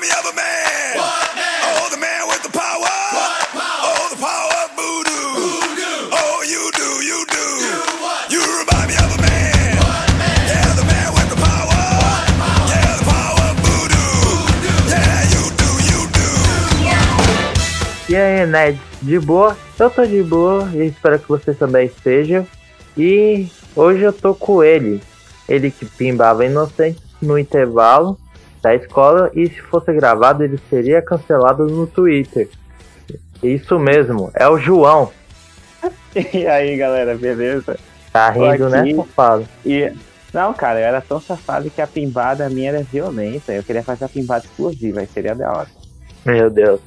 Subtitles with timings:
[0.00, 0.96] remind me of a man.
[0.96, 2.96] Oh, the man with the power.
[3.84, 6.08] Oh, the power of voodoo.
[6.12, 7.46] Oh, you do, you do.
[8.32, 9.76] You remind me of a man.
[10.48, 11.82] Yeah, the man with the power.
[12.72, 14.12] Yeah, the power of voodoo.
[14.88, 16.28] Yeah, you do, you do.
[18.12, 19.56] E aí, Ned, de boa?
[19.78, 22.46] Eu tô de boa e espero que você também esteja.
[22.96, 25.02] E hoje eu tô com ele.
[25.48, 28.18] Ele que pimbava inocente no intervalo
[28.62, 32.48] da escola e se fosse gravado ele seria cancelado no Twitter.
[33.42, 35.10] Isso mesmo, é o João.
[36.34, 37.78] E aí, galera, beleza?
[38.12, 39.48] Tá rindo, né, safado?
[39.64, 39.92] E.
[40.32, 43.52] Não, cara, eu era tão safado que a pimbada minha era violenta.
[43.52, 45.68] Eu queria fazer a pimbada explosiva, aí seria da hora.
[46.24, 46.80] Meu Deus.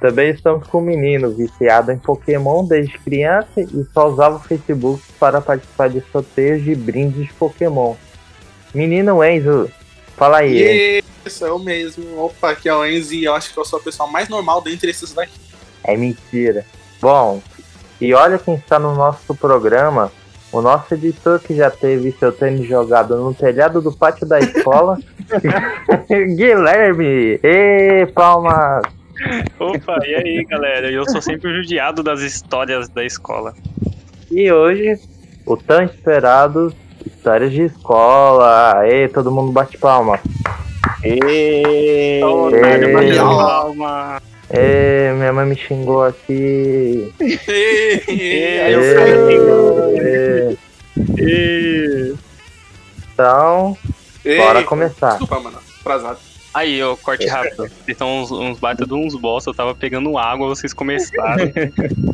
[0.00, 5.02] Também estamos com um menino viciado em Pokémon desde criança e só usava o Facebook
[5.18, 7.94] para participar de sorteios de brindes de Pokémon.
[8.74, 9.68] Menino Enzo,
[10.16, 11.02] fala aí.
[11.24, 12.18] Isso, é o mesmo.
[12.24, 14.60] Opa, aqui é o Enzo e eu acho que eu sou a pessoa mais normal
[14.60, 15.38] dentre esses daqui.
[15.84, 16.64] É mentira.
[17.00, 17.42] Bom,
[18.00, 20.12] e olha quem está no nosso programa.
[20.52, 24.98] O nosso editor que já teve seu tênis jogado no telhado do pátio da escola.
[26.08, 27.38] Guilherme!
[27.42, 28.82] Ê, palmas!
[29.58, 30.90] Opa, e aí, galera?
[30.90, 33.54] Eu sou sempre judiado das histórias da escola.
[34.30, 34.98] E hoje,
[35.44, 36.74] o tão esperado
[37.26, 38.78] Histórias de Escola.
[38.78, 40.20] Aê, todo mundo bate palma.
[41.04, 42.20] E...
[42.22, 42.94] Otário, Ei.
[42.94, 44.22] bateu palma.
[44.48, 47.12] Ê, minha mãe me xingou aqui.
[47.20, 50.56] Aí eu Ê, ê.
[51.18, 52.14] E...
[53.12, 53.76] Então,
[54.24, 55.18] Ei, bora começar.
[55.18, 55.58] Desculpa, mano.
[55.80, 56.20] Atrasado.
[56.54, 57.56] Aí, ó, corte rápido.
[57.56, 61.52] Vocês estão uns, uns baita de uns bosta, eu tava pegando água, vocês começaram.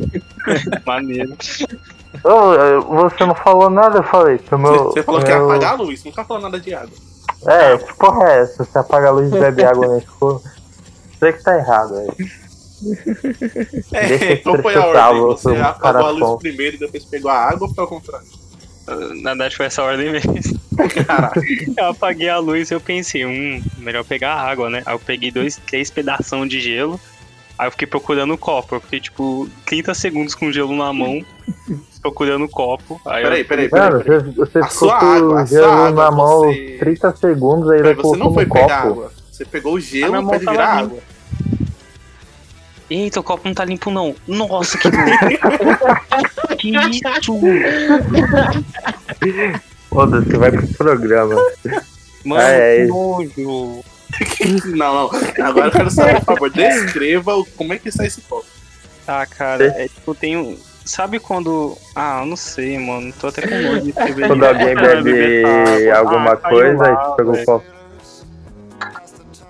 [0.83, 1.37] Maneiro.
[2.23, 4.39] Ô, você não falou nada, eu falei.
[4.51, 6.95] meu- você falou que ia meu- apagar a luz, nunca falou nada de água.
[7.45, 8.63] É, que porra é essa?
[8.63, 10.41] Você apaga a luz e bebe água na escola?
[11.19, 12.07] Você que tá errado aí.
[12.81, 15.21] Deixa É, eu então foi a ordem.
[15.23, 16.37] Você apagou a luz caracol.
[16.37, 18.27] primeiro e depois pegou a água ou foi ao contrário?
[19.21, 20.33] Na verdade foi essa ordem mesmo.
[21.05, 21.41] Caraca.
[21.77, 24.83] Eu apaguei a luz e eu pensei, hum, melhor pegar água, né?
[24.85, 26.99] Aí eu peguei dois, três pedação de gelo.
[27.57, 28.75] Aí eu fiquei procurando o copo.
[28.75, 31.23] Eu fiquei, tipo, 30 segundos com gelo na mão,
[32.03, 33.01] procurando o copo.
[33.07, 33.89] Aí Peraí, peraí, peraí.
[33.91, 34.19] Mano, peraí.
[34.19, 37.15] você, você A ficou sua com água, o a sua água, na mão você- 30
[37.15, 38.91] segundos aí Peraí, ele você não foi no pegar copo.
[38.91, 39.11] água.
[39.31, 40.63] Você pegou o gelo pra virar limpa.
[40.83, 40.99] água.
[42.89, 44.13] Eita, o copo não tá limpo, não.
[44.27, 44.89] Nossa, que
[46.59, 47.39] que isso?
[49.89, 51.35] Foda-se, vai pro programa.
[52.25, 52.81] Mano, É, é.
[52.85, 53.83] que nojo.
[54.75, 55.09] Não, não.
[55.43, 58.45] Agora eu quero saber, por favor, descreva como é que está esse copo.
[59.07, 60.55] Ah, cara, é tipo, tem um...
[60.85, 61.77] Sabe quando...
[61.95, 63.13] Ah, eu não sei, mano.
[63.19, 64.27] Tô até com nojo de escrever.
[64.27, 67.65] Quando alguém Ah, bebe alguma Ah, coisa, você pegou o copo.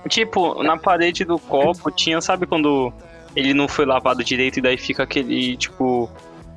[0.09, 2.91] Tipo, na parede do copo tinha, sabe quando
[3.35, 6.09] ele não foi lavado direito e daí fica aquele, tipo,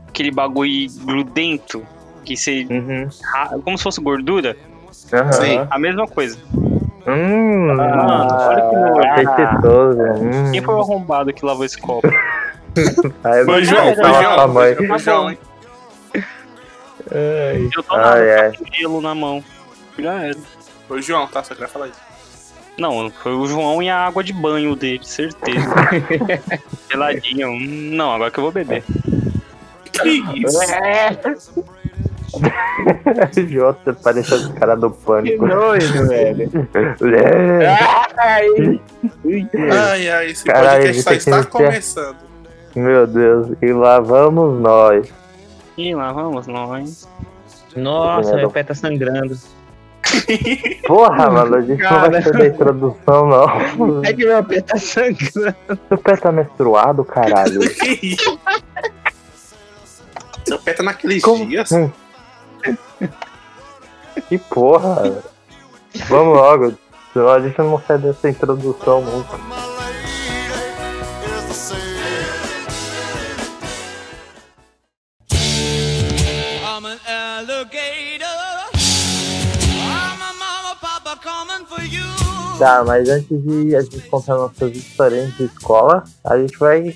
[0.09, 1.83] aquele bagulho grudento
[2.25, 2.67] que você.
[2.69, 3.09] Uhum.
[3.33, 4.57] ra- Como se fosse gordura?
[5.13, 5.33] Aham.
[5.33, 5.67] Sim.
[5.71, 6.37] A mesma coisa.
[7.07, 8.63] Hum, Mano, olha
[9.37, 10.03] que nojo.
[10.25, 10.51] Hum.
[10.53, 12.09] Quem foi o arrombado que lavou esse copo?
[13.25, 14.35] Aí João, o falar João.
[14.35, 14.75] pra Ah, mãe.
[14.75, 15.39] Foi o João, hein?
[17.75, 18.53] Eu tô Ai, ai.
[18.57, 19.43] com gelo na mão.
[19.99, 20.37] Já era.
[20.89, 21.43] Foi o João, tá?
[21.43, 22.01] Só queria falar isso.
[22.79, 25.67] Não, foi o João e a água de banho dele, certeza.
[26.91, 27.49] Geladinha.
[27.49, 28.85] hum, Não, agora que eu vou beber.
[29.93, 30.59] Que isso?
[33.49, 35.47] Jota, parece os caras do Que pânico.
[35.47, 36.51] nojo, velho.
[37.17, 37.67] É.
[38.19, 38.81] Ai,
[39.71, 42.26] Ai, ai, esse Caralho, podcast só está começando.
[42.77, 45.09] Meu Deus, e lá vamos nós.
[45.79, 47.09] E lá vamos nós.
[47.75, 49.37] Nossa, meu pé tá sangrando.
[50.87, 52.23] Porra, mano, a gente não vai Cara.
[52.23, 54.05] fazer introdução, não.
[54.05, 55.57] É que meu pé tá sangrando.
[55.89, 57.61] Seu pé tá menstruado, caralho.
[57.61, 58.39] Que isso?
[60.45, 61.47] Seu pé tá naqueles Como?
[61.47, 61.73] dias.
[61.73, 61.91] Hum.
[64.29, 65.23] Que porra.
[66.09, 66.75] Vamos logo,
[67.13, 69.76] senão a gente não sai dessa introdução nunca.
[82.59, 86.95] Tá, mas antes de a gente contar nossas histórias de escola, a gente vai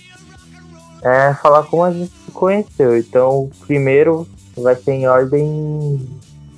[1.03, 2.97] é, falar como a gente se conheceu.
[2.97, 4.27] Então, primeiro
[4.57, 6.09] vai ser em ordem.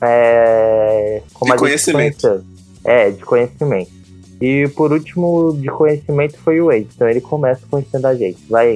[0.00, 2.28] É, como De a gente se conhecimento.
[2.28, 2.44] conheceu.
[2.84, 3.90] É, de conhecimento.
[4.40, 6.88] E por último, de conhecimento foi o Wade.
[6.94, 8.38] Então ele começa conhecendo a gente.
[8.48, 8.74] Vai,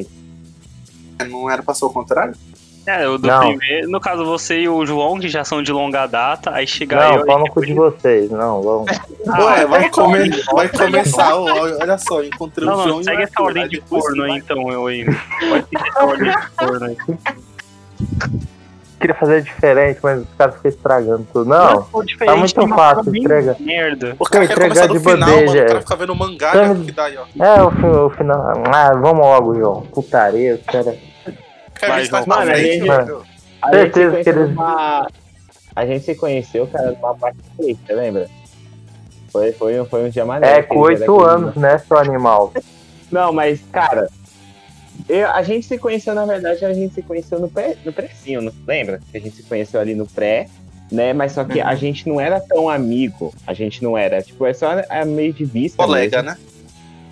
[1.19, 1.31] Wade.
[1.31, 2.35] Não era pra ser o contrário?
[2.87, 3.41] É, o do Não.
[3.41, 3.91] primeiro.
[3.91, 7.15] No caso, você e o João, que já são de longa data, aí chega Não,
[7.17, 7.27] eu.
[7.27, 8.31] pau aí no cu de vocês.
[8.31, 8.91] Não, vamos.
[9.27, 11.45] Ué, vai, come- vai começar, ó,
[11.81, 14.23] olha só, encontrei Não, o não, João e o segue essa ordem aí de corno
[14.23, 15.05] aí, então, eu aí.
[15.05, 16.97] Pode seguir essa ordem de corno aí.
[18.99, 21.49] Queria fazer diferente, mas os caras ficam estragando tudo.
[21.51, 23.57] Não, tá muito tem uma fácil, entrega.
[23.61, 24.17] Merda.
[24.19, 25.27] O cara entregar de final, mano.
[25.27, 25.83] bandeja, O cara é.
[25.83, 26.83] fica vendo mangá, né?
[26.87, 27.45] Que daí, ó.
[27.45, 28.63] É, o, o final.
[28.73, 29.83] Ah, vamos logo, João.
[29.93, 30.97] Putaria, os caras.
[31.89, 32.25] Mais João.
[32.25, 33.23] pra Mano, a gente- mano.
[33.63, 35.09] A gente, se Certeza que conheceu eles- numa...
[35.75, 38.29] a gente se conheceu, cara, numa parte você lembra?
[39.33, 40.57] Foi, foi, foi um dia maneiro.
[40.57, 42.53] É, com dia oito anos, né, seu animal?
[43.11, 44.09] Não, mas, cara,
[45.09, 48.41] eu- a gente se conheceu, na verdade, a gente se conheceu no, pré, no prézinho,
[48.43, 49.01] não lembra?
[49.11, 50.49] Que a gente se conheceu ali no pré,
[50.91, 51.13] né?
[51.13, 53.35] Mas só que a gente não era tão amigo.
[53.47, 55.83] A gente não era, tipo, é só a meio de vista.
[55.83, 56.39] Colega, mesmo.
[56.39, 56.47] né?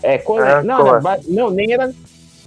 [0.03, 0.59] É, colega.
[0.59, 1.93] Ah, não, ba- não, nem era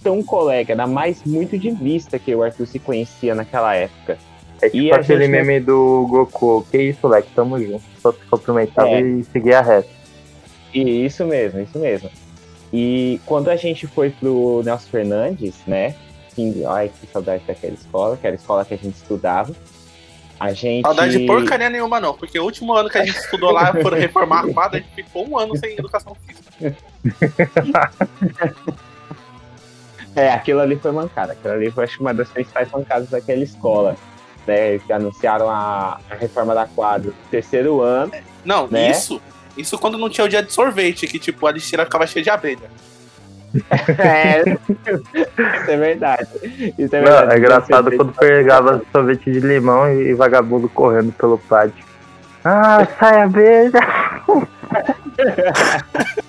[0.04, 4.18] tão colega, era mais muito de vista que o Arthur se conhecia naquela época.
[4.62, 6.66] É E tipo a aquele gente- meme do Goku.
[6.72, 7.30] Que isso, Leque?
[7.36, 7.84] Tamo junto.
[8.02, 9.02] Só se cumprimentava É.
[9.02, 9.90] e seguir a reta.
[10.74, 12.10] E isso mesmo, isso mesmo.
[12.74, 15.96] E quando a gente foi pro Nelson Fernandes, né?
[16.36, 19.56] Que, ai, que saudade daquela escola, que era a escola que a gente estudava.
[20.40, 20.84] A gente.
[20.84, 22.14] Saudade de porcaria nenhuma, não.
[22.14, 24.94] Porque o último ano que a gente estudou lá, foram reformar a quadra, a gente
[24.94, 26.76] ficou um ano sem educação física.
[30.18, 31.34] É, aquilo ali foi mancada.
[31.34, 33.96] Aquilo ali foi, acho uma das principais mancadas daquela escola.
[34.48, 38.14] Né, que anunciaram a, a reforma da quadra no terceiro ano.
[38.46, 38.92] Não, Né?
[38.92, 39.22] isso.
[39.58, 42.30] Isso quando não tinha o dia de sorvete, que tipo, a lixeira ficava cheia de
[42.30, 42.70] abelha.
[43.98, 46.28] É, isso é verdade.
[46.78, 47.34] Isso é Não, verdade.
[47.34, 51.84] é engraçado Então, quando pegava sorvete de limão e, e vagabundo correndo pelo pátio.
[52.44, 53.80] Ah, sai abelha!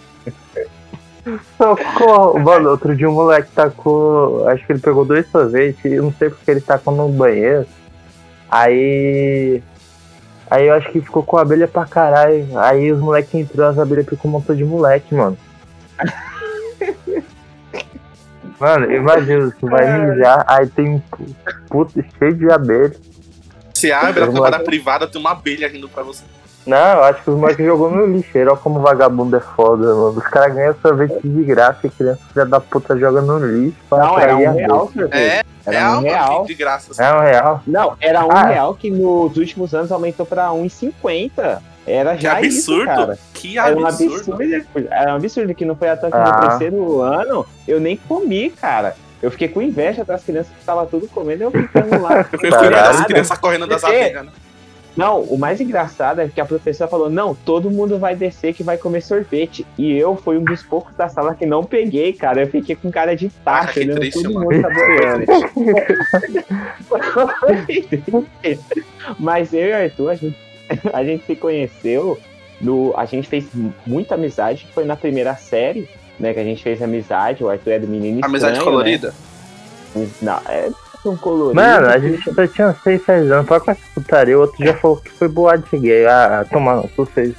[1.57, 2.39] Socorro!
[2.39, 4.47] Mano, outro dia um moleque tacou.
[4.49, 7.67] Acho que ele pegou dois sorvetes e eu não sei porque ele tacou no banheiro.
[8.51, 9.63] Aí.
[10.51, 12.47] Aí eu acho que ficou com abelha pra caralho.
[12.59, 15.37] Aí os moleques entrou, as abelhas ficou um montão de moleque, mano.
[18.61, 21.37] Mano, imagina, você vai mijar, aí tem um pu-
[21.69, 22.93] puto cheio de abelha.
[23.73, 26.25] Você abre a câmara privada, tem uma abelha rindo pra você.
[26.69, 30.09] Não, eu acho que os moleques jogou no lixeiro, olha como vagabundo é foda, mano.
[30.19, 33.99] Os caras ganham sorvete de graça e criança filha da puta joga no lixo pra
[33.99, 35.15] Não, era um real sorvete.
[35.17, 36.45] É, Era é um real.
[36.45, 36.91] de graça.
[36.93, 37.03] assim.
[37.03, 37.63] É um real.
[37.67, 38.43] Não, era um Ah.
[38.47, 41.63] real que nos últimos anos aumentou pra 1,50.
[41.87, 42.87] Era Que já isso, absurdo.
[42.87, 43.19] cara.
[43.33, 44.15] que Era um absurdo.
[44.35, 44.89] absurdo.
[44.91, 46.25] Era um absurdo que não foi até que Ah.
[46.43, 48.95] no terceiro ano eu nem comi, cara.
[49.23, 52.19] Eu fiquei com inveja das crianças que estavam tudo comendo e eu ficando lá.
[52.31, 52.71] Eu fiquei Caralho.
[52.77, 54.31] vendo as crianças correndo das abelhas, né?
[54.97, 58.63] Não, o mais engraçado é que a professora falou: não, todo mundo vai descer que
[58.65, 59.65] vai comer sorvete.
[59.77, 62.43] E eu fui um dos poucos da sala que não peguei, cara.
[62.43, 64.51] Eu fiquei com cara de Ah, olhando triste, todo mano.
[64.51, 65.25] mundo saboreando.
[69.19, 70.37] Mas eu e o Arthur, a gente,
[70.93, 72.19] a gente se conheceu,
[72.61, 73.47] no, a gente fez
[73.87, 75.89] muita amizade, foi na primeira série,
[76.19, 76.35] né?
[76.35, 79.15] Que a gente fez amizade, o Arthur é do menino Amizade estranho, colorida?
[79.95, 80.09] Né?
[80.21, 80.69] Não, é
[81.07, 81.55] um colorido.
[81.55, 84.37] Mano, a gente só tinha 6, 6 anos, para com essa putaria.
[84.37, 86.07] O outro já falou que foi boate gay.
[86.07, 87.35] Ah, toma, vocês.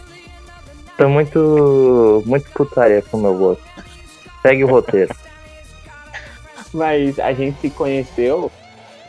[0.92, 2.24] Estão muito.
[2.26, 3.64] muito putaria com o meu gosto.
[4.42, 5.14] Segue o roteiro.
[6.74, 8.52] Mas a gente se conheceu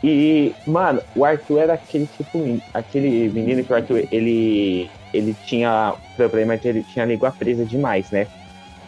[0.03, 2.39] e, mano, o Arthur era aquele tipo,
[2.73, 7.65] aquele menino que o Arthur, ele, ele tinha problema de ele tinha a língua presa
[7.65, 8.27] demais, né?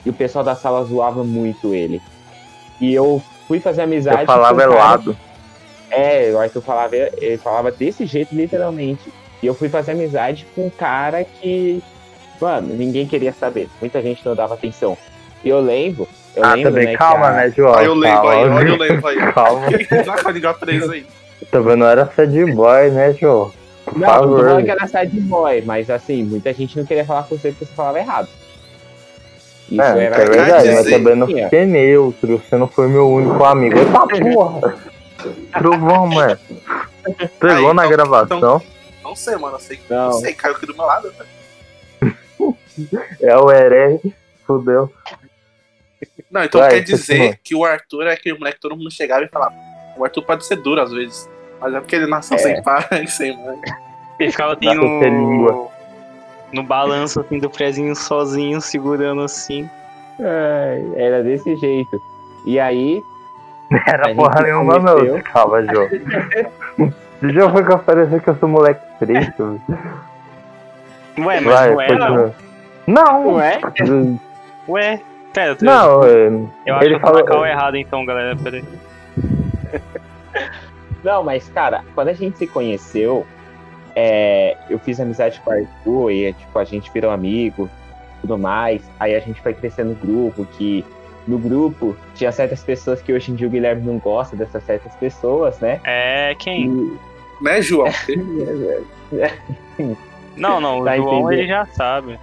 [0.06, 2.00] E o pessoal da sala zoava muito ele.
[2.80, 5.16] E eu fui fazer amizade Eu falava um cara- helado.
[5.92, 9.12] É, o Arthur falava, ele falava desse jeito, literalmente.
[9.42, 11.82] E eu fui fazer amizade com um cara que,
[12.40, 13.68] mano, ninguém queria saber.
[13.80, 14.96] Muita gente não dava atenção.
[15.44, 17.72] E eu lembro, eu Ah, lembro, também, né, calma, a- né, João?
[17.72, 18.56] Olha eu lembro aí, Calma.
[18.56, 19.16] olha eu lembro aí.
[19.34, 19.66] Calma.
[19.68, 21.06] Quem tá com a língua presa aí?
[21.50, 23.52] Também não era sad boy, né, João?
[23.84, 24.44] Por Não, não favor.
[24.46, 27.64] falando que era sad boy, mas assim, muita gente não queria falar com você porque
[27.66, 28.28] você falava errado.
[29.70, 32.38] Isso É, era é verdade, mas também não fiquei neutro.
[32.48, 33.76] Você não foi meu único amigo.
[33.78, 34.91] Eita porra!
[35.52, 36.38] Trovão, mano.
[37.40, 38.62] Pegou Aí, na então- gravação.
[39.02, 39.56] Não sei, mano.
[39.56, 40.04] Eu sei, Não.
[40.04, 41.12] não sei, caiu aqui do meu lado.
[41.18, 41.26] né?
[43.20, 44.00] É o Eren.
[44.46, 44.90] Fudeu.
[46.30, 49.22] Não, então Vai, quer dizer que o Arthur é aquele moleque que todo mundo chegava
[49.24, 49.54] e falava.
[49.96, 51.28] O Arthur pode ser duro às vezes.
[51.60, 52.40] Mas é porque ele nasceu É.
[52.40, 53.60] sem pai e sem mãe.
[54.18, 55.70] Ele ficava assim no.
[56.52, 59.68] No balanço assim do prezinho sozinho, segurando assim.
[60.18, 62.00] É, era desse jeito.
[62.46, 63.02] E aí,
[63.86, 65.20] Era porra nenhuma, não.
[65.22, 65.88] Calma, João.
[67.22, 69.32] Já foi que apareceu que eu sou moleque triste.
[69.38, 69.60] velho.
[71.18, 72.34] Ué, mas Vai, não era?
[72.86, 73.24] Não!
[73.24, 73.60] não é?
[74.68, 75.00] Ué,
[75.32, 76.26] pera, tu- Não, é,
[76.66, 77.40] eu acho ele que eu falou.
[77.42, 78.34] o errado então, galera.
[78.36, 78.64] Pera aí.
[81.04, 83.26] Não, mas, cara, quando a gente se conheceu,
[83.94, 87.68] é, eu fiz amizade com o Arthur e, tipo, a gente virou amigo,
[88.20, 88.82] tudo mais.
[89.00, 90.84] Aí a gente foi crescendo no grupo, que
[91.26, 94.94] no grupo tinha certas pessoas que hoje em dia o Guilherme não gosta dessas certas
[94.96, 95.80] pessoas, né?
[95.84, 96.64] É, quem?
[96.66, 96.98] E,
[97.44, 97.86] Né, João?
[100.36, 101.32] Não, não, o Tá João entendendo?
[101.32, 102.18] ele já sabe.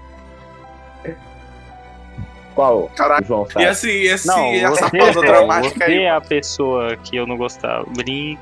[2.56, 2.90] qual?
[2.96, 3.22] Caraca.
[3.24, 3.66] O João E sabe.
[3.68, 6.00] assim, esse, Não, essa você, pausa é, dramática você aí.
[6.00, 7.86] é a pessoa que eu não gostava.
[7.90, 8.42] Brinca.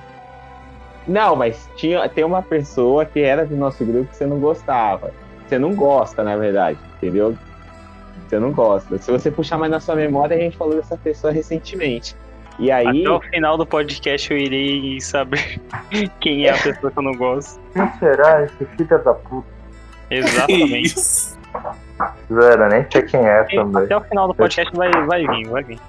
[1.08, 5.14] Não, mas tinha, tem uma pessoa que era do nosso grupo que você não gostava.
[5.48, 7.38] Você não gosta, na verdade, entendeu?
[8.28, 8.98] Você não gosta.
[8.98, 12.16] Se você puxar mais na sua memória, a gente falou dessa pessoa recentemente.
[12.60, 15.62] E aí, Até o final do podcast eu irei saber
[16.20, 17.60] quem é a pessoa que eu não gosto.
[17.74, 19.48] Quem será esse filho da puta?
[20.10, 20.96] Exatamente.
[22.34, 23.84] Zero, nem sei quem é também.
[23.84, 25.80] Até o final do podcast vai, vai vir, vai vir.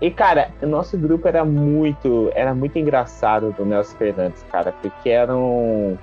[0.00, 5.08] E, cara, o nosso grupo era muito, era muito engraçado do Nelson Fernandes, cara, porque
[5.08, 5.98] eram,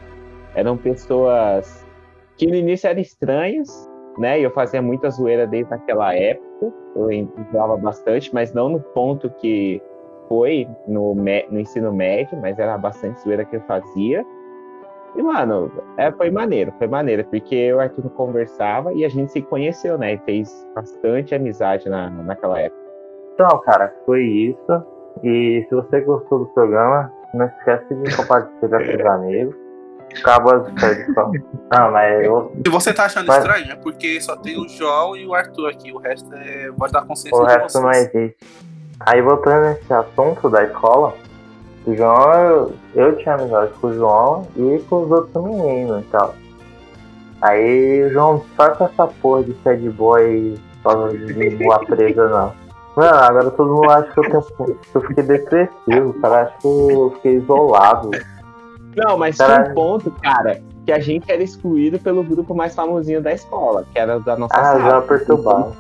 [0.56, 1.86] eram pessoas
[2.38, 3.88] que no início eram estranhas,
[4.22, 4.40] né?
[4.40, 9.30] E eu fazia muita zoeira desde aquela época, eu entrava bastante, mas não no ponto
[9.32, 9.82] que
[10.30, 14.24] foi no, no ensino médio, mas era bastante zoeira que eu fazia.
[15.16, 19.10] E, mano, é, foi maneiro, foi maneiro, porque eu e o Arthur conversava e a
[19.10, 20.14] gente se conheceu, né?
[20.14, 22.80] E fez bastante amizade na, naquela época.
[23.34, 24.86] Então, cara, foi isso.
[25.24, 29.61] E se você gostou do programa, não esquece de compartilhar com os amigos.
[30.20, 31.14] Acabou as férias.
[31.14, 31.32] só.
[31.72, 35.16] Não, mas eu, Se você tá achando Mas- estranho, é porque só tem o João
[35.16, 35.92] e o Arthur aqui.
[35.92, 37.84] O resto é voz da consciência o resto vocês.
[37.84, 38.36] não existe.
[39.02, 41.16] Aí voltando nesse assunto da escola,
[41.88, 46.08] o João, eu, eu tinha amizade com o João e com os outros meninos e
[46.08, 46.36] tal.
[47.42, 52.54] Aí o João, só com essa porra de sad boy só de boa presa não.
[52.96, 54.76] Mano, agora todo mundo acha que eu tenho.
[54.76, 58.12] que eu fiquei depressivo, o cara acha que eu fiquei isolado.
[58.96, 59.64] Não, mas Caralho.
[59.64, 63.86] tinha um ponto, cara, que a gente era excluído pelo grupo mais famosinho da escola,
[63.92, 64.80] que era da nossa Ah, sala.
[64.80, 65.74] eu já perturbado.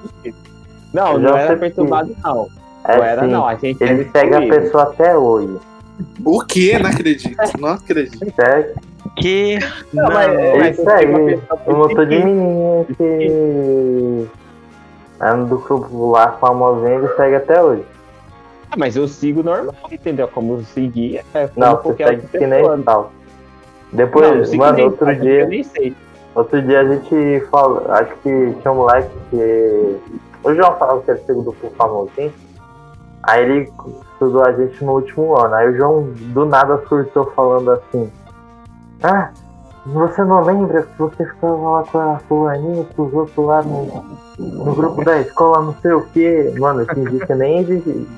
[0.94, 2.48] Não, Eu não era perturbado, não.
[2.84, 3.48] É não era, assim, não.
[3.48, 5.58] A gente Ele segue a pessoa até hoje.
[6.26, 6.80] O quê?
[6.82, 7.38] Não acredito.
[7.60, 8.34] Não acredito.
[8.36, 8.74] Segue.
[9.18, 9.60] Que.
[9.94, 11.06] Não, mas, É mas aí.
[11.06, 14.28] uma pessoa Um motor de que- menino que.
[15.20, 17.84] É do grupo lá famosinho, ele segue até hoje.
[18.72, 20.30] Ah, mas eu sigo normal, entendeu?
[20.30, 21.26] Como eu seguia.
[21.34, 23.12] É, Não, você segue que nem tal.
[23.92, 25.94] Depois, Não, mano, nem, outro dia, nem sei.
[26.34, 29.98] outro dia a gente fala, acho que tinha um moleque que.
[30.44, 32.34] O João falava que era segundo grupo famosinho.
[33.24, 33.72] Aí ele
[34.14, 35.54] estudou a gente no último ano.
[35.54, 38.10] Aí o João do nada surtou falando assim.
[39.04, 39.32] Ah,
[39.86, 44.04] você não lembra que você ficava lá com a fulaninha, com os outros lá no,
[44.38, 46.54] no grupo da escola, não sei o que.
[46.60, 47.64] Mano, eu fingi que nem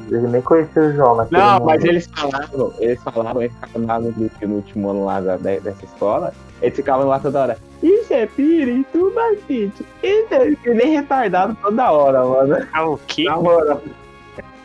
[0.10, 1.66] nem conhecia o João naquele Não, momento.
[1.66, 5.38] mas eles falavam, eles falavam, eles ficavam lá no grupo no último ano lá da-
[5.38, 7.58] dessa escola, eles ficavam lá toda hora.
[7.82, 9.86] Isso é pirituba, gente.
[10.04, 12.68] Isso é nem retardado toda hora, mano.
[12.74, 13.24] Ah, o quê?
[13.24, 13.82] Na moral.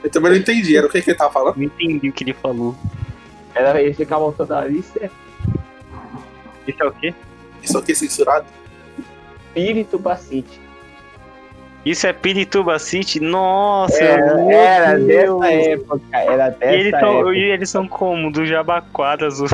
[0.02, 0.76] Eu também não entendi.
[0.76, 1.56] Era o que, que ele tava falando?
[1.56, 2.74] Não entendi o que ele falou.
[3.54, 4.68] Era, eles ficavam toda hora.
[4.68, 5.10] Isso é
[6.68, 7.14] Isso é o quê?
[7.62, 8.46] Isso aqui é censurado?
[9.54, 10.60] pirituba, City.
[11.84, 13.18] Isso é Pirituba City?
[13.20, 14.02] Nossa!
[14.02, 15.40] Era, meu era Deus.
[15.40, 17.34] dessa época, era dessa E eles, são, época.
[17.34, 18.30] e eles são como?
[18.30, 19.48] Do Jabaquara Azul.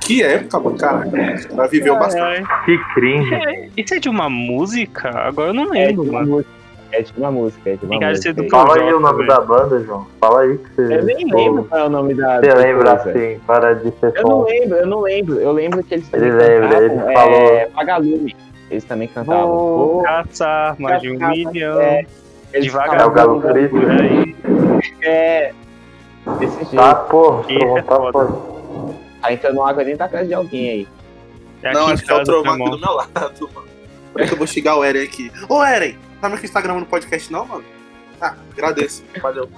[0.00, 0.78] Que época, mano.
[0.78, 1.10] Caraca.
[1.50, 2.48] Ela viveu bastante.
[2.64, 3.34] Que cringe.
[3.34, 5.10] É, Isso é de uma música?
[5.10, 6.30] Agora eu não É lembro, uma mano.
[6.36, 6.50] música,
[6.92, 8.32] é de uma música, é de uma música.
[8.34, 10.06] do Fala aí o nome da banda, João.
[10.20, 10.94] Fala aí que você.
[10.98, 12.40] Eu nem Pô, lembro qual é o nome da.
[12.40, 13.10] Você lembra coisa.
[13.18, 15.40] assim, para de ser Eu não lembro, eu não lembro.
[15.40, 18.36] Eu lembro que eles também Ele lembra, ele falou- é, Vagalume.
[18.70, 19.46] Eles também cantavam.
[19.48, 21.80] Vou caçar mais de um milhão.
[21.80, 22.06] é,
[22.52, 23.00] eles Devagar.
[23.00, 24.36] É o Galo aí.
[25.02, 25.52] É.
[26.38, 26.76] Desse jeito.
[26.76, 28.26] Tá, Tô é foda.
[28.26, 30.88] de Tá entrando água dentro da casa de alguém aí.
[31.62, 33.68] É Não, acho que é o meu aqui do meu lado, mano.
[34.12, 35.30] Por isso que eu vou xingar o Eren aqui.
[35.48, 37.64] Ô, Eren, sabe que você tá gravando podcast não, mano?
[38.20, 39.02] Ah, agradeço.
[39.20, 39.48] Valeu.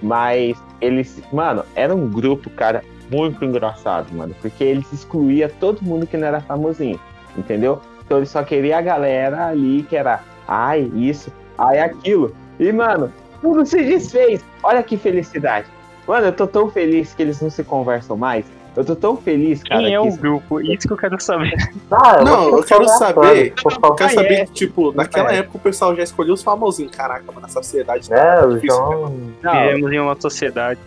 [0.00, 4.36] Mas eles, mano, era um grupo, cara, muito engraçado, mano.
[4.40, 7.00] Porque eles excluíam todo mundo que não era famosinho,
[7.36, 7.82] entendeu?
[8.04, 12.36] Então eles só queriam a galera ali que era, ai, isso, ai, aquilo.
[12.60, 14.44] E, mano, tudo se desfez.
[14.62, 15.66] Olha que felicidade.
[16.06, 18.46] Mano, eu tô tão feliz que eles não se conversam mais.
[18.76, 19.80] Eu tô tão feliz, cara.
[19.82, 20.60] Quem é o isso- grupo?
[20.60, 21.52] Isso que eu quero saber.
[21.90, 24.44] Ah, Não, vou eu quero saber- Eu quero saber é.
[24.46, 25.38] que, tipo, naquela É.
[25.38, 26.94] época o pessoal já escolheu os famosinhos.
[26.94, 28.12] Caraca, mano, na sociedade.
[28.12, 28.90] É, tá o difícil, cara.
[28.96, 29.20] João.
[29.42, 30.80] Não, Vivemos em uma sociedade.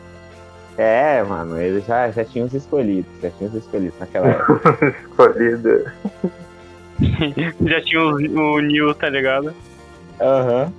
[0.78, 4.96] é, mano, eles já, já tinham os escolhidos, já tinham os escolhidos naquela época.
[5.10, 5.86] Escolhido.
[7.66, 9.54] Já tinha o, o Neil, tá ligado?
[10.20, 10.72] Aham.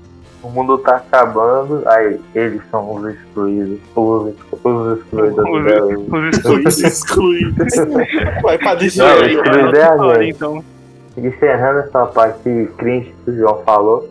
[0.42, 5.38] O mundo tá acabando, aí eles são os excluídos, os, os excluídos.
[6.08, 6.76] Os- excluídos.
[6.76, 7.74] Os excluídos.
[8.42, 8.86] Vai pra Não, aí.
[8.86, 9.76] excluído.
[9.76, 10.36] É a gente.
[10.36, 10.64] então.
[11.16, 14.08] Encerrando essa parte cringe que o João falou,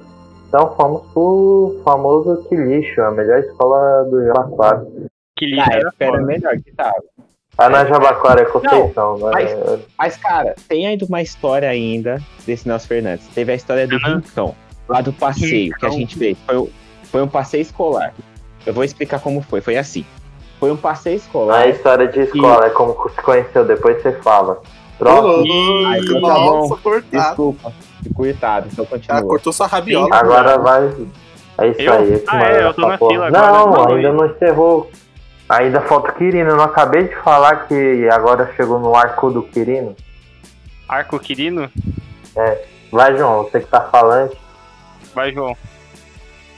[0.48, 4.86] então fomos pro famoso Que Lixo, a melhor escola do Jabaquara.
[5.38, 6.94] Que lixo era época era melhor que tava.
[7.58, 9.32] Ah, na Jabaquara é Conceição, né?
[9.34, 13.28] mas- Mas, cara, tem ainda uma história ainda desse Nelson Fernandes.
[13.30, 14.16] Teve a história do Uhum.
[14.16, 14.56] Rincão,
[14.90, 16.38] lá do passeio que a gente fez.
[16.46, 16.70] Foi, um-
[17.04, 18.14] foi um passeio escolar.
[18.66, 19.62] Eu vou explicar como foi.
[19.62, 20.06] Foi assim.
[20.60, 21.60] Foi um passeio escolar.
[21.62, 24.62] A história de escola é como se conheceu, depois você fala.
[24.98, 25.44] Pronto,
[25.88, 26.70] Ai, então tá bom.
[26.70, 27.06] cortado.
[27.10, 27.74] Desculpa,
[28.14, 29.22] coitado, então continua.
[29.22, 30.10] cortou sua rabiola.
[30.14, 30.94] agora vai.
[31.60, 31.94] É isso Eu?
[31.94, 32.24] aí.
[32.28, 33.12] Ah, é, eu tô na porra.
[33.14, 33.48] fila agora.
[33.54, 34.92] Não, Não, ainda não encerrou.
[35.48, 36.50] Ainda falta o Quirino.
[36.50, 39.96] Eu não acabei de falar que agora chegou no arco do Quirino.
[40.88, 41.70] Arco Quirino?
[42.92, 44.36] Vai, João, você que tá falando.
[45.20, 45.54] Vai, João.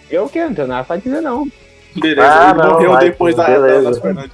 [0.07, 1.47] Eu que não tenho nada pra dizer, não.
[1.95, 3.75] Beleza, Ah, ele não, morreu vai, depois da beleza.
[3.77, 4.31] da Nelson Fernandes.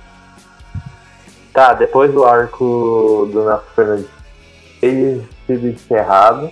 [1.53, 4.07] Tá, depois do arco do Nelson Fernandes
[4.81, 6.51] ter sido encerrado,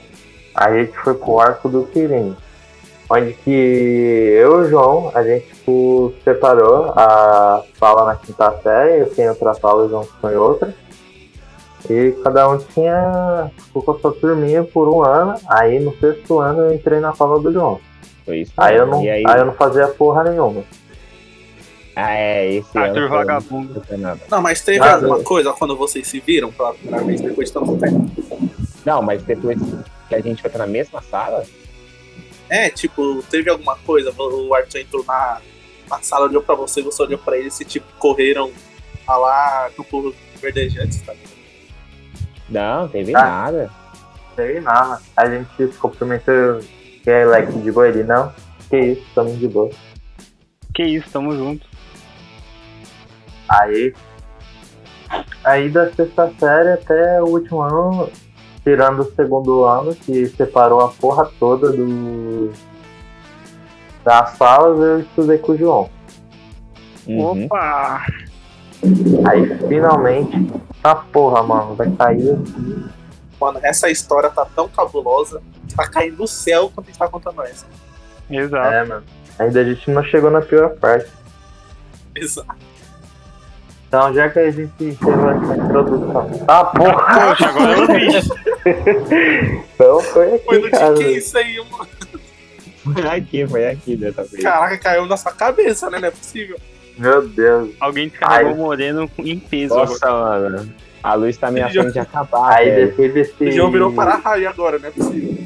[0.56, 2.38] a gente foi pro arco do Quirino.
[3.10, 9.02] Onde que eu e o João, a gente tipo, separou a sala na quinta série,
[9.02, 10.74] eu tinha outra sala e o João ficou em outra.
[11.90, 13.52] E cada um tinha.
[13.68, 15.36] ficou com a sua turminha por um ano.
[15.48, 17.80] Aí no sexto ano eu entrei na sala do João.
[18.26, 18.54] Foi isso.
[18.58, 20.64] Aí eu não, aí, aí eu não fazia porra nenhuma.
[21.96, 23.74] Ah, é, esse Arthur foi- Vagabundo.
[23.76, 24.20] não foi nada.
[24.30, 25.24] Não, mas teve Ah, alguma não.
[25.24, 28.12] coisa quando vocês se viram pela primeira vez depois de tanto tempo?
[28.86, 29.58] Não, mas depois
[30.10, 31.44] que a gente foi na mesma sala,
[32.48, 35.42] É, tipo, teve alguma coisa, o Arthur entrou na,
[35.90, 38.52] na sala, olhou pra você, você olhou pra ele, se tipo, correram
[39.08, 41.14] a lá Campo Verdejantes, tá?
[42.50, 43.22] Não, teve Ah.
[43.24, 43.70] nada.
[44.30, 45.02] Não teve nada.
[45.16, 46.60] A gente se cumprimentou.
[47.06, 48.04] E aí, Leque, de boa ele?
[48.04, 48.32] Não?
[48.70, 49.70] Que isso, estamos de boa.
[50.74, 51.66] Que isso, tamo junto.
[53.48, 53.94] Aí.
[55.44, 58.10] Aí da sexta série até o último ano,
[58.64, 62.52] tirando o segundo ano, que separou a porra toda do.
[64.04, 65.90] Das salas, eu estudei com o João.
[67.08, 67.46] Uhum.
[67.46, 68.04] Opa!
[69.28, 70.52] Aí finalmente.
[70.84, 72.38] Ah porra, mano, vai cair.
[73.40, 75.42] Mano, essa história tá tão cabulosa,
[75.76, 77.66] tá caindo do céu quando a gente tá contando essa.
[78.30, 78.68] Exato.
[78.68, 79.04] É, mano.
[79.38, 81.10] Ainda a gente não chegou na pior parte.
[82.16, 82.56] Exato.
[83.88, 86.46] Então, já que a gente encerrou essa introdução.
[86.48, 87.28] Ah, porra!
[87.30, 89.66] Poxa, agora eu vi.
[89.76, 90.94] Então foi aqui, Foi no cara.
[90.96, 91.88] que é isso aí, mano.
[92.94, 94.42] Foi aqui, foi aqui dessa vez.
[94.42, 96.00] Caraca, caiu na sua cabeça, né?
[96.00, 96.58] Não é possível.
[96.98, 97.70] Meu Deus.
[97.80, 99.74] Alguém descarregou o Moreno em peso.
[99.74, 99.90] agora.
[99.90, 100.74] Nossa, mano.
[101.04, 102.56] A luz tá me Já- afim de acabar.
[102.56, 102.88] Aí velho.
[102.88, 103.44] depois desse.
[103.44, 105.36] O João virou para-raio agora, não é possível.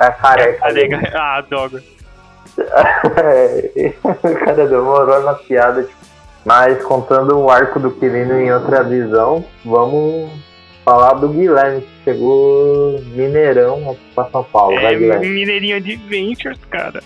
[0.00, 0.58] É careca.
[0.62, 1.00] Ah, legal.
[1.14, 1.82] Ah, droga.
[2.56, 5.82] o cara demorou na piada.
[5.82, 5.94] tipo,
[6.44, 10.30] Mas contando o arco do Quirino em outra visão, vamos
[10.84, 14.74] falar do Guilherme, que chegou Mineirão pra São Paulo.
[14.76, 15.28] Vai, É Guilherme.
[15.28, 17.02] Mineirinho Adventures, cara.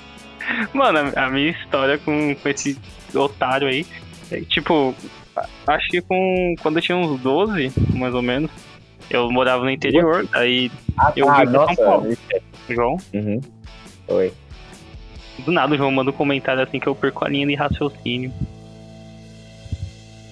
[0.72, 2.78] Mano, a- minha história com, com esse
[3.14, 3.86] otário aí,
[4.30, 4.94] é, tipo,
[5.66, 8.50] acho que com, quando eu tinha uns 12, mais ou menos,
[9.10, 11.84] eu morava no interior, aí Ah, eu vim pra São.
[11.84, 12.16] Paulo.
[12.68, 13.40] João, Uhum.
[14.08, 14.32] Oi.
[15.44, 18.32] do nada o João manda um comentário assim que eu perco a linha de raciocínio.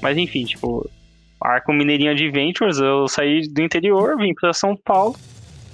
[0.03, 0.89] Mas enfim, tipo,
[1.41, 5.15] Arco Mineirinho Adventures, eu saí do interior, vim pra São Paulo.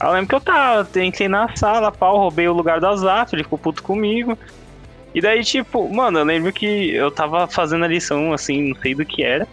[0.01, 3.45] Eu lembro que eu tava, entrei na sala, pau, roubei o lugar do Azato, ele
[3.45, 4.39] ficou puto comigo.
[5.15, 8.95] E daí, tipo, mano, eu lembro que eu tava fazendo a lição, assim, não sei
[8.95, 9.49] do que era.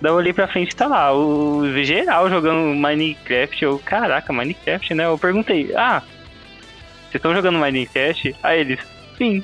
[0.00, 3.64] Daí eu olhei pra frente e tá lá, o geral jogando Minecraft.
[3.64, 5.06] Eu, caraca, Minecraft, né?
[5.06, 8.36] Eu perguntei, ah, vocês estão jogando Minecraft?
[8.42, 8.80] Aí eles,
[9.18, 9.42] sim.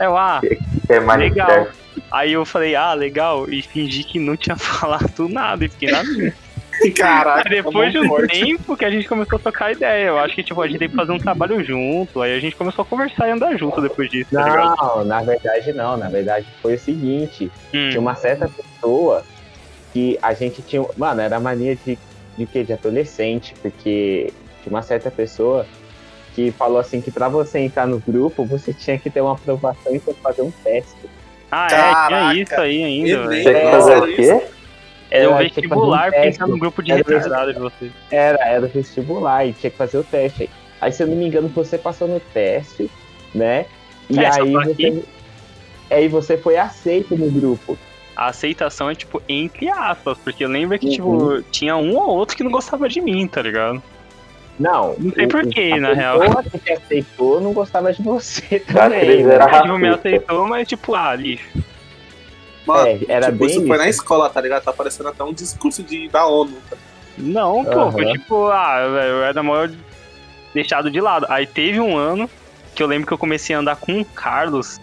[0.00, 0.40] Eu, ah,
[0.88, 1.48] é mais legal.
[1.48, 1.86] certo.
[2.10, 6.02] Aí eu falei, ah, legal, e fingi que não tinha falado nada e fiquei na
[6.02, 6.34] minha.
[6.96, 8.40] Caraca, Aí depois de um forte.
[8.40, 10.90] tempo que a gente começou a trocar ideia, eu acho que tipo, a gente teve
[10.90, 14.10] que fazer um trabalho junto, aí a gente começou a conversar e andar junto depois
[14.10, 14.76] disso, tá ligado?
[14.76, 15.96] Não, na verdade não.
[15.96, 19.24] Na verdade foi o seguinte: Hum, tinha uma certa pessoa
[19.92, 20.84] que a gente tinha.
[20.96, 21.98] Mano, era mania de,
[22.36, 22.62] de quê?
[22.64, 25.66] De adolescente, porque tinha uma certa pessoa
[26.34, 29.94] que falou assim que pra você entrar no grupo, você tinha que ter uma aprovação
[29.94, 30.94] e fazer um teste.
[31.50, 33.28] Ah, é, Caraca, tinha isso aí ainda.
[33.30, 34.46] Tem que É, fazer o quê?
[35.16, 37.92] Era um É, um vestibular entrar no grupo de Era um retardado de vocês.
[38.10, 40.48] Era, era vestibular e tinha que fazer o teste.
[40.80, 42.90] Aí, se eu não me engano, você passou no teste,
[43.34, 43.66] né?
[44.10, 45.02] E É, aí você.
[45.90, 47.78] Aí você foi aceito no grupo.
[48.16, 51.38] A aceitação é tipo entre aspas, porque lembra que Uhum.
[51.38, 53.82] tipo, tinha um ou outro que não gostava de mim, tá ligado?
[54.58, 54.94] Não.
[54.98, 56.18] Não sei o- por o- quê, a na real.
[56.20, 59.00] pessoa que te aceitou não gostava de você também.
[59.00, 59.34] eles né?
[59.34, 61.46] eram Tipo, me aceitou, mas tipo, ah, lixo.
[62.66, 64.00] Mano, É, era tipo, bem isso foi na isso.
[64.00, 64.64] escola, tá ligado?
[64.64, 66.56] Tá parecendo até um discurso de, da ONU.
[66.70, 66.76] tá?
[67.18, 68.12] Não, pô, foi Aham.
[68.12, 69.70] tipo, ah, velho, eu era maior
[70.52, 71.26] deixado de lado.
[71.28, 72.28] Aí teve um ano
[72.74, 74.78] que eu lembro que eu comecei a andar com o Carlos.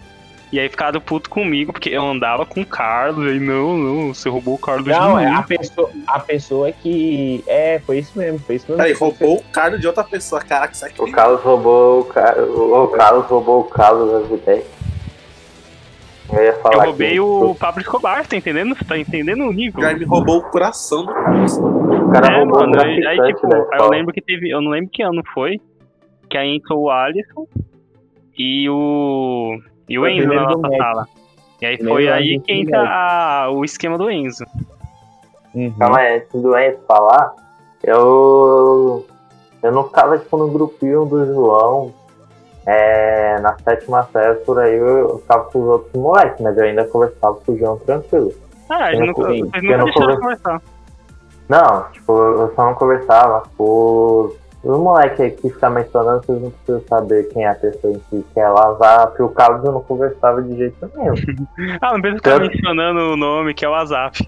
[0.52, 3.26] E aí ficaram puto comigo, porque eu andava com o Carlos.
[3.26, 5.34] E aí, não, não, você roubou o Carlos Não, de é mim.
[5.36, 7.42] a pessoa, a pessoa que.
[7.46, 8.76] É, foi isso mesmo, foi isso mesmo.
[8.76, 10.40] Peraí, roubou o carro de outra pessoa.
[10.40, 11.02] Caraca, isso aqui.
[11.02, 14.64] O Carlos roubou o, o Carlos roubou o Carlos das ideias.
[16.36, 18.74] Eu ia falar Eu que roubei o Pablo Escobar, tá entendendo?
[18.86, 19.80] Tá entendendo o nível?
[19.82, 21.12] Já me roubou o coração do.
[21.12, 24.50] O cara É, roubou mano, o aí, aí, traficante tipo, aí eu lembro que teve.
[24.50, 25.60] Eu não lembro que ano foi.
[26.28, 27.46] Que aí entrou o Alisson
[28.36, 29.58] e o.
[29.88, 31.06] E o Foi o Enzo na nossa sala.
[31.60, 34.44] E aí foi aí que entra a- o esquema do Enzo.
[35.54, 35.72] Uhum.
[35.78, 37.32] Calma aí, antes do Enzo falar,
[37.82, 39.06] eu.
[39.62, 41.92] Eu não ficava tipo no grupinho do João.
[42.66, 46.84] É, na sétima série por aí eu, ficava com os outros moleques, mas eu ainda
[46.84, 48.32] conversava com o João tranquilo.
[48.70, 50.20] Ah, não nunca, eu nunca não converso.
[50.20, 50.62] conversar.
[51.48, 54.32] Não, tipo, eu só não conversava com
[54.64, 58.00] os moleques aí que fica mencionando, vocês não precisam saber quem é a pessoa em
[58.08, 61.14] si, que é Lazar, porque o Carlos eu não conversava de jeito nenhum.
[61.82, 64.26] Ah, não precisa ficar mencionando o nome, que é o WhatsApp.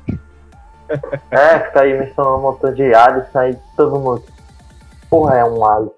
[1.30, 4.22] É, fica aí mencionando um montão de Alisson aí todo mundo.
[5.08, 5.95] Porra, é um Alisson.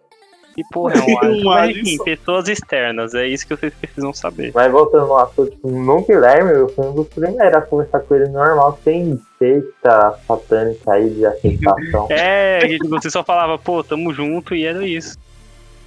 [0.59, 1.49] E porra, é um Alisson.
[1.49, 4.51] Mas, enfim, pessoas externas, é isso que vocês precisam saber.
[4.53, 8.14] Mas voltando no assunto, tipo, no Guilherme, eu fui um dos primeiros a conversar com
[8.16, 12.09] ele normal, sem seita satânica aí de aceitação.
[12.11, 15.16] É, você só falava, pô, tamo junto e era isso.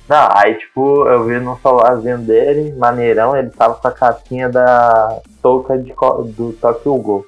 [0.08, 5.20] Não, aí tipo, eu vi no celularzinho dele, maneirão, ele tava com a capinha da
[5.42, 5.94] touca de,
[6.34, 7.26] do Tokyo Gol.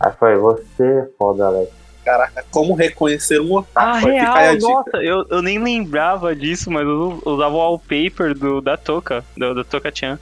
[0.00, 1.81] Aí foi, você é foda, Alex.
[2.04, 3.70] Caraca, como reconhecer um otaku?
[3.76, 8.60] Ah, Vai real, nossa, eu, eu nem lembrava disso, mas eu usava o wallpaper do,
[8.60, 10.18] da Toca, do, da Toca-chan.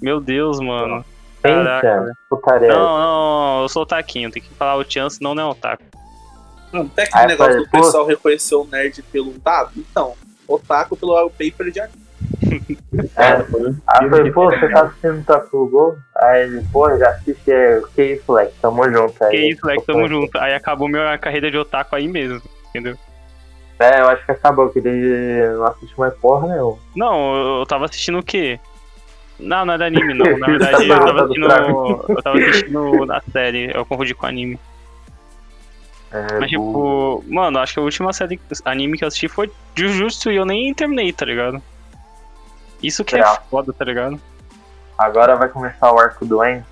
[0.00, 1.04] Meu Deus, mano.
[1.42, 2.00] Caraca.
[2.00, 2.68] Pensa, putaria.
[2.68, 5.84] Não, não, eu sou otaquinho, tem que falar o Chan, senão não é otaku.
[6.72, 9.72] Não, tem aquele Aí negócio falei, do pessoal reconhecer o nerd pelo dado?
[9.76, 10.14] Então,
[10.46, 12.07] otaku pelo wallpaper de anime.
[13.16, 15.96] É, Foi Aí filme eu falei, de pô, você tá assistindo Tokyo Gol?
[16.16, 19.24] Aí ele, pô, já assisti, é, que isso, Lex, tamo junto.
[19.24, 20.38] Aí, Que isso, Lex, pô, tamo junto.
[20.38, 22.96] Aí acabou minha carreira de otaku aí mesmo, entendeu?
[23.78, 26.78] É, eu acho que acabou, que ele não assiste mais porra nenhuma.
[26.96, 28.58] Não, eu, tava assistindo o quê?
[29.38, 30.36] Não, não é da anime, não.
[30.36, 32.04] Na Tá verdade, eu tava do assistindo.
[32.08, 34.58] Eu tava assistindo a série, eu confundi com anime.
[36.10, 40.30] É, Mas, tipo, mano, acho que a última série anime que eu assisti foi Jujutsu
[40.30, 41.62] e eu nem terminei, tá ligado?
[42.82, 43.38] Isso que é Real.
[43.50, 44.20] foda, tá ligado?
[44.96, 46.64] Agora vai começar o arco do Enzo.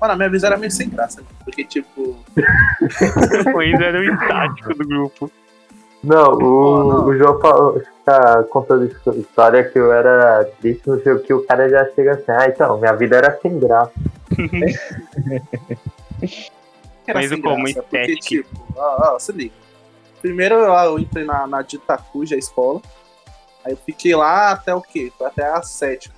[0.00, 1.22] Mano, a minha visão era meio sem graça.
[1.44, 2.16] Porque, tipo,
[3.54, 5.30] O Enzo era o estático do grupo.
[6.02, 7.04] Não, o, Oh, não.
[7.06, 11.44] o João falou, fica contando his- história que eu era triste no jogo que o
[11.44, 13.92] cara já chega assim, ah, então, minha vida era sem graça.
[17.06, 17.82] era Mas sem como graça.
[17.82, 19.54] Porque, tipo, ó, ó, se liga.
[20.22, 22.80] Primeiro eu, eu entrei na, na Ditacuja, a escola.
[23.64, 25.12] Aí eu fiquei lá até o quê?
[25.16, 26.14] Foi até a sétima.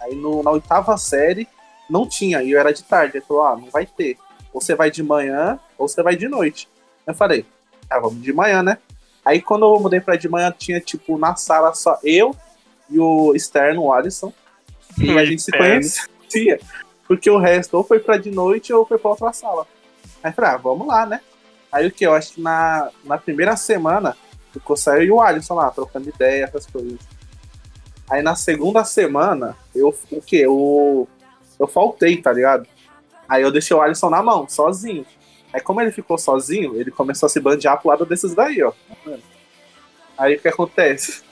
[0.00, 1.46] Aí no, na oitava série
[1.88, 3.18] não tinha, e eu era de tarde.
[3.18, 4.16] Ele falou, ah, não vai ter.
[4.52, 6.68] Ou você vai de manhã, ou você vai de noite.
[7.06, 7.44] Eu falei,
[7.88, 8.78] ah, vamos de manhã, né?
[9.24, 12.34] Aí quando eu mudei pra de manhã, tinha, tipo, na sala só eu
[12.88, 14.32] e o externo, o Alisson.
[14.98, 16.60] E a gente se conhecia.
[17.06, 19.66] Porque o resto ou foi pra de noite ou foi pra outra sala.
[20.22, 21.20] Aí eu falei, ah, vamos lá, né?
[21.70, 22.06] Aí o que?
[22.06, 24.16] Eu acho que na, na primeira semana
[24.52, 26.98] ficou só eu e o Alisson lá, trocando ideia, essas coisas.
[28.10, 30.38] Aí na segunda semana, eu o quê?
[30.38, 31.08] Eu,
[31.58, 32.66] eu faltei, tá ligado?
[33.28, 35.06] Aí eu deixei o Alisson na mão, sozinho.
[35.52, 38.72] Aí como ele ficou sozinho, ele começou a se bandear pro lado desses daí, ó.
[40.18, 41.22] Aí o que acontece?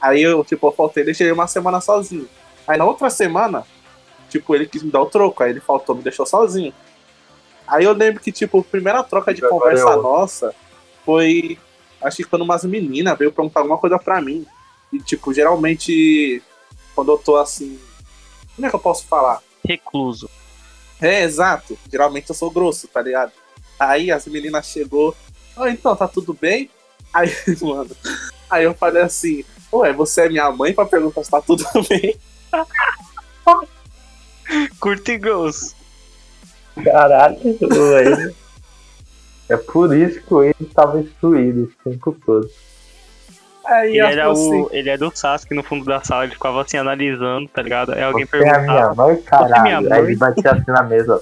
[0.00, 2.28] Aí eu, tipo, eu faltei, deixei ele uma semana sozinho.
[2.66, 3.66] Aí na outra semana,
[4.28, 6.72] tipo, ele quis me dar o troco, aí ele faltou, me deixou sozinho.
[7.66, 10.54] Aí eu lembro que, tipo, a primeira troca de conversa eu- nossa
[11.04, 11.58] foi.
[12.02, 14.46] Acho que quando umas meninas veio perguntar alguma coisa pra mim.
[14.92, 16.42] E, tipo, geralmente,
[16.94, 17.78] quando eu tô assim.
[18.54, 19.40] Como é que eu posso falar?
[19.64, 20.28] Recluso.
[21.00, 21.78] É, exato.
[21.90, 23.32] Geralmente eu sou grosso, tá ligado?
[23.78, 25.16] Aí as meninas chegou.
[25.56, 26.70] Oh, então, tá tudo bem?
[27.12, 27.30] Aí,
[27.62, 27.90] mano.
[28.48, 32.16] Aí eu falei assim, ué, você é minha mãe pra perguntar se tá tudo bem?
[34.78, 35.76] Curto e grosso.
[36.82, 38.36] Caralho, o Enzo.
[39.50, 42.48] É por isso que o Enzo tava excluído esse tempo todo.
[43.66, 46.62] Aí Ele era, assim, o, ele era o Sasuke no fundo da sala, ele ficava
[46.62, 47.92] assim analisando, tá ligado?
[47.92, 48.94] Aí alguém é a minha perguntava.
[48.94, 49.62] mãe, minha caralho.
[49.82, 49.92] mãe?
[49.92, 51.20] Aí ele batia assim na mesa.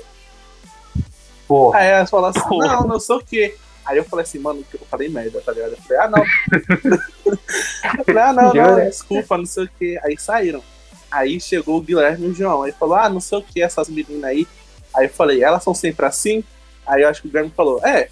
[1.47, 2.67] Porra, Aí ela falou assim, Porra.
[2.69, 3.55] não, não sei o quê.
[3.85, 5.71] Aí eu falei assim, mano, eu falei merda, tá ligado?
[5.73, 6.25] Eu falei, ah, não.
[8.14, 9.99] Não, não, não, desculpa, não sei o que.
[10.05, 10.62] Aí saíram.
[11.11, 12.62] Aí chegou o Guilherme e o João.
[12.62, 14.47] Aí falou, ah, não sei o que, essas meninas aí.
[14.95, 16.45] Aí eu falei, elas são sempre assim?
[16.87, 18.09] Aí eu acho que o Guilherme falou, é,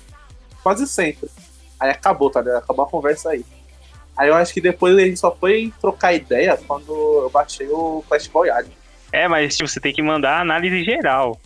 [0.66, 1.28] quase sempre.
[1.78, 2.58] Aí acabou, tá ligado?
[2.58, 3.44] Acabou a conversa aí.
[4.18, 8.02] Aí eu acho que depois a gente só foi trocar ideia quando eu baixei o
[8.08, 8.66] Clash Royale.
[9.12, 11.38] É, mas tipo, você tem que mandar a análise geral.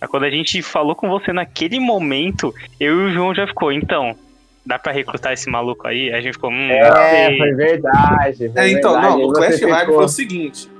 [0.00, 3.70] Aí Quando a gente falou com você naquele momento, eu e o João já ficou,
[3.70, 4.16] então,
[4.64, 6.10] dá pra recrutar esse maluco aí?
[6.10, 8.50] A gente ficou, hum, É, foi verdade.
[8.54, 9.16] foi É, então, verdade.
[9.18, 10.70] não, o Clash Royale foi o seguinte.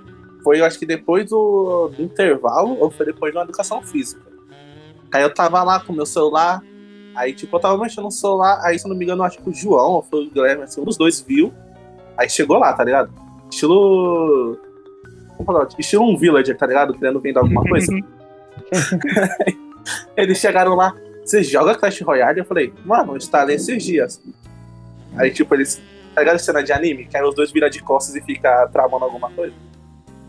[0.43, 4.23] Foi, eu acho que depois do, do intervalo, ou foi depois de uma educação física.
[5.13, 6.63] Aí eu tava lá com o meu celular,
[7.15, 9.55] aí tipo, eu tava mexendo no celular, aí se não me engano, acho que o
[9.55, 11.53] João, ou foi o Guilherme, assim, um dos dois viu,
[12.17, 13.13] aí chegou lá, tá ligado?
[13.51, 14.59] Estilo...
[15.37, 15.69] Como falar?
[15.79, 16.95] Estilo um villager, tá ligado?
[16.95, 17.93] Querendo vender alguma coisa.
[20.17, 20.95] Eles chegaram lá,
[21.25, 22.41] você joga Clash Royale?
[22.41, 24.21] Eu falei, mano, eu instalei esses dias.
[25.17, 25.81] Aí, tipo, eles.
[26.15, 27.07] Tá ligado cena de anime?
[27.07, 29.55] Que aí os dois viram de costas e fica tramando alguma coisa?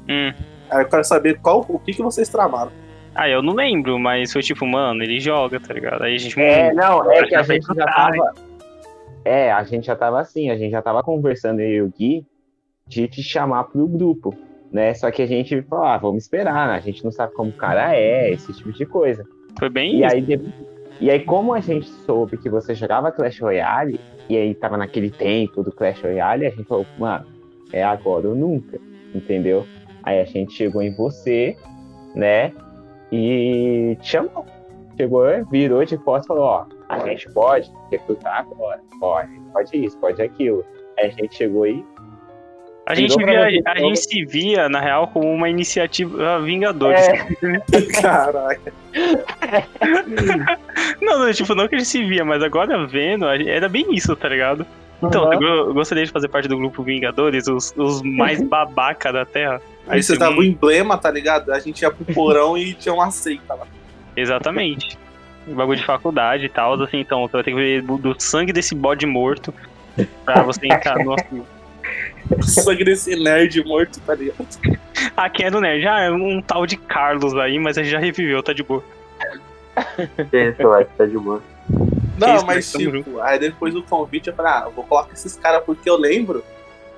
[0.08, 0.34] Hum.
[0.70, 2.72] Aí eu quero saber qual, o que, que vocês tramaram.
[3.16, 6.04] Ah, eu não lembro, mas foi tipo, mano, ele joga, tá ligado?
[6.04, 6.40] Aí a gente.
[6.40, 8.34] É, não, é que a gente já escutar, tava.
[9.24, 12.26] É, a gente já tava assim, a gente já tava conversando eu e o Gui
[12.88, 14.34] de te chamar pro grupo,
[14.72, 14.94] né?
[14.96, 16.74] Só que a gente falou, ah, vamos esperar, né?
[16.76, 19.24] A gente não sabe como o cara é, esse tipo de coisa.
[19.58, 20.16] Foi bem E isso.
[20.16, 20.54] aí, de-
[21.00, 24.00] e aí, como a gente soube que você jogava Clash Royale,
[24.30, 27.26] e aí tava naquele tempo do Clash Royale, a gente falou, mano,
[27.72, 28.80] é agora ou nunca,
[29.14, 29.66] entendeu?
[30.04, 31.56] Aí a gente chegou em você,
[32.16, 32.52] né?
[33.16, 34.44] E te chamou.
[34.98, 39.98] Chegou, virou de costas e falou, ó, a gente pode recrutar agora, pode, pode isso,
[39.98, 40.66] pode aquilo.
[41.00, 41.84] Aí a gente chegou aí,
[42.88, 47.08] A gente, via, a gente se via, na real, como uma iniciativa Vingadores.
[47.08, 47.18] É.
[48.02, 48.74] Caraca.
[51.02, 54.16] Não, não, tipo, não que a gente se via, mas agora vendo, era bem isso,
[54.16, 54.66] tá ligado?
[55.02, 55.44] Então, Uhum.
[55.44, 59.62] eu gostaria de fazer parte do grupo Vingadores, os, os mais babaca da Terra.
[59.88, 61.52] Aí você tava um- o emblema, tá ligado?
[61.52, 63.68] A gente ia pro porão e tinha uma seita lá.
[64.16, 64.98] Exatamente.
[65.48, 68.54] Bagulho de faculdade e tal, assim, então, você vai ter que ver do do sangue
[68.54, 69.54] desse bode morto
[70.24, 71.16] pra você entrar no
[72.44, 74.48] sangue desse nerd morto, tá ligado?
[75.18, 75.86] Ah, quem é do nerd?
[75.86, 78.82] Ah, é um tal de Carlos aí, mas a gente já reviveu, tá de boa.
[80.32, 81.42] Tem celular que tá de boa.
[82.18, 85.12] Não, isso, mas tamo tipo, aí depois do convite eu falei, ah, eu vou colocar
[85.14, 86.44] esses caras porque eu lembro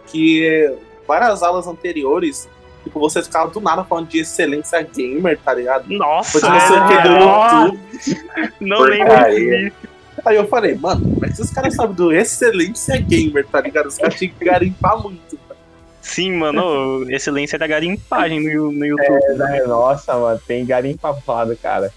[0.08, 0.72] que
[1.08, 2.50] várias aulas anteriores,
[2.86, 5.86] tipo, vocês ficavam do nada falando de excelência gamer, tá ligado?
[5.90, 6.40] Nossa!
[6.40, 8.54] Foi de não sei o que do YouTube.
[8.62, 9.76] Não lembro disso.
[10.24, 13.88] Aí eu falei, mano, como é que esses caras sabem do excelência gamer, tá ligado?
[13.88, 15.38] Os caras tinham que garimpar muito.
[15.48, 15.56] tá?
[16.02, 19.24] Sim, mano, excelência da garimpagem no, no YouTube.
[19.24, 19.64] É, né?
[19.68, 21.94] nossa, mano, tem garimpa do cara.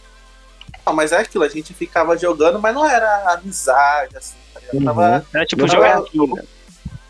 [0.85, 4.77] Ah, mas é aquilo, a gente ficava jogando, mas não era amizade, assim, tá ligado?
[4.79, 4.85] Uhum.
[4.85, 5.27] Tava.
[5.35, 6.45] Era tipo Não, jogatina.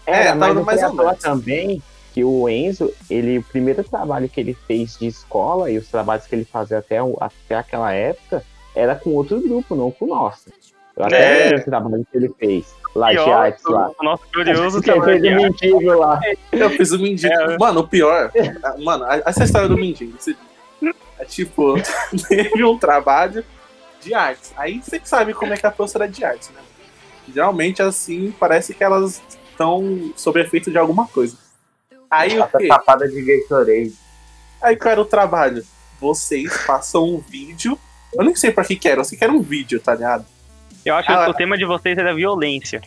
[0.07, 1.19] É, É, tava mais ou menos.
[1.19, 1.83] também
[2.18, 6.26] que o Enzo, ele, o primeiro trabalho que ele fez de escola e os trabalhos
[6.26, 8.42] que ele fazia até, o- até aquela época
[8.74, 10.50] era com outro grupo, não com o nosso.
[10.96, 11.44] Eu até É.
[11.44, 13.90] lembro o trabalho que ele fez lá de Pior, artes lá.
[14.00, 16.20] o nosso glorioso Que fez de um mendigo lá.
[16.50, 17.33] Eu fiz o mendigo.
[17.33, 17.57] É.
[17.57, 18.33] Mano, o pior.
[18.64, 20.16] ah, Mano, a- essa história do mendigo.
[20.18, 20.35] você-
[21.20, 21.74] É tipo,
[22.28, 23.44] teve um trabalho
[24.00, 24.52] de artes.
[24.57, 26.61] Aí você que sabe como é que é a professora de artes, né?
[27.33, 31.37] Geralmente, assim, parece que elas estão sob efeito de alguma coisa.
[32.11, 32.68] Aí o Essa quê?
[32.68, 33.92] tapada de Gatorade.
[34.62, 35.64] Aí qual era o trabalho?
[36.01, 37.79] Vocês passam um vídeo.
[38.14, 40.25] Eu nem sei pra que que era, eu sei que era um vídeo, tá ligado?
[40.85, 42.81] Eu acho que Ah, o tema de vocês era violência.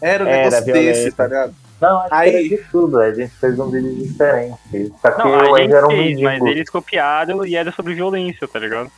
[0.00, 0.92] Era um Era negócio violência.
[1.04, 1.54] desse, tá ligado?
[1.80, 3.00] Não, acho Aí- que era de tudo.
[3.00, 4.56] A gente fez um vídeo diferente.
[5.00, 6.48] Só que Não, o gente era um fez, mas mendigo.
[6.48, 8.90] eles copiaram e era sobre violência, tá ligado?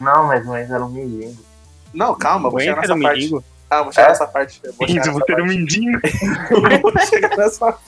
[0.00, 1.36] Não, mas o Enzo era um mendigo.
[1.92, 3.16] Não, calma, vou chegar era nessa parte.
[3.18, 3.44] mendigo.
[3.70, 4.08] Ah, vou chegar É?
[4.10, 4.60] nessa parte.
[4.64, 5.58] eu Vou chegar Enzo, nessa você era um parte.
[5.58, 6.00] mendigo.
[6.82, 7.78] vou chegar nessa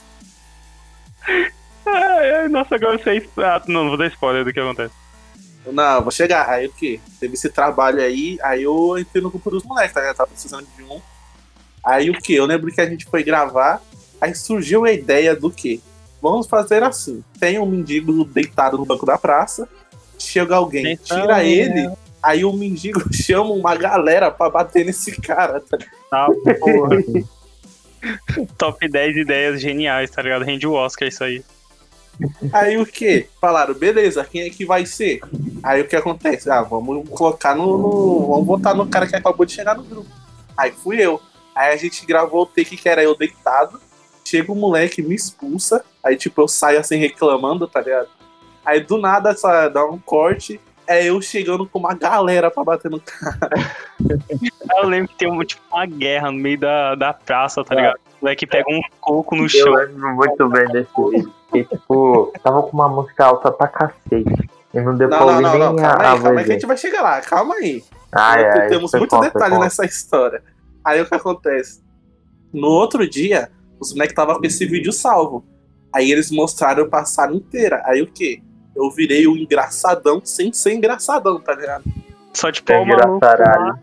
[1.85, 3.27] Ai, ai, nossa, agora você...
[3.37, 4.93] Ah, não, não vou dar spoiler do que acontece.
[5.65, 6.49] Não, vou chegar.
[6.49, 6.99] Aí o quê?
[7.19, 10.15] Teve esse trabalho aí, aí eu entrei no grupo dos moleques, tá ligado?
[10.15, 10.99] Tava precisando de um.
[11.83, 12.33] Aí o quê?
[12.33, 13.81] Eu lembro que a gente foi gravar,
[14.19, 15.79] aí surgiu a ideia do quê?
[16.21, 19.67] Vamos fazer assim: tem um mendigo deitado no banco da praça,
[20.17, 21.91] chega alguém, Então, tira ele,
[22.21, 25.77] aí o mendigo chama uma galera pra bater nesse cara, tá?
[26.09, 26.27] Tá,
[26.59, 26.97] porra.
[28.57, 30.43] Top 10 ideias geniais, tá ligado?
[30.43, 31.43] Rende o Oscar isso aí.
[32.53, 33.27] Aí o que?
[33.39, 35.21] Falaram, beleza, quem é que vai ser?
[35.63, 36.49] Aí o que acontece?
[36.49, 40.09] Ah, vamos colocar no, no- Vamos botar no cara que acabou de chegar no grupo.
[40.57, 41.19] Aí fui eu.
[41.55, 43.79] Aí a gente gravou o take que era eu deitado.
[44.23, 45.83] Chega o moleque, me expulsa.
[46.03, 48.07] Aí, tipo, eu saio assim reclamando, tá ligado?
[48.63, 50.59] Aí do nada só dá um corte.
[50.87, 53.49] É eu chegando com uma galera pra bater no cara.
[54.77, 57.95] Eu lembro que tem uma, tipo, uma guerra no meio da, da praça, tá ligado?
[57.95, 59.73] O moleque pega um coco no Eu chão.
[59.73, 61.33] lembro muito bem desse vídeo.
[61.51, 64.49] Que, tipo, tava com uma música alta pra cacete.
[64.73, 66.39] E não deu Não, pra não, ouvir não, não, nem a, calma a aí, calma
[66.39, 67.83] aí que a gente vai chegar lá, calma aí.
[68.11, 69.63] Ai, ai, Temos você muito conta, detalhe conta.
[69.65, 70.41] nessa história.
[70.83, 71.83] Aí o que acontece?
[72.53, 75.45] No outro dia, os moleques estavam com esse vídeo salvo.
[75.93, 77.81] Aí eles mostraram a passada inteira.
[77.85, 78.41] Aí o que?
[78.83, 81.83] Eu virei o engraçadão sem ser engraçadão, tá ligado?
[82.33, 83.65] Só tipo, É ó, o maluco engraçaralho.
[83.65, 83.79] lá.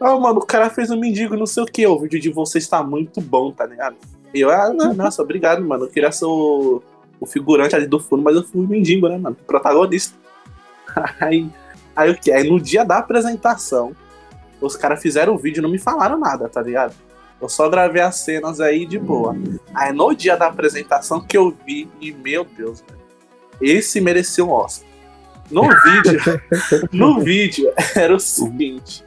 [0.00, 1.86] Ah, mano, o cara fez um mendigo, não sei o que.
[1.86, 3.96] O vídeo de vocês tá muito bom, tá ligado?
[4.34, 5.84] E eu, ah, não, nossa, obrigado, mano.
[5.84, 6.82] Eu queria ser o,
[7.20, 9.36] o figurante ali do fundo, mas eu fui o mendigo, né, mano?
[9.46, 10.16] Protagonista.
[11.20, 11.48] Aí,
[11.96, 12.30] aí o que?
[12.30, 13.96] Aí no dia da apresentação,
[14.60, 16.94] os caras fizeram o vídeo e não me falaram nada, tá ligado?
[17.40, 19.34] Eu só gravei as cenas aí de boa.
[19.74, 23.01] Aí no dia da apresentação que eu vi, e meu Deus, velho,
[23.62, 24.88] esse mereceu um Oscar.
[25.50, 26.20] No vídeo,
[26.92, 29.04] no vídeo era o seguinte: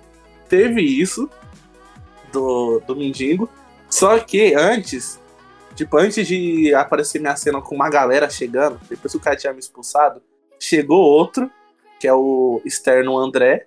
[0.48, 1.30] teve isso
[2.32, 3.50] do, do mendigo,
[3.90, 5.20] só que antes,
[5.76, 9.54] tipo, antes de aparecer minha cena com uma galera chegando, depois que o cara tinha
[9.54, 10.22] me expulsado,
[10.60, 11.50] chegou outro,
[12.00, 13.66] que é o externo André,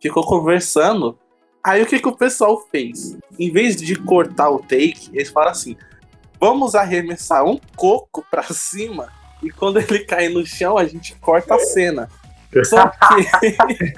[0.00, 1.18] ficou conversando.
[1.62, 3.18] Aí o que, que o pessoal fez?
[3.38, 5.76] Em vez de cortar o take, eles falaram assim:
[6.40, 11.54] vamos arremessar um coco pra cima e quando ele cair no chão a gente corta
[11.54, 12.08] a cena.
[12.64, 13.94] Só que.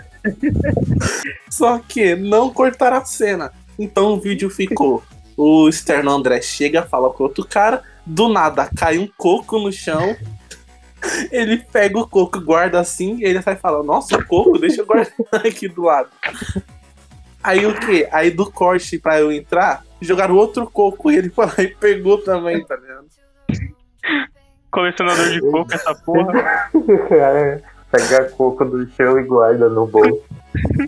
[1.50, 3.52] Só que não cortaram a cena.
[3.78, 5.02] Então o vídeo ficou.
[5.36, 10.16] O externo André chega, fala com outro cara, do nada cai um coco no chão.
[11.32, 14.86] Ele pega o coco, guarda assim, e ele sai falando, nossa, o coco, deixa eu
[14.86, 15.12] guardar
[15.44, 16.10] aqui do lado.
[17.42, 18.06] Aí o que?
[18.12, 22.18] Aí do corte pra eu entrar, jogaram outro coco e ele foi lá e pegou
[22.18, 23.06] também, tá ligado?
[24.72, 26.70] Colecionador de coco, essa porra.
[27.92, 30.22] Pega coco do chão e guarda no bolso.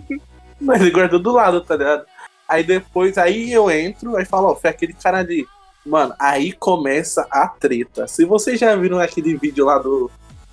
[0.59, 2.03] Mas ele guardou do lado, tá ligado?
[2.49, 5.45] Aí depois, aí eu entro, aí falo, ó, foi aquele cara ali.
[5.85, 8.07] Mano, aí começa a treta.
[8.07, 10.09] Se vocês já viram aquele vídeo lá do,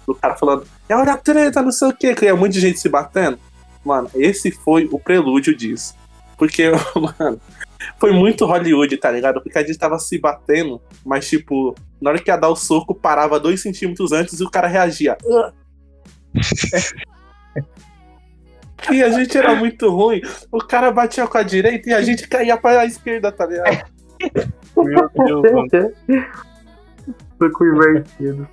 [0.06, 2.78] do cara falando, é olha a treta, não sei o que, que é muita gente
[2.78, 3.38] se batendo.
[3.82, 5.94] Mano, esse foi o prelúdio disso.
[6.36, 6.70] Porque,
[7.18, 7.40] mano,
[7.98, 9.40] foi muito Hollywood, tá ligado?
[9.40, 12.94] Porque a gente tava se batendo, mas tipo, na hora que ia dar o soco,
[12.94, 15.16] parava dois centímetros antes e o cara reagia.
[18.90, 20.20] E a gente era muito ruim.
[20.50, 23.84] O cara batia com a direita e a gente caía pra esquerda, tá ligado?
[24.76, 25.94] Meu Deus, mano.
[27.38, 28.48] Fico invertido.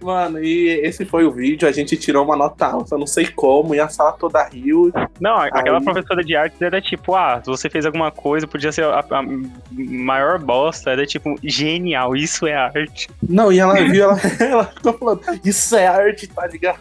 [0.00, 1.68] Mano, e esse foi o vídeo.
[1.68, 4.92] A gente tirou uma nota alta, não sei como, e a sala toda riu.
[5.20, 8.72] Não, aquela Aí- professora de artes era tipo, ah, se você fez alguma coisa, podia
[8.72, 9.22] ser a, a
[9.70, 10.90] maior bosta.
[10.90, 13.08] Era tipo, genial, isso é arte.
[13.22, 16.80] Não, e ela viu, ela, ela ficou falando: Isso é arte, tá ligado?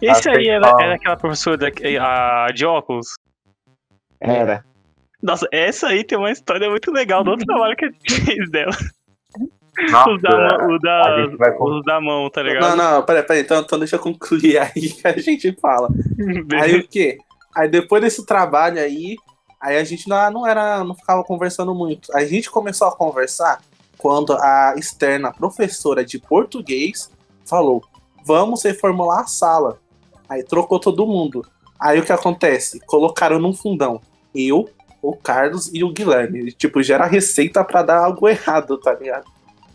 [0.00, 3.14] Esse aí era, era aquela professora da, a, de óculos.
[4.20, 4.64] Era.
[5.22, 8.50] Nossa, essa aí tem uma história muito legal do outro trabalho que a gente fez
[8.50, 8.72] dela.
[9.90, 12.76] Nossa, Os da, o da, vai os da mão, tá ligado?
[12.76, 15.88] Não, não, peraí, peraí, então, então deixa eu concluir aí que a gente fala.
[16.60, 17.18] Aí o quê?
[17.54, 19.16] Aí depois desse trabalho aí,
[19.60, 22.14] aí a gente não, não era, não ficava conversando muito.
[22.14, 23.60] A gente começou a conversar
[23.98, 27.10] quando a externa professora de português
[27.44, 27.82] falou:
[28.24, 29.78] "Vamos reformular a sala".
[30.28, 31.44] Aí trocou todo mundo.
[31.78, 32.78] Aí o que acontece?
[32.86, 34.00] Colocaram num fundão
[34.34, 34.68] eu,
[35.02, 36.52] o Carlos e o Guilherme.
[36.52, 39.24] Tipo, já era receita pra dar algo errado, tá ligado?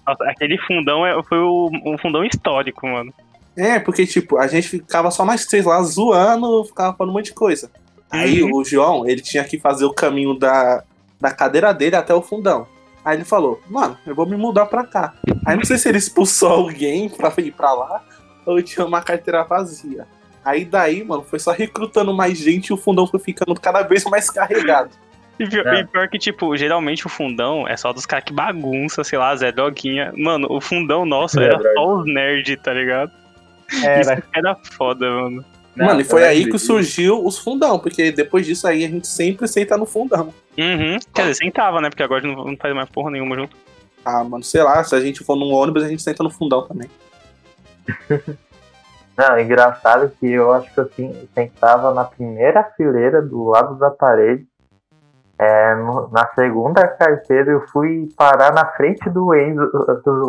[0.08, 3.14] Nossa, aquele fundão é- foi o- um fundão histórico, mano.
[3.58, 7.28] É, porque, tipo, a gente ficava só nós três lá zoando, ficava falando um monte
[7.28, 7.72] de coisa.
[8.12, 10.84] Aí o João, ele tinha que fazer o caminho da,
[11.20, 12.68] da cadeira dele até o fundão.
[13.04, 15.14] Aí ele falou, mano, eu vou me mudar pra cá.
[15.46, 18.02] Aí não sei se ele expulsou alguém pra ir pra lá,
[18.46, 20.08] ou tinha uma carteira vazia.
[20.44, 24.04] Aí daí, mano, foi só recrutando mais gente e o fundão foi ficando cada vez
[24.06, 24.92] mais carregado.
[25.40, 25.82] E pior, É.
[25.82, 29.36] e pior que, tipo, geralmente o fundão é só dos caras que bagunça, sei lá,
[29.36, 30.14] Zé Droguinha.
[30.16, 31.74] Mano, o fundão nosso Zé era Droguinha.
[31.76, 33.12] só os nerds, tá ligado?
[33.84, 34.02] Era.
[34.02, 35.46] Isso era foda, mano.
[35.76, 39.48] mano, e foi aí que surgiu os fundão, porque depois disso aí a gente sempre
[39.48, 40.34] senta no fundão.
[40.58, 40.98] Uhum.
[41.14, 41.90] Quer dizer, sentava, né?
[41.90, 43.58] Porque agora não, não faz mais porra nenhuma junto.
[44.06, 46.62] Ah, mano, sei lá, se a gente for num ônibus, a gente senta no fundão
[46.66, 46.90] também.
[49.18, 53.90] Não, engraçado que eu acho que eu assim, sentava na primeira fileira do lado da
[53.90, 54.46] parede.
[55.38, 59.70] É, no- na segunda carteira eu fui parar na frente do Enzo,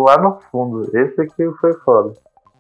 [0.03, 0.91] lá no fundo.
[0.97, 2.13] Esse aqui foi foda.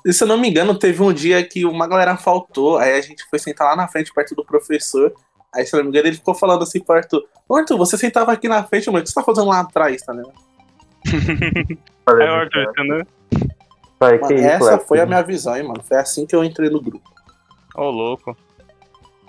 [0.04, 3.00] E se eu não me engano, teve um dia que uma galera faltou, aí a
[3.00, 5.12] gente foi sentar lá na frente, perto do professor.
[5.52, 7.98] Aí, se eu não me engano, ele ficou falando assim pro Arthur: Ô Arthur, você
[7.98, 10.32] sentava aqui na frente, mano, o que você tá fazendo lá atrás, tá ligado?
[12.06, 13.06] Aí o Arthur, "Cara, entendeu?
[13.98, 15.82] falei, que Mano, isso, essa Arthur?" foi a minha visão, hein, mano.
[15.82, 17.10] Foi assim que eu entrei no grupo.
[17.74, 18.36] Ô, louco.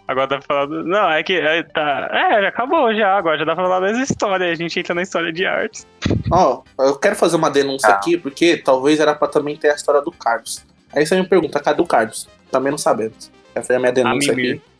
[0.07, 0.83] Agora dá pra falar do...
[0.85, 1.33] Não, é que...
[1.33, 2.09] É, tá...
[2.11, 3.17] é, já acabou já.
[3.17, 4.51] Agora já dá pra falar das histórias.
[4.51, 5.85] A gente entra na história de artes.
[6.31, 7.95] Ó, eu quero fazer uma denúncia Tá.
[7.95, 10.65] aqui, porque talvez era pra também ter a história do Carlos.
[10.95, 12.27] Aí você me pergunta, cadê o Carlos?
[12.49, 13.29] Também não sabemos.
[13.53, 14.55] Essa foi a minha denúncia mimir.
[14.55, 14.77] aqui.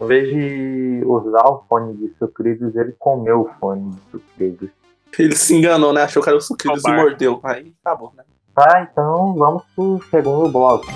[0.00, 4.70] Em vez de usar o fone de sucrilhos, ele comeu o fone de sucrilhos.
[5.16, 6.02] Ele se enganou, né?
[6.02, 7.38] Achou que era o sucrilhos e mordeu.
[7.44, 8.24] Aí tá bom, né?
[8.56, 10.86] Tá, então vamos pro segundo bloco.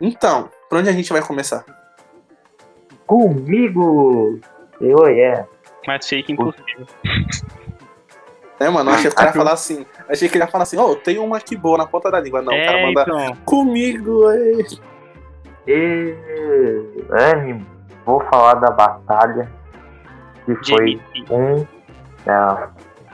[0.00, 1.64] Então, por onde a gente vai começar?
[3.06, 4.38] Comigo!
[4.80, 5.46] Eu é.
[5.86, 6.86] Mas fake impossível.
[8.58, 9.84] É, mano, eu achei que o cara ia falar assim.
[10.08, 12.40] Achei que ele ia falar assim, ô, tem uma aqui boa na ponta da língua.
[12.40, 13.36] Não, o cara é, manda então.
[13.44, 14.66] comigo, aí.
[15.66, 16.14] E
[17.10, 17.66] Anne,
[18.04, 19.50] vou falar da batalha
[20.44, 21.66] que foi um.
[22.26, 22.68] Não,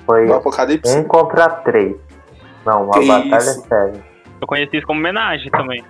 [0.07, 0.97] foi Do Apocalipse.
[0.97, 1.97] um contra três.
[2.65, 3.67] Não, uma Que batalha isso?
[3.67, 4.05] séria.
[4.41, 5.85] Eu conheci isso como homenagem também.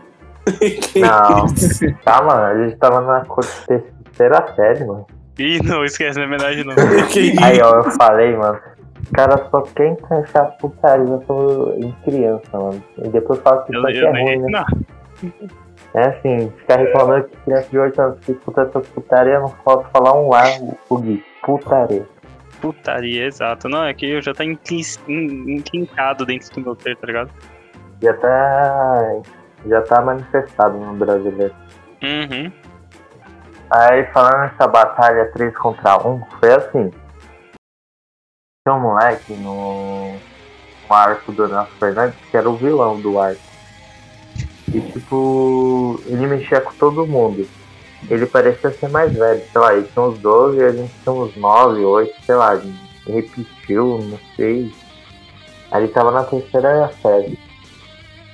[0.58, 1.46] Que Não.
[1.46, 1.84] isso?
[2.04, 3.24] Tá, mano, a gente tava na
[3.66, 5.06] terceira série, mano.
[5.38, 6.74] Ih, não, esquece, não é homenagem não.
[7.42, 8.58] Aí, ó, eu falei, mano.
[9.02, 11.18] Os caras só querem achar putaria
[11.78, 12.82] em criança, mano.
[12.98, 14.64] E depois fala que Eu, isso aqui é nem ruim, né?
[15.94, 19.48] É assim, ficar reclamando que criança de 8 anos que escuta essas putaria, eu não
[19.64, 20.46] posso falar um ar,
[20.88, 21.24] o Gui.
[21.42, 22.06] Putaria.
[22.60, 23.68] Putaria, exato.
[23.68, 27.30] Não, é que eu já tá enclin- en- enclincado dentro do meu ser, tá ligado?
[28.02, 29.12] Já tá.
[29.66, 31.54] Já tá manifestado no brasileiro.
[32.02, 32.52] Uhum.
[33.70, 36.90] Aí falando nessa batalha 3 contra 1, foi assim.
[38.66, 43.40] Tinha um moleque no, no arco do Nelson Fernandes que era o vilão do arco.
[44.72, 47.46] E tipo, ele mexia com todo mundo.
[48.08, 51.12] Ele parecia ser mais velho, sei lá, ele tinha uns 12 e a gente tinha
[51.12, 52.60] uns 9, 8, sei lá,
[53.06, 54.72] repetiu, não sei.
[55.70, 57.38] Aí ele tava na terceira série.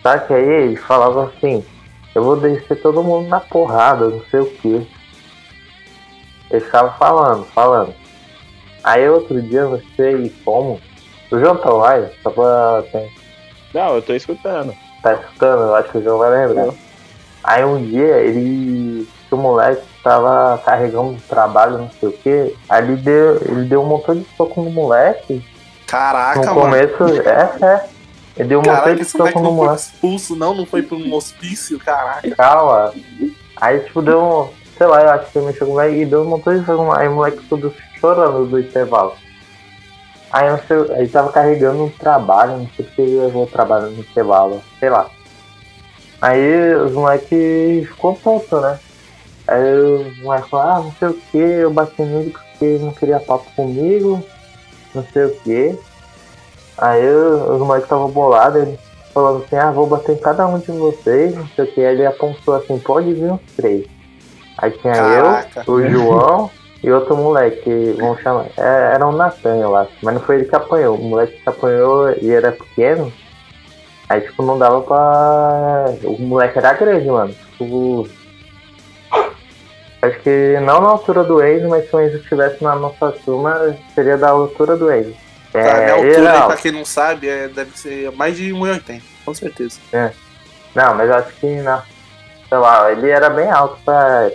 [0.06, 1.64] Só que aí ele falava assim,
[2.14, 4.86] eu vou descer todo mundo na porrada, não sei o que.
[6.48, 7.92] Ele ficava falando, falando.
[8.84, 10.80] Aí outro dia, não sei como,
[11.32, 12.84] o João tá lá, só pra.
[12.92, 13.10] Tem,
[13.74, 14.72] Não, eu tô escutando.
[15.02, 16.72] tá escutando, eu acho que o João vai lembrar.
[17.42, 19.08] Aí um dia ele.
[19.28, 22.56] que O moleque tava carregando um trabalho, não sei o que.
[22.68, 25.44] Aí ele deu, ele deu um montão de soco no moleque.
[25.84, 26.60] Caraca, no mano.
[26.60, 27.95] começo, é, é.
[28.36, 30.54] Ele deu um de esse moleque não foi expulso, não?
[30.54, 32.30] Não foi pra um hospício, caraca.
[32.36, 32.92] Calma.
[33.56, 34.66] Aí, tipo, deu um.
[34.76, 36.64] Sei lá, eu acho que ele mexeu com o moleque e deu um montão de.
[36.98, 39.14] Aí o moleque tudo chorando do intervalo.
[40.30, 44.00] Aí não sei, ele tava carregando um trabalho, não sei se ele levou trabalho no
[44.00, 45.08] intervalo, sei lá.
[46.20, 48.78] Aí os moleques ficou tonto, né?
[49.46, 52.92] Aí o moleque falou, ah, não sei o que, eu bati nele porque ele não
[52.92, 54.22] queria papo comigo,
[54.94, 55.78] não sei o que.
[56.78, 58.78] Aí os moleques estavam bolados, ele
[59.14, 61.84] falando assim, ah, vou bater em cada um de vocês, não sei o que.
[61.84, 63.86] Aí ele apontou assim, pode vir uns três.
[64.58, 65.64] Aí tinha Caraca.
[65.66, 66.50] eu, o João
[66.82, 68.46] e outro moleque, vamos chamar.
[68.58, 69.92] é, Era o Natan, eu acho.
[70.02, 70.96] Mas não foi ele que apanhou.
[70.96, 73.12] O moleque que apanhou e era pequeno.
[74.08, 75.86] Aí tipo, não dava pra.
[76.04, 77.34] O moleque era grande, mano.
[77.58, 78.08] Tipo.
[80.02, 83.74] Acho que não na altura do Enzo, mas se o Enzo estivesse na nossa turma,
[83.94, 85.14] seria da altura do Enzo.
[85.52, 88.50] Tá, minha É, altura ele aí, pra quem não sabe, é, deve ser mais de
[88.52, 89.78] 1,80, com certeza.
[90.74, 91.82] Não, mas acho que não.
[92.48, 94.30] Sei lá, ele era bem alto pra.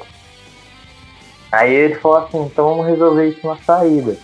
[1.51, 4.17] Aí ele falou assim, então vamos resolver isso na saída.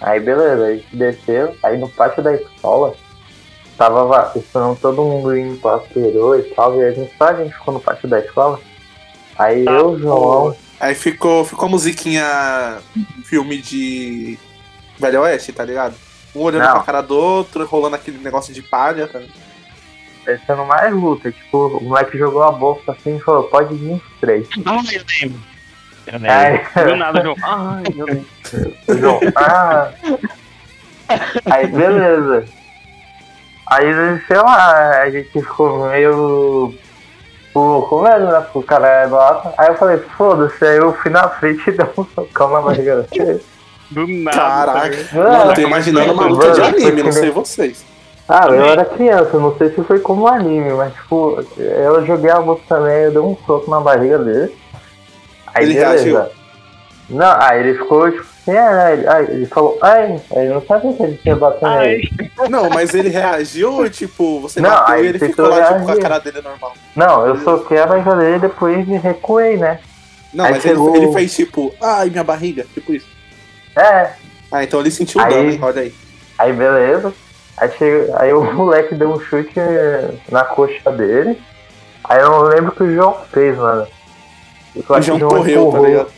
[0.00, 2.94] Aí beleza, a gente desceu, aí no pátio da escola,
[3.78, 7.34] tava va- esperando todo mundo indo pra perô e tal, e a gente só a
[7.34, 8.58] gente ficou no pátio da escola.
[9.38, 12.78] Aí Tá, eu, João, Aí ficou, ficou a musiquinha
[13.24, 14.36] filme de
[15.02, 15.94] Velho Oeste, tá ligado?
[16.34, 16.72] Um olhando Não.
[16.72, 19.42] pra cara do outro, rolando aquele negócio de palha, tá ligado?
[20.24, 24.02] pensando mais luta, tipo, o moleque jogou a bolsa assim e falou, pode vir os
[24.20, 24.48] três.
[24.64, 25.40] Ah, eu lembro.
[26.06, 27.36] Eu nem- Aí, Do nada, João.
[27.42, 29.00] Ai, meu Deus.
[29.00, 29.90] João, ah.
[31.50, 32.44] Aí, beleza.
[33.66, 36.72] Aí, sei lá, a gente ficou meio.
[37.52, 38.40] Pô, com medo, né?
[38.42, 39.52] Porque o cara é alto.
[39.58, 43.02] Aí eu falei, foda-se, aí eu fui na frente e dei um socão na barriga
[43.10, 43.42] dele.
[43.92, 44.36] Do nada.
[44.36, 44.96] Caraca.
[45.12, 47.84] Mano, Mano, eu tô imaginando uma luta de mano, anime, não sei vocês.
[48.28, 52.40] Ah, eu era criança, não sei se foi como anime, mas tipo, eu joguei a
[52.40, 54.54] bolsa também, eu dei um soco na barriga dele.
[55.54, 55.92] Aí Ele beleza.
[55.94, 56.32] reagiu?
[57.10, 61.02] Não, aí ele ficou tipo é, aí, aí ele falou, ai, ele não sabia que
[61.02, 62.10] ele tinha batido nele.
[62.48, 65.84] Não, mas ele reagiu ou, tipo, você Não, bateu aí e ele ficou lá, tipo,
[65.84, 66.72] com a cara dele normal?
[66.96, 69.78] Não, eu soquei a barriga dele e depois recuei, né?
[70.34, 73.06] Não, Aí mas chegou- ele, ele fez, tipo, ai, minha barriga, tipo isso.
[73.76, 74.10] É,
[74.50, 75.58] Ah, então ele sentiu o Aí- dano, hein?
[75.62, 75.94] Olha aí.
[76.38, 77.12] Aí beleza.
[77.56, 79.54] Aí, chega, aí o moleque deu um chute
[80.30, 81.40] na coxa dele.
[82.04, 83.86] Aí eu não lembro o que o João fez, mano.
[84.74, 85.86] Eu O João que correu, tá empurrou.
[85.86, 86.12] ligado?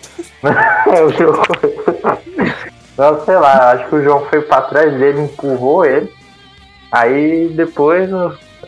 [0.93, 2.19] É, o João correu.
[2.97, 6.13] Não, sei lá, acho que o João foi pra trás dele, empurrou ele.
[6.91, 8.09] Aí depois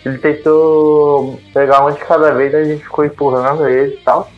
[0.05, 4.29] ele tentou pegar um de cada vez, a gente ficou empurrando ele e tal.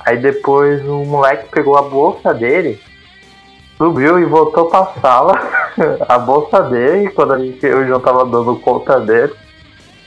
[0.00, 2.80] Aí depois o moleque pegou a bolsa dele,
[3.82, 5.32] subiu e voltou pra sala.
[6.08, 9.32] a bolsa dele, quando a gente, o João tava dando conta dele.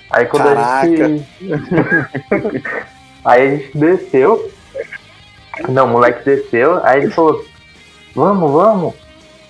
[0.10, 1.26] Aí quando a gente.
[3.26, 4.50] aí a gente desceu.
[5.68, 7.44] Não, o moleque desceu, aí ele falou,
[8.14, 8.94] vamos, vamos.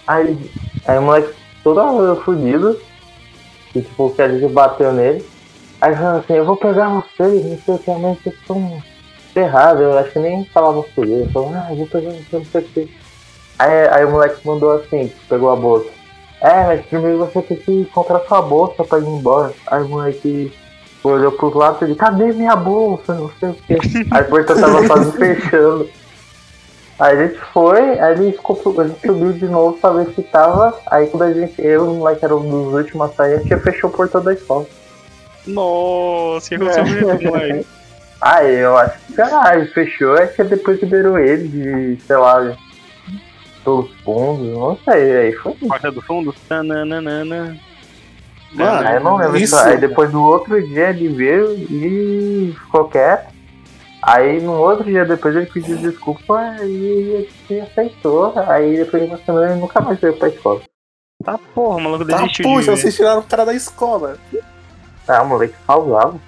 [0.08, 0.52] Aí,
[0.88, 2.80] aí o moleque todo fudido.
[3.76, 5.26] E tipo, que a gente bateu nele.
[5.82, 8.82] Aí falou assim, eu vou pegar vocês, não sei o que, mas vocês estão
[9.34, 11.30] ferrados, eu acho que nem falava por ele.
[11.32, 13.05] Falou, ah, eu vou pegar você, não sei o que.
[13.58, 15.90] Aí, aí o moleque mandou assim, pegou a bolsa.
[16.42, 19.54] É, mas primeiro você tem que encontrar sua bolsa pra ir embora.
[19.68, 20.54] Aí o moleque
[21.04, 23.14] olhou pros lados e disse, cadê minha bolsa?
[23.14, 23.74] Não sei o que.
[24.12, 25.90] Aí a porta tava quase fechando.
[26.98, 30.24] Aí a gente foi, aí ele ficou, a gente subiu de novo pra ver se
[30.24, 30.78] tava.
[30.88, 33.38] Aí quando a gente, eu e o moleque era um dos últimos a sair, a
[33.38, 34.66] gente fechou o portão da escola.
[35.46, 37.68] Nossa, que aconteceu comigo, moleque.
[38.22, 42.58] Aí eu acho que caralho, fechou, acho que depois liberou ele de, sei lá,
[43.66, 45.68] pelos fundos, não sei, aí foi isso.
[45.68, 46.34] Porta do fundo?
[46.48, 47.58] Tananana.
[48.54, 49.68] Mano, Aí eu não lembro isso- disso.
[49.68, 53.34] Aí depois do outro dia ele veio e ficou quieto.
[54.02, 58.32] Aí no outro dia depois ele pediu desculpa e ele aceitou.
[58.48, 60.62] Aí depois de uma semana ele nunca mais veio pra escola.
[61.24, 64.18] Tá porra, o maluco Tá, desistiu puxa, de vocês tiraram o cara da escola.
[65.08, 66.20] Ah, o moleque saudável.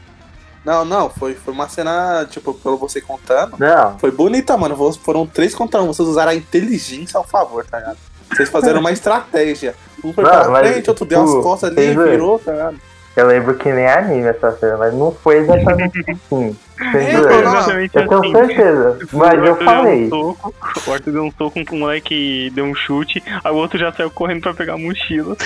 [0.68, 3.56] Não, não, foi, foi uma cena, tipo, pelo você contando.
[3.58, 4.76] Não, Foi bonita, mano.
[4.96, 5.88] Foram três contra um.
[5.88, 7.98] Vocês usaram a inteligência ao favor, tá ligado?
[8.30, 9.74] Vocês fizeram uma estratégia.
[10.04, 12.78] Um foi Não, pra mas, frente, outro deu as tipo, costas ali, virou, tá ligado?
[13.16, 16.56] eu lembro que nem anime essa cena, mas não foi exatamente assim.
[16.78, 17.40] Vocês É.
[17.40, 18.32] Exatamente Eu tenho assim.
[18.34, 19.00] certeza.
[19.14, 20.10] Mas eu falei.
[20.10, 20.54] Deu um soco,
[20.86, 23.94] o Arthur deu um soco com o moleque deu um chute, aí o outro já
[23.94, 25.38] saiu correndo pra pegar a mochila.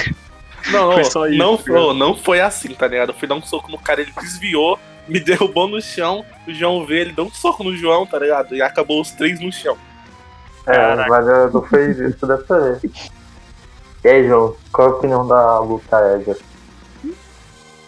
[0.71, 3.09] Não, Foi só isso, não, não, não foi assim, tá ligado?
[3.09, 6.85] Eu fui dar um soco no cara, ele desviou, me derrubou no chão, o João
[6.85, 8.55] veio, ele deu um soco no João, tá ligado?
[8.55, 9.77] E acabou os três no chão.
[10.67, 11.09] É, Caraca.
[11.09, 13.11] mas eu não foi isso dessa vez.
[14.03, 16.37] E aí, João, qual a opinião da luta Edgar?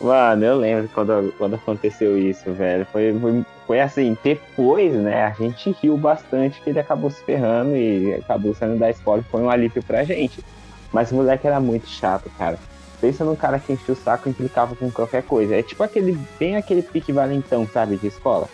[0.03, 2.85] Mano, eu lembro quando, quando aconteceu isso, velho.
[2.91, 7.75] Foi, foi, foi assim, depois, né, a gente riu bastante que ele acabou se ferrando
[7.75, 10.43] e acabou saindo da escola e foi um alívio pra gente.
[10.91, 12.59] Mas o moleque era muito chato, cara.
[13.03, 15.53] Pensa num cara que enchia o saco e implicava com qualquer coisa.
[15.57, 18.47] É tipo aquele, bem aquele pique valentão, sabe, de escola.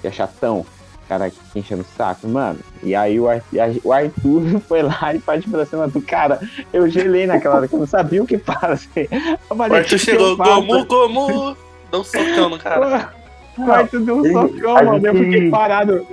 [0.00, 0.64] Que é chatão.
[1.08, 2.60] Cara que enchendo o saco, mano.
[2.84, 6.38] E aí o Arthur, o Arthur foi lá e partiu pra cima do cara.
[6.72, 9.08] Eu gelei naquela hora que eu não sabia o que fazer.
[9.10, 11.56] Eu O falei, Arthur "O que chegou, eu faço?" Gomu, Gomu,
[11.90, 13.10] deu um socão no cara.
[13.58, 15.04] O Arthur deu um socão, mano.
[15.04, 16.06] Eu gente- fiquei parado.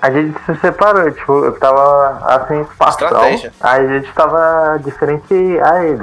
[0.00, 3.06] A gente se separou, tipo, eu tava assim, espação.
[3.08, 3.52] Estratégia.
[3.60, 6.02] Aí a gente tava diferente a ele.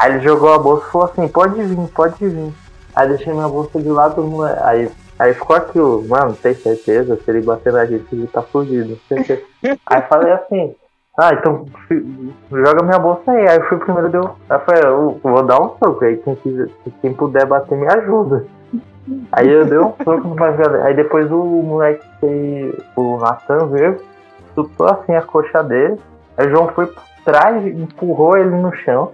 [0.00, 2.54] Aí ele jogou a bolsa e falou assim, pode vir, pode vir.
[2.96, 4.24] Aí deixei minha bolsa de lado,
[4.62, 7.16] aí, aí ficou aquilo, mano, tem certeza?
[7.16, 9.42] Se ele bater na gente, ele tá certeza.
[9.84, 10.74] aí falei assim,
[11.18, 11.66] ah, então
[12.50, 13.46] joga minha bolsa aí.
[13.46, 14.36] Aí eu fui o primeiro deu.
[14.48, 16.70] Aí eu falei, eu vou dar um soco aí, quem, quiser,
[17.02, 18.46] quem puder bater me ajuda.
[19.32, 20.86] Aí eu dei um soco no mais galera.
[20.86, 22.02] Aí depois o moleque,
[22.96, 24.00] o Nathan veio,
[24.54, 26.00] chutou assim a coxa dele.
[26.38, 29.12] Aí o João foi por trás, empurrou ele no chão.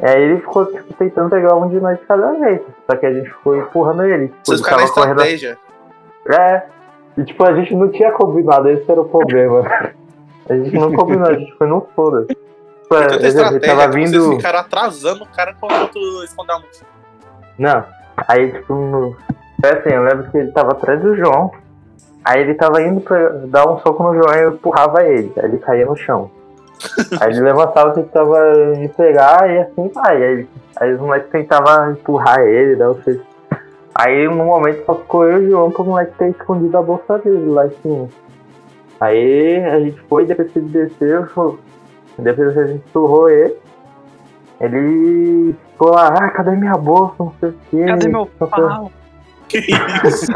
[0.00, 2.60] Aí ele ficou tipo, tentando pegar um de nós de cada vez.
[2.88, 4.28] Só que a gente ficou empurrando ele.
[4.28, 5.58] Tipo, Vocês ficaram na tava correndo- estratégia.
[6.30, 6.62] É.
[7.16, 9.62] E tipo, a gente não tinha combinado, esse era o problema.
[10.48, 12.24] A gente não combinou, a gente foi no foda.
[12.26, 14.22] Tipo, ele, ele estratégia tava vindo.
[14.22, 16.86] vocês ficaram atrasando o cara quando o outro escondeu a música.
[17.58, 17.84] Não.
[18.28, 19.16] Aí, tipo, no...
[19.60, 21.50] foi assim, eu lembro que ele tava atrás do João.
[22.24, 25.32] Aí ele tava indo pra dar um soco no João e eu empurrava ele.
[25.36, 26.30] Aí ele caía no chão.
[27.20, 30.22] Aí ele levantava, tentava me pegar e assim vai.
[30.22, 33.22] Aí, aí os moleques tentavam empurrar ele, dar um chute.
[33.94, 37.18] Aí no momento só ficou eu e o João pro moleque ter escondido a bolsa
[37.18, 38.08] dele lá em cima.
[39.00, 41.58] Aí a gente foi, depois que ele desceu,
[42.18, 43.56] depois a gente surrou ele.
[44.60, 47.14] Ele ficou lá, ah, cadê minha bolsa?
[47.18, 47.84] Não sei o quê.
[47.86, 48.90] Cadê meu pau?
[49.48, 50.32] Que isso?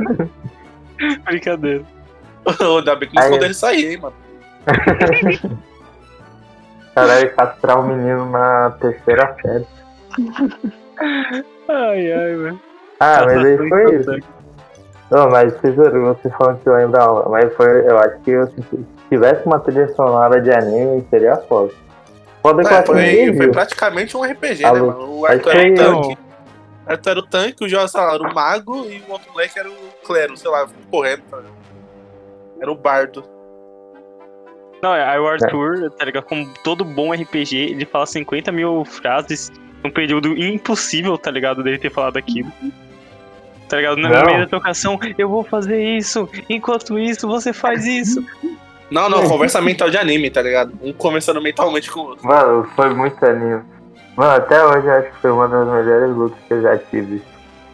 [1.25, 1.85] Brincadeira.
[2.47, 4.15] Ainda bem que não escondeu isso aí, hein, mano.
[6.95, 9.67] Caralho, castrar um menino na terceira série.
[11.69, 12.61] Ai, ai, velho.
[13.01, 14.11] Ah, mas aí foi isso.
[15.11, 18.87] Não, mas tesouro, você falando que lembra aula, mas foi, eu acho que eu, se
[19.11, 21.73] tivesse uma trilha sonora de anime, seria foda.
[22.43, 25.19] Foda eu É, foi, foi praticamente um RPG, né, mano?
[25.19, 26.19] O Arthur era o é- tanque.
[26.87, 29.71] O Arthur era o tanque, o lá, era o mago e o outro moleque era
[29.71, 31.23] o clero, sei lá, correndo.
[31.31, 31.43] tá?
[32.61, 33.23] Era o bardo.
[34.83, 36.25] Não, aí o Arthur, tá ligado?
[36.25, 39.53] Como todo bom RPG, ele fala 50 mil frases
[39.85, 41.63] num período impossível, tá ligado?
[41.63, 42.51] Dele ter falado aquilo.
[43.69, 43.97] Tá ligado?
[43.97, 44.25] No Não.
[44.27, 48.25] meio da trocação, eu vou fazer isso, enquanto isso, você faz isso.
[48.91, 50.73] Não, não, conversa mental de anime, tá ligado?
[50.83, 52.27] Um conversando mentalmente com o outro.
[52.27, 53.63] Mano, foi muito anime.
[54.17, 57.23] Mano, até hoje eu acho que foi uma das melhores lutas que eu já tive.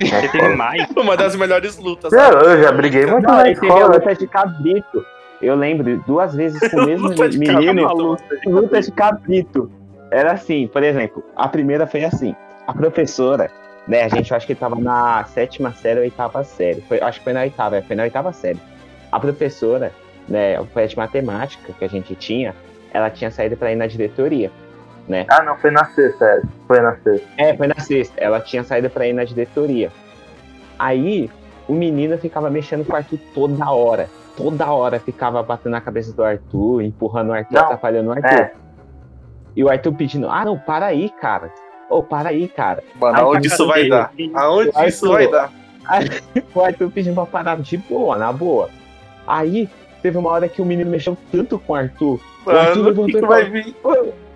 [0.01, 0.57] na Você teve escola.
[0.57, 0.87] mais.
[0.95, 2.13] Uma das melhores lutas.
[2.13, 3.95] Não, eu já briguei muito na aí teve a escola.
[3.97, 5.05] luta de cabrito.
[5.41, 7.87] Eu lembro, duas vezes com o mesmo Luta menino.
[7.87, 8.51] cabrito.
[8.51, 9.73] Luta de cabrito.
[10.11, 12.35] Era assim, por exemplo, a primeira foi assim.
[12.67, 13.51] A professora,
[13.87, 16.81] né, a gente eu acho que tava na sétima série ou oitava série.
[16.83, 18.61] Foi, acho que foi na oitava, é, foi na oitava série.
[19.13, 19.93] A professora,
[20.29, 22.55] né, foi a de matemática que a gente tinha,
[22.93, 24.51] ela tinha saído pra ir na diretoria.
[25.31, 26.43] Ah, não, foi na sexta, é.
[26.67, 27.27] Foi na sexta.
[27.39, 28.15] É, foi na sexta.
[28.19, 29.91] Ela tinha saído pra ir na diretoria.
[30.79, 31.31] Aí,
[31.67, 34.09] o menino ficava mexendo com o Arthur toda hora.
[34.39, 38.29] Toda hora ficava batendo na cabeça do Arthur, empurrando o Arthur, Não, atrapalhando o Arthur.
[38.29, 38.53] É,
[39.57, 41.53] E o Arthur pedindo, ah, não, para aí, cara.
[41.91, 42.85] Ô, para aí, cara.
[43.01, 43.91] Mano, aonde cara isso vai dele.
[43.91, 44.13] dar?
[44.35, 45.51] Aonde isso vai dar?
[46.55, 48.69] O Arthur pedindo pra parar de boa, na boa.
[49.27, 49.69] Aí,
[50.03, 52.21] teve uma hora que o menino mexeu tanto com o Arthur.
[52.47, 53.77] O Arthur Mano, o levantou que, vai vir?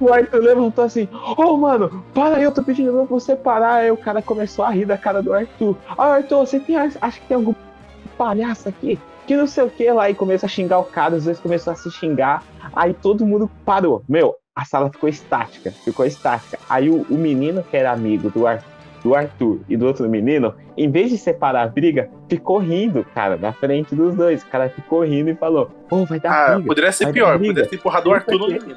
[0.00, 3.74] O Arthur levantou assim, ô mano, para aí, eu tô pedindo pra você parar.
[3.74, 5.76] Aí o cara começou a rir da cara do Arthur.
[5.96, 7.54] Ah, Arthur, você tem, acha que tem algum
[8.18, 8.98] palhaço aqui?
[9.32, 10.10] Que não sei o que lá.
[10.10, 12.42] E começou a xingar o cara, os dois começaram a se xingar.
[12.76, 14.02] Aí todo mundo parou.
[14.06, 16.58] Meu, a sala ficou estática, ficou estática.
[16.68, 18.62] Aí o, o menino que era amigo do, Ar,
[19.02, 23.38] do Arthur e do outro menino, em vez de separar a briga, ficou rindo, cara,
[23.38, 24.42] na frente dos dois.
[24.42, 26.66] O cara ficou rindo e falou, ô, vai dar Ah, briga.
[26.68, 28.76] poderia ser pior, poderia ter empurrado o Arthur no menino.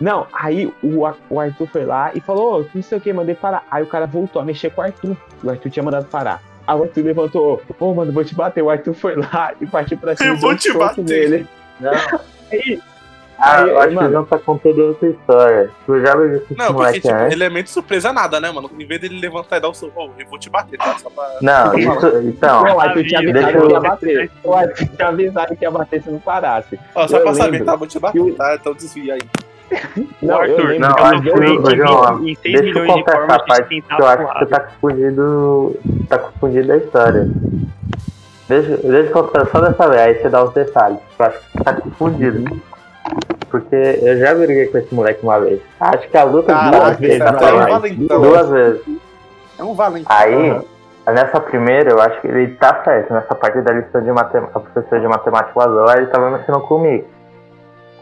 [0.00, 3.34] Não, aí o, o Arthur foi lá e falou, ô, não sei o que, mandei
[3.34, 3.66] parar.
[3.68, 5.16] Aí o cara voltou a mexer com o Arthur.
[5.42, 6.40] O Arthur tinha mandado parar.
[6.66, 8.62] O Arthur levantou, ô, mano, vou te bater.
[8.62, 10.30] O Arthur foi lá e partiu pra cima.
[10.30, 11.04] Eu vou te soco bater.
[11.04, 11.46] nele.
[11.80, 11.92] não.
[12.52, 12.80] Aí,
[13.36, 14.08] Ah, Aí, eu acho que mano.
[14.08, 15.70] o João tá contando outra história.
[15.84, 17.32] Tu já viu esse Não, porque, tipo, antes?
[17.32, 18.70] elemento surpresa nada, né, mano?
[18.78, 19.90] Em vez dele levantar e dar o seu.
[19.96, 20.96] Ô, eu vou te bater, tá?
[20.98, 21.38] Só pra.
[21.42, 22.62] Não, isso, então.
[22.62, 24.30] não, o Arthur tinha Deixa avisado eu- que ia bater.
[24.44, 26.78] O Arthur tinha avisado que ia bater se não parasse.
[26.94, 27.66] Ó, só Eu pra saber, lembro.
[27.66, 27.72] tá?
[27.72, 28.54] Eu Vou te bater, Eu- tá?
[28.54, 29.20] Então desvia aí.
[30.22, 32.98] Não, eu Arthur, lembro Não, acho que dois- o João, em 6 deixa eu essa
[32.98, 33.04] de
[33.46, 35.76] parte que eu acho que você tá confundindo.
[36.08, 37.28] tá confundindo a história.
[38.48, 40.98] Deixa, deixa eu contar só dessa vez, aí você dá os detalhes.
[41.18, 42.60] Eu acho que você tá confundido.
[43.50, 45.60] Porque eu já briguei com esse moleque uma vez.
[45.80, 47.18] Acho que a luta duas Caraca, vezes.
[47.18, 47.28] vai,
[47.90, 48.22] então é um.
[48.22, 48.80] Duas vezes.
[49.58, 50.16] É um valentão.
[50.16, 50.60] Aí,
[51.06, 53.12] nessa primeira, eu acho que ele tá certo.
[53.12, 56.60] Nessa parte da lição de matemática, a professora de matemática vazou, aí ele tava mexendo
[56.62, 57.04] comigo.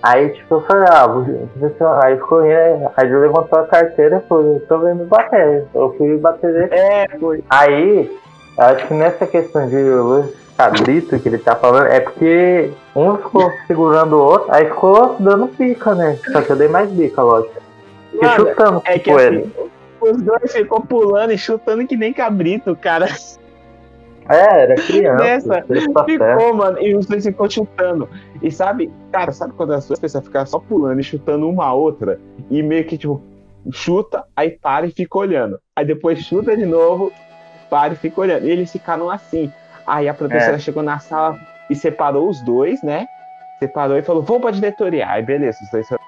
[0.03, 1.09] Aí, tipo, eu falei, ah,
[1.59, 5.65] professor, aí ficou rindo, aí ele levantou a carteira e falou, tô vendo me bater.
[5.73, 6.73] Eu fui bater.
[6.73, 7.45] É, foi.
[7.49, 8.11] Aí,
[8.59, 13.17] eu acho que nessa questão de luz cabrito que ele tá falando, é porque um
[13.17, 16.19] ficou segurando o outro, aí ficou dando pica, né?
[16.31, 17.55] Só que eu dei mais bica, lógico.
[18.11, 19.53] Fiquei Mano, chutando É que com assim, ele.
[20.01, 23.07] os dois ficou pulando e chutando que nem cabrito, cara.
[24.29, 25.25] É, era criança.
[25.25, 25.65] Nessa.
[26.05, 28.09] Ficou, mano, e os dois ficou chutando.
[28.43, 31.72] E sabe, cara, sabe quando as duas pessoas ficam só pulando e chutando uma a
[31.72, 32.18] outra?
[32.51, 33.22] E meio que, tipo,
[33.70, 35.59] chuta, aí para e fica olhando.
[35.76, 37.12] Aí depois chuta de novo,
[37.70, 38.45] para e fica olhando.
[38.47, 39.53] E eles ficaram assim.
[39.86, 40.59] Aí a professora É.
[40.59, 41.38] chegou na sala
[41.70, 43.07] e separou os dois, né?
[43.61, 45.09] Separou e falou, vamos pra diretoria.
[45.09, 46.03] Aí beleza, os dois foram.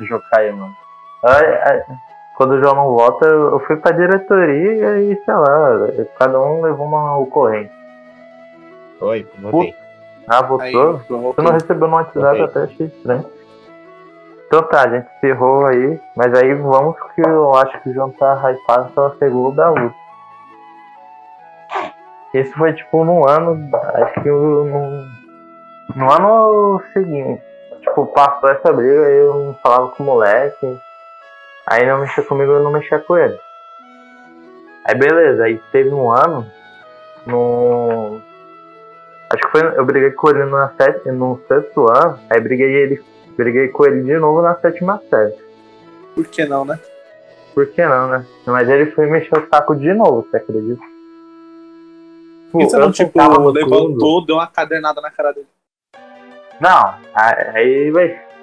[0.00, 0.74] jogar aí, mano.
[1.22, 1.82] Aí, aí,
[2.36, 5.88] quando o João não volta, eu fui pra diretoria e, sei lá,
[6.18, 7.72] cada um levou uma ocorrência.
[9.00, 9.74] Oi, voltei.
[10.28, 11.00] Ah, voltou?
[11.06, 11.34] pronto.
[11.34, 12.44] Você não recebeu no WhatsApp, Ok.
[12.44, 13.24] até achei estranho.
[14.46, 17.94] Então tá, a gente se errou aí, mas aí vamos que eu acho que o
[17.94, 19.94] João tá hypado pela segunda luta.
[22.32, 25.04] Esse foi tipo no ano, acho que no,
[25.94, 27.42] no ano seguinte.
[27.80, 30.80] Tipo, passou essa briga, eu não falava com o moleque.
[31.66, 33.38] Aí não mexia comigo, eu não mexia com ele.
[34.86, 36.46] Aí beleza, aí teve um ano
[37.26, 38.20] no.
[39.34, 39.78] Acho que foi.
[39.78, 43.02] Eu briguei com ele na sete, no sexto ano, aí briguei ele.
[43.36, 45.34] Briguei com ele de novo na sétima série.
[46.14, 46.78] Por que não, né?
[47.52, 48.24] Por que não, né?
[48.46, 50.80] Mas ele foi mexer o saco de novo, você acredita?
[52.52, 55.48] Por que você não, tipo, levantou, deu uma cadernada na cara dele?
[56.60, 57.92] Não, aí.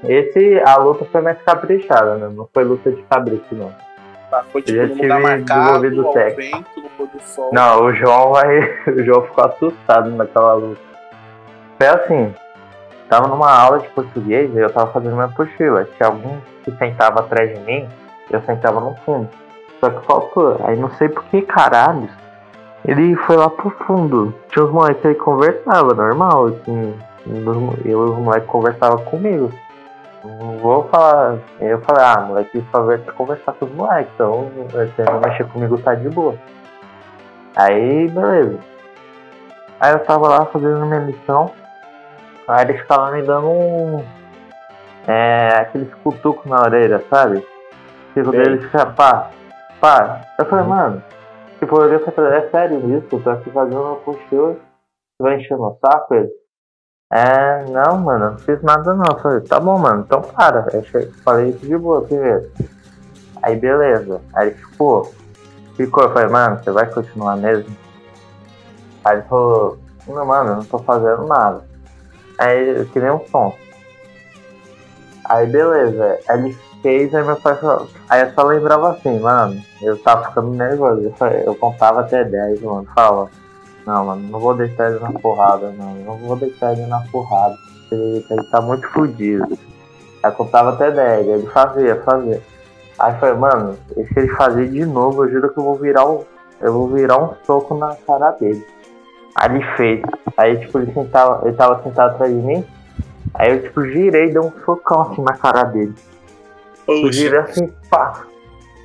[0.04, 2.28] Esse, a luta foi mais caprichada, né?
[2.36, 3.72] Não foi luta de cabrito, não.
[4.32, 6.38] Tá, foi tipo Eu já lugar tive marcado, ao sexo.
[6.38, 7.50] vento, no pôr do sol.
[7.52, 8.60] Não, o João vai.
[8.88, 10.82] O João ficou assustado naquela luta.
[11.78, 12.34] Foi assim,
[13.10, 15.86] tava numa aula de português e eu tava fazendo minha mochila.
[15.98, 17.90] Tinha algum que sentava atrás de mim,
[18.30, 19.28] eu sentava no fundo.
[19.82, 20.58] Só que faltou.
[20.64, 22.08] Aí não sei por que caralho.
[22.86, 24.34] Ele foi lá pro fundo.
[24.50, 26.46] Tinha uns moleques que conversavam, normal.
[26.46, 26.96] Assim,
[27.86, 29.52] e os moleques conversavam comigo.
[30.24, 31.40] Não vou falar.
[31.60, 35.48] Eu falei, ah, moleque só veio aqui conversar com os moleques, então você não mexer
[35.48, 36.36] comigo tá de boa.
[37.56, 38.60] Aí, beleza.
[39.80, 41.52] Aí eu tava lá fazendo minha missão.
[42.48, 44.06] Aí eles ficavam me dando um.
[45.08, 45.56] É.
[45.58, 47.46] aqueles cutucos na orelha, sabe?
[48.14, 49.32] Tipo, deles fica pá,
[49.80, 50.22] pá.
[50.38, 51.04] Eu falei, mano,
[51.60, 53.08] tipo, eu olhei pra é sério isso?
[53.12, 56.30] Eu tô aqui fazendo uma postura, você vai encher meu saco ele?
[57.12, 59.06] É, não, mano, não fiz nada não.
[59.06, 60.68] Eu falei, tá bom, mano, então para.
[60.74, 62.50] Eu che- falei isso de boa primeiro.
[63.44, 64.22] Aí beleza.
[64.34, 65.14] Aí ele ficou.
[65.76, 67.76] Ficou, eu falei, mano, você vai continuar mesmo?
[69.04, 71.64] Aí ele falou, não, mano, eu não tô fazendo nada.
[72.38, 73.56] Aí eu nem um som.
[75.26, 77.88] Aí beleza, aí ele fez, aí meu pai falou.
[78.10, 81.02] Aí eu só lembrava assim, mano, eu tava ficando nervoso.
[81.02, 82.88] Eu, falei- eu contava até 10, mano.
[82.94, 83.30] Falava,
[83.86, 85.96] não, mano, não vou deixar ele na porrada, não.
[85.96, 87.56] Não vou deixar ele na porrada.
[87.92, 89.58] Ele, ele tá muito fudido.
[90.24, 92.42] Aí contava até 10, aí ele fazia, fazia.
[93.00, 96.06] Aí falei, mano, e se ele fazer de novo, eu juro que eu vou virar
[96.06, 96.24] um.
[96.60, 98.66] Eu vou virar um soco na cara dele.
[99.36, 100.02] Aí ele fez.
[100.38, 102.64] Aí tipo, ele sentava, ele tava sentado atrás de mim.
[103.34, 105.96] Aí eu tipo girei e dei um socão assim na cara dele.
[106.88, 108.26] Eu girei assim, pá.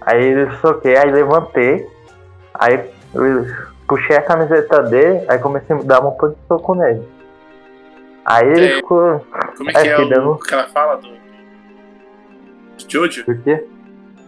[0.00, 1.86] Aí ele soquei, aí levantei.
[2.54, 3.46] Aí eu
[3.86, 7.06] puxei a camiseta dele, aí comecei a dar um monte de soco nele.
[8.24, 8.76] Aí ele É.
[8.76, 9.24] ficou.
[9.56, 11.08] como é que é, é, o que ela fala do.
[11.08, 11.16] do
[12.88, 13.24] Jojo?
[13.24, 13.64] Por quê?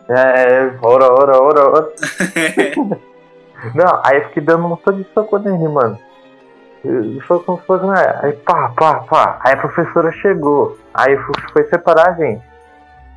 [0.08, 1.88] É, ora, ora, ora, ora.
[3.74, 5.98] Não, aí eu fiquei dando um montão de soco nele, mano.
[7.26, 8.18] Foi como se fosse, né?
[8.22, 9.40] Aí pá, pá, pá.
[9.42, 10.78] Aí a professora chegou.
[10.94, 12.42] Aí foi, foi separar a gente.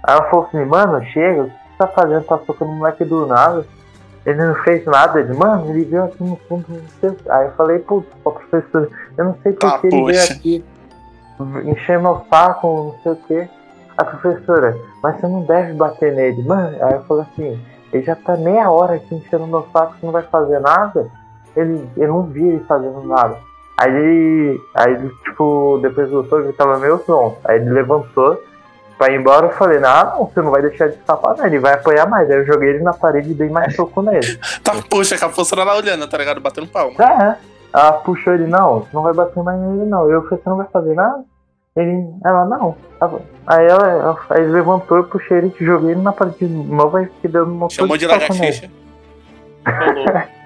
[0.04, 2.24] Aí ela falou assim, mano, chega, o que você tá fazendo?
[2.26, 3.64] Tá socando o moleque do nada.
[4.26, 5.20] Ele não fez nada.
[5.20, 7.18] Ele, mano, ele veio aqui no fundo, não sei.
[7.30, 10.64] Aí eu falei, putz, professor, eu não sei por Tá, que ele veio aqui
[11.66, 13.50] encher meu saco, não sei o quê.
[13.98, 16.76] A professora, mas você não deve bater nele, mano.
[16.82, 17.60] Aí eu falei assim,
[17.92, 21.08] ele já tá meia hora aqui enchendo meu saco, você não vai fazer nada?
[21.56, 23.38] Ele, eu não vi ele fazendo nada.
[23.78, 27.38] Aí ele, aí ele, tipo, depois soco ele tava meio som.
[27.44, 28.42] Aí ele levantou
[29.10, 31.74] ir embora, eu falei, não, não, você não vai deixar de escapar, não, ele vai
[31.74, 32.30] apanhar mais.
[32.30, 34.40] Aí eu joguei ele na parede e dei mais soco nele.
[34.64, 36.40] Tá, poxa, que a professora lá olhando, tá ligado?
[36.42, 36.94] Batendo palma.
[37.00, 37.36] É,
[37.74, 40.10] ela puxou ele, não, você não vai bater mais nele não.
[40.12, 41.24] Eu falei, você não vai fazer nada?
[41.76, 42.76] Ele, ela, não.
[43.00, 43.22] Tá bom.
[43.48, 46.98] Aí ela, ela- aí ele levantou, eu puxei ele, joguei ele na parede de novo,
[46.98, 48.20] aí fiquei dando um Chamou de nele.
[48.20, 48.70] lagartixa.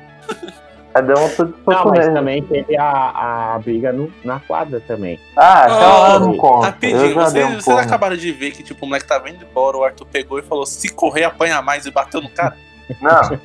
[1.01, 2.13] Um soco Não, mas nele.
[2.13, 5.19] também teve a, a briga no- na quadra também.
[5.35, 6.63] Ah, então eu Oh, não conto.
[6.63, 10.05] Rapidinho, vocês, um acabaram de ver que tipo, o moleque tava indo embora, o Arthur
[10.07, 12.55] pegou e falou: se correr, apanha mais e bateu no cara.
[13.01, 13.37] Não,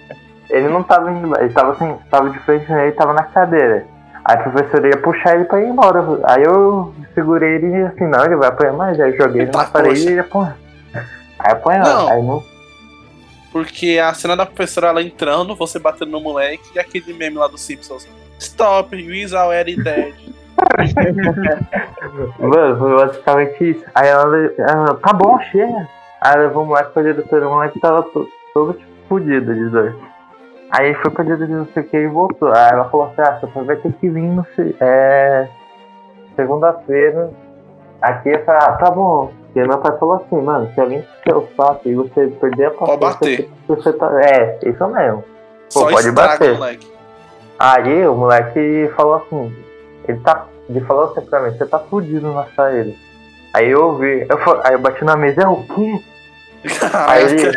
[0.49, 3.85] ele não tava indo, ele tava assim, tava de frente, ele tava na cadeira.
[4.25, 6.05] Aí a professora ia puxar ele pra ir embora.
[6.25, 9.01] Aí eu segurei ele e assim, não, ele vai apanhar mais.
[9.01, 10.53] Aí eu joguei ele Tá, na parede e ele apanhou.
[11.39, 11.85] Aí apanhou.
[11.85, 12.09] Não.
[12.09, 12.43] Aí não.
[13.53, 17.49] Porque a cena da professora ela entrando, você batendo no moleque e aquele meme lá
[17.49, 18.09] dos Simpsons.
[18.39, 19.33] Stop, you is
[19.83, 20.15] dead.
[22.39, 23.85] Mano, foi basicamente isso.
[23.95, 25.89] Aí ela, ela tá bom, chega.
[26.21, 29.97] Aí levou o moleque pra diretora, o moleque tava to- todo tipo, fudido de dor.
[30.71, 32.53] Aí foi pra diretora não sei o que e voltou.
[32.53, 34.47] Aí ela falou assim, ah, você vai ter que vir no
[34.81, 35.49] é,
[36.37, 37.31] segunda-feira.
[38.01, 39.33] Aqui eu falei, ah, tá bom.
[39.55, 42.67] E aí meu pai falou assim, mano, se alguém te o saco e você perder
[42.67, 43.51] a Pode bater.
[43.67, 44.11] Você tá...
[44.23, 45.25] É, isso mesmo.
[45.73, 46.55] Pô, Só pode estraga bater.
[46.55, 46.93] moleque.
[47.59, 49.55] Aí o moleque falou assim,
[50.09, 50.47] ele tá.
[50.69, 52.93] Ele falou assim pra mim, você tá fudido na saída.
[53.53, 56.01] Aí eu ouvi, eu, fa- aí eu bati na mesa, é o quê?
[57.09, 57.53] Aí, ele,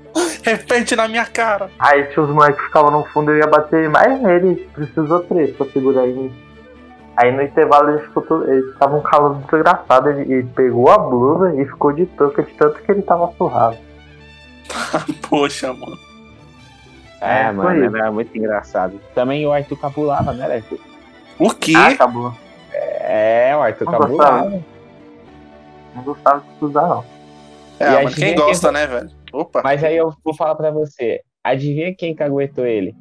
[0.42, 1.70] Repente na minha cara.
[1.78, 5.54] aí tinha os moleques que ficavam no fundo, eu ia bater mais nele, precisou três
[5.54, 6.32] pra segurar ele.
[7.20, 10.98] Aí no intervalo ele ficou todo, ele tava um calor desgraçado, ele, ele pegou a
[10.98, 13.76] blusa e ficou de touca de tanto que ele tava surrado.
[15.28, 15.98] Poxa, mano.
[17.20, 19.00] É, É, mano, foi era muito engraçado.
[19.16, 20.78] Também o Arthur cabulava, né, Arthur?
[21.40, 21.72] O quê?
[21.76, 22.32] Ah, acabou.
[22.72, 24.38] É, o Arthur Não cabulava.
[24.42, 24.64] gostava.
[25.96, 27.04] Não gostava de estudar não.
[27.80, 29.10] É, E mas quem quem gosta, né, velho?
[29.32, 29.60] Opa.
[29.64, 31.20] Mas aí eu vou falar pra você.
[31.42, 32.94] Adivinha quem caguetou ele?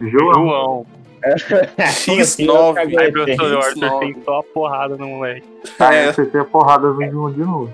[0.00, 0.34] João.
[0.34, 0.86] João.
[1.22, 2.78] X9.
[2.98, 4.06] Aí, professor, o Arthur nove.
[4.14, 5.46] sentou a porrada no moleque.
[5.78, 6.06] Aí É.
[6.06, 7.70] eu acertei a porrada no João de novo.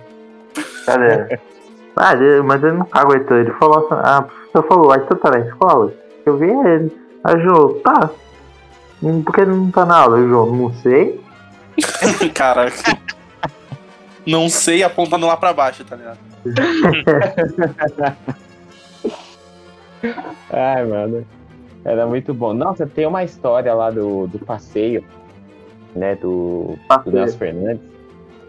[0.85, 1.39] Cadê?
[1.99, 3.39] Ah, ele- mas ele não aguentou.
[3.39, 5.91] Ele falou assim: Ah, o professor falou, Arthur tá na escola?
[6.27, 6.95] Eu vi ele.
[7.25, 8.11] Aí o João, tá.
[9.01, 10.19] Por que ele não tá na aula?
[10.19, 11.19] João, não sei.
[12.35, 12.99] Caraca.
[14.27, 16.19] Não sei apontando lá pra baixo, tá ligado?
[20.51, 21.27] Ai, mano.
[21.87, 22.53] Era muito bom.
[22.53, 25.05] Nossa, tem uma história lá do, do passeio,
[25.95, 26.17] né?
[26.17, 27.85] Do, do Nelson Fernandes.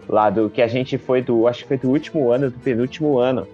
[0.08, 1.46] Lá do que a gente foi do.
[1.46, 3.46] Acho que foi do último ano, do penúltimo ano.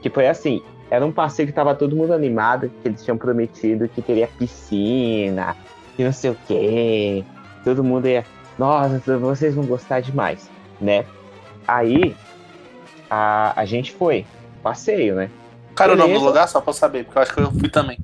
[0.00, 0.62] Que foi assim.
[0.90, 5.54] Era um passeio que tava todo mundo animado, que eles tinham prometido que teria piscina,
[5.98, 7.22] e não sei o quê.
[7.62, 8.24] Todo mundo ia.
[8.58, 10.50] Nossa, vocês vão gostar demais,
[10.80, 11.04] né?
[11.68, 12.16] Aí
[13.10, 14.24] a, a gente foi.
[14.62, 15.30] Passeio, né?
[15.74, 16.26] Cara, o nome do Beleza.
[16.26, 17.98] lugar, só pra eu saber, porque eu acho que eu fui também.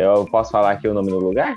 [0.00, 1.54] Eu posso falar aqui o nome do lugar?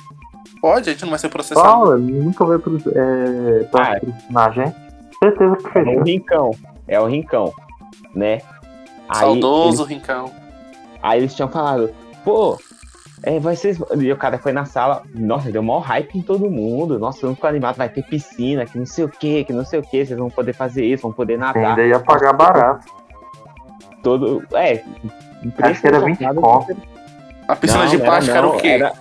[0.61, 1.65] Pode, a gente não vai ser processado.
[1.67, 4.51] Paula, nunca vai pro, é, Ah, é.
[4.53, 4.75] gente.
[5.19, 6.03] Certeza que É o.
[6.03, 6.51] Rincão.
[6.87, 7.53] É o Rincão,
[8.13, 8.41] né?
[9.07, 10.31] Aí Saudoso eles, Rincão.
[11.01, 11.89] aí eles tinham falado,
[12.25, 12.57] pô,
[13.21, 13.77] é, vai ser.
[13.97, 16.99] E o cara foi na sala, nossa, deu maior hype em todo mundo.
[16.99, 19.79] Nossa, mundo ficou animado, vai ter piscina, que não sei o que, que não sei
[19.79, 21.71] o que, vocês vão poder fazer isso, vão poder nadar.
[21.71, 22.85] Ainda ia pagar barato.
[24.01, 24.43] Todo.
[24.53, 24.83] É,
[25.61, 26.77] Acho que era 20 conto.
[27.47, 28.67] A piscina Não, de não plástica era não, o quê?
[28.67, 28.93] Era,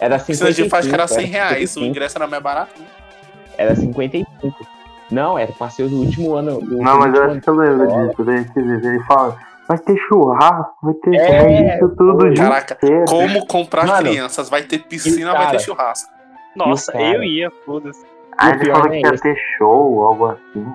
[0.00, 1.86] era A piscina de 55, plástica era 100 era reais, o 55.
[1.86, 2.80] ingresso era mais barato.
[2.80, 2.86] né?
[3.56, 4.66] Era 55.
[5.10, 6.60] Não, era passeio do último ano.
[6.60, 8.62] do Não, mas último eu ano acho que eu lembro disso.
[8.62, 9.36] Dias ele fala,
[9.66, 13.04] vai ter churrasco, vai ter É, isso tudo junto Caraca, cedo.
[13.06, 14.48] Como comprar Mano, crianças?
[14.48, 16.10] Vai ter piscina, vai ter churrasco.
[16.54, 17.04] Nossa, cara?
[17.04, 18.04] eu ia, foda-se.
[18.36, 20.66] Aí o ele pior falou não que é ia ter show, algo assim.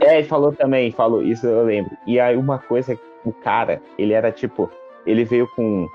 [0.00, 1.96] É, ele falou também, falou, isso eu lembro.
[2.06, 4.70] E aí uma coisa, o cara, ele era tipo,
[5.04, 5.86] ele veio com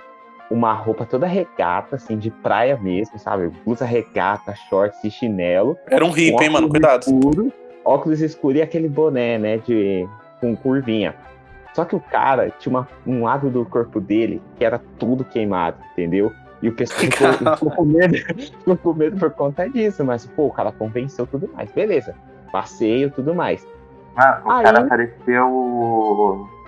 [0.50, 3.50] uma roupa toda regata, assim, de praia mesmo, sabe?
[3.66, 5.78] Blusa regata, shorts e chinelo.
[5.90, 6.68] Era um hippie, hein, mano?
[6.68, 7.02] óculos Cuidado.
[7.02, 10.08] Escuro, óculos escuros e aquele boné, né, de,
[10.40, 11.16] com curvinha.
[11.74, 15.78] Só que o cara tinha uma- um lado do corpo dele que era tudo queimado,
[15.94, 16.32] entendeu?
[16.62, 17.00] E o pessoal
[17.36, 21.28] ficou, ficou com medo, ficou com medo por conta disso, mas, pô, o cara convenceu
[21.28, 22.16] tudo mais, beleza.
[22.52, 23.68] Passeio, tudo mais.
[24.16, 25.46] Ah, o Aí- cara parecia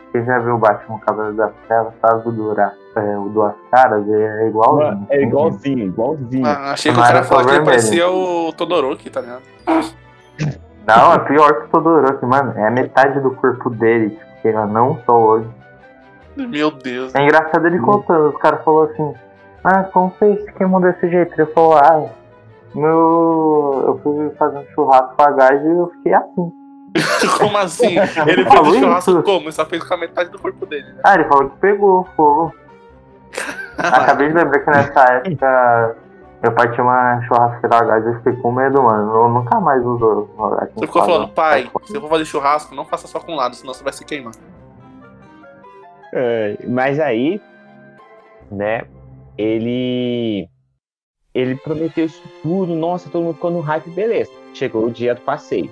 [0.10, 0.12] o.
[0.12, 4.08] Quem já viu o Batman Cabelo da Treva, sabe o Dura, é, o Duas Caras?
[4.10, 4.86] É igualzinho.
[4.86, 6.46] Mano, é igualzinho, igualzinho.
[6.46, 9.44] Ah, achei que o cara era só que parecia o Todoroki, tá ligado?
[10.88, 12.54] Não, é pior que o Todoroki, mano.
[12.56, 15.48] É a metade do corpo dele, tipo, que ele não só hoje.
[16.36, 17.14] Meu Deus.
[17.14, 19.14] É engraçado ele contando, os caras falaram assim,
[19.64, 21.34] ah, como fez que queimou desse jeito?
[21.40, 22.10] Ele falou, ah,
[22.74, 23.84] meu.
[23.86, 26.59] Eu fui fazer um churrasco a gás e eu fiquei assim.
[27.38, 27.98] Como assim?
[27.98, 29.24] Ele fez Falou o churrasco isso?
[29.24, 29.46] como?
[29.46, 31.02] Ele só fez com a metade do corpo dele, né?
[31.04, 32.54] Ah, ele falou que pegou fogo.
[33.78, 35.96] Acabei de lembrar que nessa época
[36.42, 39.16] eu parti uma churrasqueira a gás e eu fiquei com medo, mano.
[39.16, 40.30] Eu nunca mais usou.
[40.76, 43.56] Você ficou falando, pai, se eu for fazer churrasco, não faça só com um lado,
[43.56, 44.34] senão você vai se queimar.
[46.14, 47.42] É, mas aí,
[48.52, 48.84] né,
[49.38, 50.50] ele
[51.34, 54.32] ele prometeu isso tudo, nossa, todo mundo ficou no hype, beleza.
[54.54, 55.70] Chegou o dia do passeio.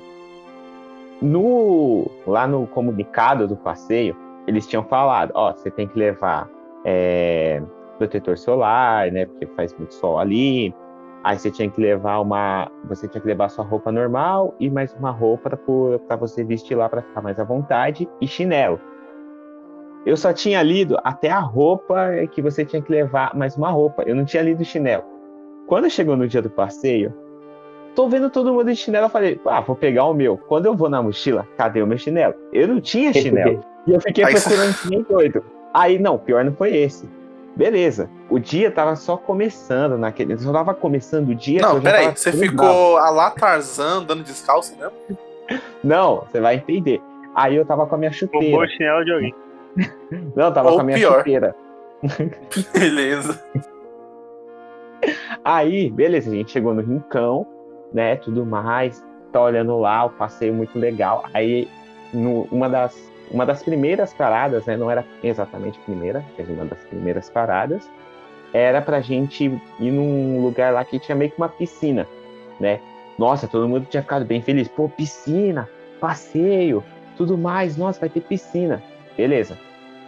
[1.22, 4.16] No lá no comunicado do passeio,
[4.46, 6.50] eles tinham falado, ó, você tem que levar
[6.86, 7.62] é,
[7.98, 10.74] protetor solar, né, porque faz muito sol ali.
[11.24, 14.94] Aí você tinha que levar uma, você tinha que levar sua roupa normal e mais
[14.94, 15.60] uma roupa
[16.08, 18.80] para você vestir lá para ficar mais à vontade e chinelo.
[20.06, 24.04] Eu só tinha lido até a roupa que você tinha que levar, mais uma roupa.
[24.04, 25.04] Eu não tinha lido chinelo.
[25.68, 27.14] Quando chegou no dia do passeio,
[27.98, 29.08] tô vendo todo mundo de chinelo.
[29.08, 30.38] Eu falei, ah, vou pegar o meu.
[30.38, 32.36] Quando eu vou na mochila, cadê o meu chinelo?
[32.54, 33.66] Eu não tinha chinelo.
[33.88, 35.44] E eu fiquei procurando nem doido.
[35.74, 37.10] Aí, não, pior não foi esse.
[37.56, 38.08] Beleza.
[38.30, 40.38] O dia tava só começando naquele.
[40.38, 41.60] Só tava começando o dia.
[41.60, 44.94] que Não, peraí, tava você ficou a lá Tarzan dando descalço mesmo?
[45.84, 47.02] Não, você vai entender.
[47.34, 48.58] Aí eu tava com a minha Roubou chuteira.
[48.60, 49.36] o chinelo de alguém.
[50.36, 51.18] Não, eu tava Ou com a minha pior.
[51.18, 51.56] chuteira.
[52.74, 53.44] Beleza.
[55.44, 57.48] Aí, beleza, a gente chegou no Rincão,
[57.94, 61.24] né, tudo mais, tá olhando lá, o passeio muito legal.
[61.34, 61.68] Aí,
[62.14, 66.66] no- uma, das, uma das primeiras paradas, né, não era exatamente a primeira, mas uma
[66.66, 67.90] das primeiras paradas,
[68.54, 69.46] era pra gente
[69.80, 72.08] ir num lugar lá que tinha meio que uma piscina,
[72.60, 72.80] né.
[73.18, 74.68] Nossa, todo mundo tinha ficado bem feliz.
[74.68, 75.68] Pô, piscina,
[76.00, 76.84] passeio,
[77.18, 78.82] tudo mais, nossa, vai ter piscina.
[79.18, 79.58] Beleza,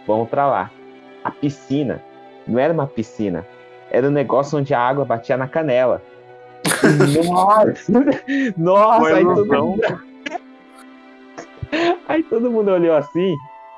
[0.06, 0.70] vamos pra lá.
[1.24, 2.00] A piscina
[2.46, 3.44] não era uma piscina,
[3.90, 6.00] era um negócio onde a água batia na canela.
[7.26, 7.92] Nossa!
[8.56, 9.00] Nossa!
[9.00, 10.00] Foi Aí todo, mundo...
[12.08, 13.36] aí todo mundo olhou assim,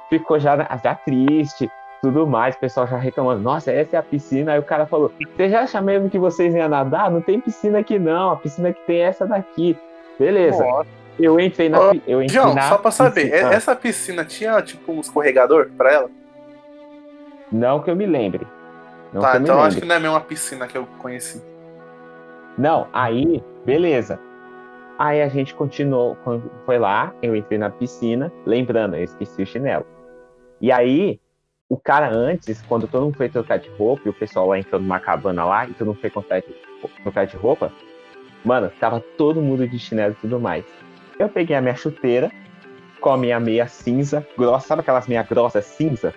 [0.09, 1.71] ficou já, já triste,
[2.03, 4.53] tudo mais, o pessoal já reclamando, nossa, essa é a piscina.
[4.53, 7.11] Aí o cara falou, você já acha mesmo que vocês iam nadar?
[7.11, 9.77] Não tem piscina aqui não, a piscina que tem é essa daqui.
[10.19, 10.63] Beleza.
[10.65, 10.89] Nossa.
[11.19, 11.79] Eu entrei na.
[12.07, 13.53] Eu entrei João, na só pra saber, piscina.
[13.53, 16.11] e- essa piscina tinha tipo um escorregador pra ela?
[17.51, 18.47] Não que eu me lembre.
[19.13, 21.43] Não que tá, então acho que não é a mesma piscina que eu conheci.
[22.59, 24.19] Não, aí, beleza.
[24.99, 26.17] Aí a gente continuou,
[26.65, 29.87] foi lá, eu entrei na piscina, lembrando, eu esqueci o chinelo.
[30.61, 31.19] E aí,
[31.69, 34.81] o cara antes, quando todo mundo foi trocar de roupa, e o pessoal lá entrou
[34.81, 36.55] numa cabana lá, e todo mundo foi trocar de,
[37.03, 37.73] trocar de roupa,
[38.45, 40.65] mano, tava todo mundo de chinelo e tudo mais.
[41.19, 42.31] Eu peguei a minha chuteira,
[43.01, 46.15] com a minha meia cinza, grossa, sabe aquelas meias grossas cinza?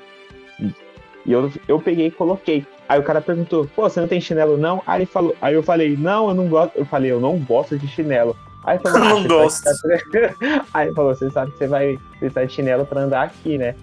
[1.26, 2.66] E eu, eu peguei e coloquei.
[2.88, 4.82] Aí o cara perguntou, pô, você não tem chinelo não?
[4.86, 6.76] Aí, ele falou, aí eu falei, não, eu não gosto.
[6.76, 8.36] Eu falei, eu não gosto de chinelo.
[8.64, 10.36] Aí falou, "Ah, não gosto." ficar-
[10.74, 13.76] Aí falou, você sabe que você vai precisar de chinelo pra andar aqui, né?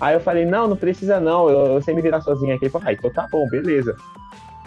[0.00, 2.64] Aí eu falei, não, não precisa não, eu, eu sei me virar sozinho aqui.
[2.64, 3.96] Ele falou, ah, então tá bom, beleza.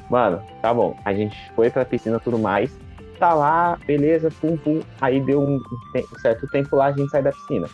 [0.09, 0.95] Mano, tá bom.
[1.03, 2.71] A gente foi pra piscina e tudo mais.
[3.19, 4.79] Tá lá, beleza, pum, pum.
[5.01, 5.55] Aí deu um,
[5.95, 7.67] um certo tempo lá, a gente sai da piscina.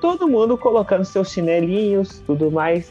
[0.00, 2.90] Todo mundo colocando seus chinelinhos, tudo mais.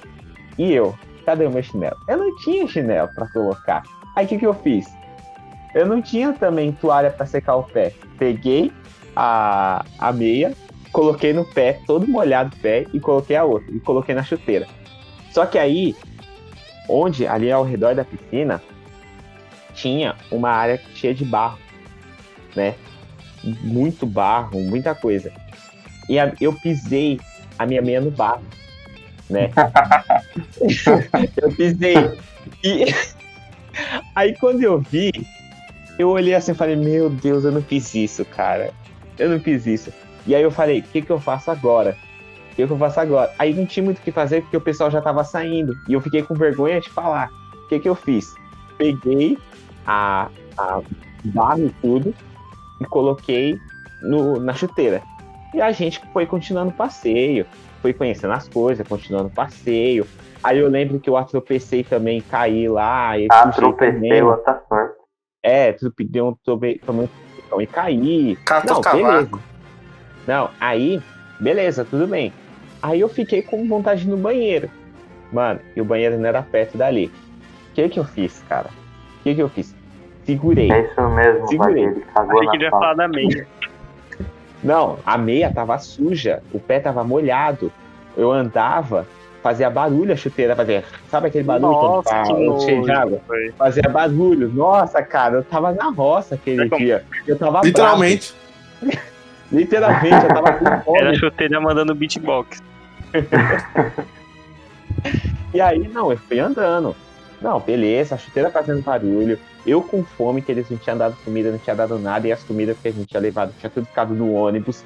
[0.58, 0.94] E eu,
[1.32, 1.98] cadê o meu chinelo?
[2.08, 3.84] Eu não tinha chinelo pra colocar.
[4.16, 4.86] Aí o que, que eu fiz?
[5.74, 7.94] Eu não tinha também toalha pra secar o pé.
[8.20, 8.72] Peguei
[9.16, 10.54] a, a meia,
[10.92, 13.74] coloquei no pé, todo molhado o pé, e coloquei a outra.
[13.74, 14.68] E coloquei na chuteira.
[15.32, 15.96] Só que aí,
[16.90, 18.62] onde, ali ao redor da piscina,
[19.74, 21.58] tinha uma área cheia de barro,
[22.54, 22.76] né?
[23.64, 25.32] Muito barro, muita coisa.
[26.10, 27.18] E a- eu pisei
[27.58, 28.44] a minha meia no barro,
[29.32, 29.50] né?
[31.42, 31.96] eu pisei.
[32.64, 32.86] E
[34.16, 35.12] aí quando eu vi,
[35.98, 38.72] eu olhei assim e falei, meu Deus, eu não fiz isso, cara.
[39.18, 39.92] Eu não fiz isso.
[40.26, 41.98] E aí eu falei, o que, que eu faço agora?
[42.52, 43.32] O que, que eu faço agora?
[43.40, 45.74] Aí não tinha muito o que fazer porque o pessoal já tava saindo.
[45.88, 47.30] E eu fiquei com vergonha de falar.
[47.54, 48.34] O que, que eu fiz?
[48.78, 49.38] Peguei
[49.86, 50.82] a, a
[51.26, 52.14] barro e tudo
[52.80, 53.58] e coloquei
[54.02, 55.02] no, na chuteira.
[55.54, 57.46] E a gente foi continuando o passeio,
[57.82, 60.06] foi conhecendo as coisas, continuando o passeio.
[60.44, 63.18] Aí eu lembro que eu atropecei também, caí lá.
[63.18, 64.22] E Ah, sujei tropecei, também.
[64.24, 64.96] outra sorte.
[65.44, 66.80] É, tudo deu um tomei,
[67.52, 68.36] um e caí.
[68.46, 69.04] Catou Não, cavaco.
[69.08, 69.40] beleza.
[70.28, 71.02] Não, aí,
[71.40, 72.32] beleza, tudo bem.
[72.82, 74.70] Aí eu fiquei com vontade no banheiro.
[75.32, 77.12] Mano, e o banheiro não era perto dali.
[77.72, 78.68] O que que eu fiz, cara?
[79.20, 79.76] O que que eu fiz?
[80.24, 80.72] Segurei.
[80.72, 81.90] É isso mesmo, Segurei.
[82.14, 83.48] Cagou Achei que ele ia falar da meia.
[84.64, 87.72] Não, a meia tava suja, o pé tava molhado.
[88.16, 89.08] Eu andava,
[89.42, 90.84] fazia barulho a chuteira, fazia.
[91.10, 93.20] Sabe aquele barulho quando Nossa, tá que cheio de água?
[93.26, 93.52] Foi.
[93.58, 94.50] Fazia barulho.
[94.50, 97.04] Nossa, cara, eu tava na roça aquele É dia.
[97.28, 97.62] Eu tava.
[97.64, 98.36] Literalmente.
[99.52, 101.16] Literalmente, eu tava com Era a fome.
[101.18, 102.62] chuteira mandando beatbox.
[105.54, 106.96] E aí, não, eu fui andando.
[107.42, 109.38] Não, beleza, a chuteira fazendo barulho.
[109.66, 112.44] Eu com fome, que eles não tinham dado comida, não tinha dado nada, e as
[112.44, 114.84] comidas que a gente tinha levado tinha tudo ficado no ônibus.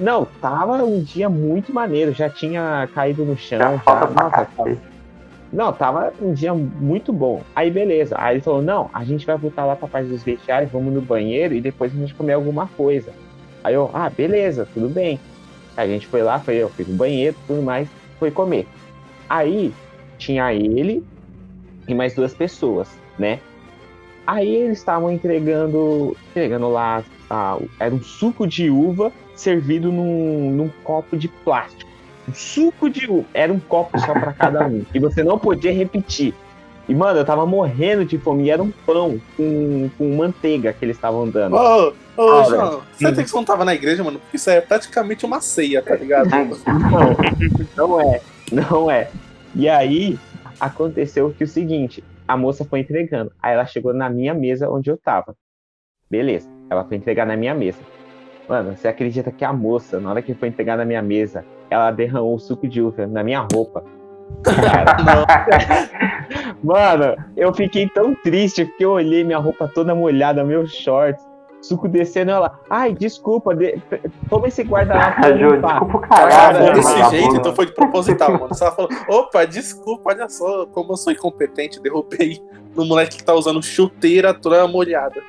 [0.00, 3.58] Não, tava um dia muito maneiro, já tinha caído no chão.
[3.58, 4.76] Já Já, nossa, tava-
[5.52, 7.42] não, tava um dia muito bom.
[7.56, 8.14] Aí beleza.
[8.18, 11.00] Aí ele falou: não, a gente vai voltar lá pra parte dos vestiários, vamos no
[11.00, 13.12] banheiro e depois a gente comer alguma coisa.
[13.64, 15.18] Aí eu, ah, beleza, tudo bem.
[15.76, 17.88] A gente foi lá, foi, eu fui no banheiro, tudo mais,
[18.18, 18.66] foi comer.
[19.28, 19.72] Aí
[20.18, 21.04] tinha ele
[21.86, 22.88] e mais duas pessoas,
[23.18, 23.38] né?
[24.28, 30.70] Aí eles estavam entregando, entregando lá, ah, era um suco de uva servido num, num
[30.84, 31.90] copo de plástico.
[32.28, 35.72] Um suco de uva, era um copo só pra cada um, e você não podia
[35.72, 36.34] repetir.
[36.86, 40.84] E mano, eu tava morrendo de fome, e era um pão com, com manteiga que
[40.84, 41.56] eles estavam dando.
[41.56, 44.18] Ô, ô, Ah, João, você tem que você não tava na igreja, mano?
[44.18, 46.28] Porque isso é praticamente uma ceia, tá ligado?
[47.76, 48.20] Não, não é,
[48.52, 49.08] não é.
[49.54, 50.18] E aí
[50.60, 53.32] aconteceu que o seguinte, a moça foi entregando.
[53.42, 55.34] Aí ela chegou na minha mesa onde eu tava.
[56.10, 57.80] Beleza, ela foi entregar na minha mesa.
[58.48, 61.90] Mano, você acredita que a moça, na hora que foi entregar na minha mesa, ela
[61.90, 63.84] derramou o suco de uva na minha roupa?
[66.62, 71.26] Mano, eu fiquei tão triste porque eu olhei minha roupa toda molhada, meus shorts,
[71.62, 73.80] suco descendo, ela, ai, desculpa, de...
[74.28, 76.58] toma esse guardanapo pra eu Jô, limpar." desculpa o Cara, caralho.
[76.58, 77.16] Cara, desse vagabundo.
[77.16, 78.48] jeito, então foi de proposital, mano.
[78.48, 82.42] Você falou, opa, desculpa, olha só, como eu sou incompetente, derrubei
[82.74, 85.20] no moleque que tá usando chuteira toda molhada.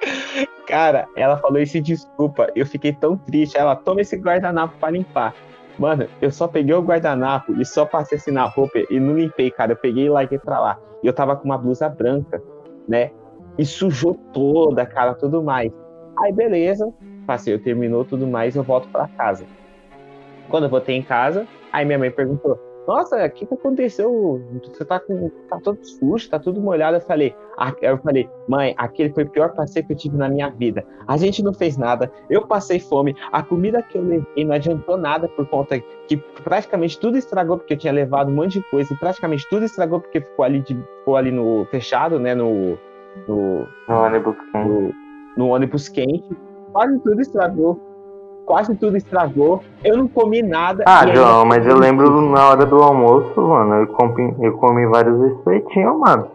[0.66, 2.48] Cara, ela falou esse desculpa.
[2.54, 3.56] Eu fiquei tão triste.
[3.56, 5.34] Ela toma esse guardanapo pra limpar.
[5.78, 9.50] Mano, eu só peguei o guardanapo e só passei assim na roupa e não limpei,
[9.50, 9.72] cara.
[9.72, 10.78] Eu peguei e larguei pra lá.
[11.02, 12.42] E eu tava com uma blusa branca,
[12.88, 13.12] né?
[13.58, 15.72] E sujou toda, cara, tudo mais.
[16.18, 16.92] Aí, beleza.
[17.26, 19.44] Passeio terminou tudo mais, eu volto pra casa.
[20.48, 24.42] Quando eu voltei em casa, aí minha mãe perguntou: nossa, o que, que aconteceu?
[24.64, 25.30] Você tá com.
[25.50, 26.96] tá todo sujo, tá tudo molhado.
[26.96, 27.34] Eu falei,
[27.82, 30.82] eu falei, mãe, aquele foi o pior passeio que eu tive na minha vida.
[31.06, 34.96] A gente não fez nada, eu passei fome, a comida que eu levei não adiantou
[34.96, 38.94] nada por conta que praticamente tudo estragou, porque eu tinha levado um monte de coisa,
[38.94, 42.34] e praticamente tudo estragou porque ficou ali, de, ficou ali no fechado, né?
[42.34, 42.78] No.
[43.26, 44.68] No No ônibus quente.
[44.68, 44.92] no,
[45.36, 46.36] no ônibus quente.
[46.72, 47.80] Quase tudo estragou.
[48.46, 49.62] Quase tudo estragou.
[49.84, 50.84] Eu não comi nada.
[50.86, 54.86] Ah, aí- João, mas eu lembro na hora do almoço, mano, eu comi, eu comi
[54.86, 56.28] vários espetinhos, mano.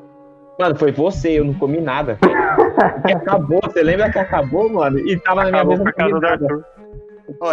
[0.59, 2.17] Mano, foi você, eu não comi nada.
[3.15, 4.99] Acabou, você lembra que acabou, mano?
[4.99, 6.65] E tava na minha Acabou mesa não nada.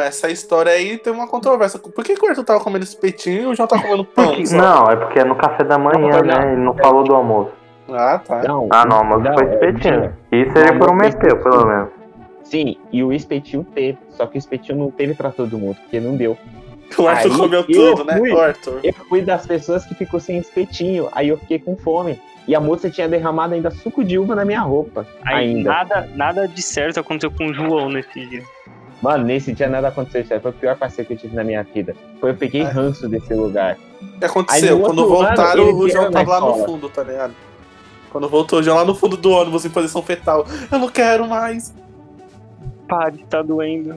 [0.05, 1.79] Essa história aí tem uma controvérsia.
[1.81, 4.35] Por que, que o Arthur tava comendo espetinho e o João tava comendo pão?
[4.53, 6.53] Não, é porque é no café da manhã, Não, né?
[6.53, 7.53] Ele não falou do almoço.
[7.95, 8.43] Ah, tá.
[8.43, 10.13] Não, Ah, não, almoço não, foi é, espetinho.
[10.33, 11.89] Isso Não, ele prometeu, pelo menos.
[12.45, 13.99] Sim, e o espetinho teve.
[14.11, 16.37] Só que o espetinho não teve pra todo mundo, porque não deu.
[16.99, 17.65] O Arthur Aí comeu eu
[17.95, 18.19] tudo, né?
[18.19, 18.33] fui.
[18.33, 18.81] Arthur.
[18.83, 22.21] Eu fui das pessoas que ficou sem espetinho, aí eu fiquei com fome.
[22.49, 25.07] E a moça tinha derramado ainda suco de uva na minha roupa.
[25.25, 25.71] Aí ainda.
[25.71, 28.43] nada, nada de certo aconteceu com o João nesse dia.
[29.01, 30.43] Mano, nesse dia nada aconteceu, sério.
[30.43, 31.95] Foi o pior passeio que eu tive na minha vida.
[32.21, 32.65] Foi eu peguei É.
[32.65, 33.77] ranço desse lugar.
[34.03, 34.77] O que aconteceu?
[34.77, 37.35] Aí Quando outro voltaram, ano, o João tava lá no fundo, tá ligado?
[38.11, 40.47] Quando voltou João lá no fundo do ônibus em posição fetal.
[40.71, 41.73] Eu não quero mais.
[42.89, 43.97] Pare, tá doendo.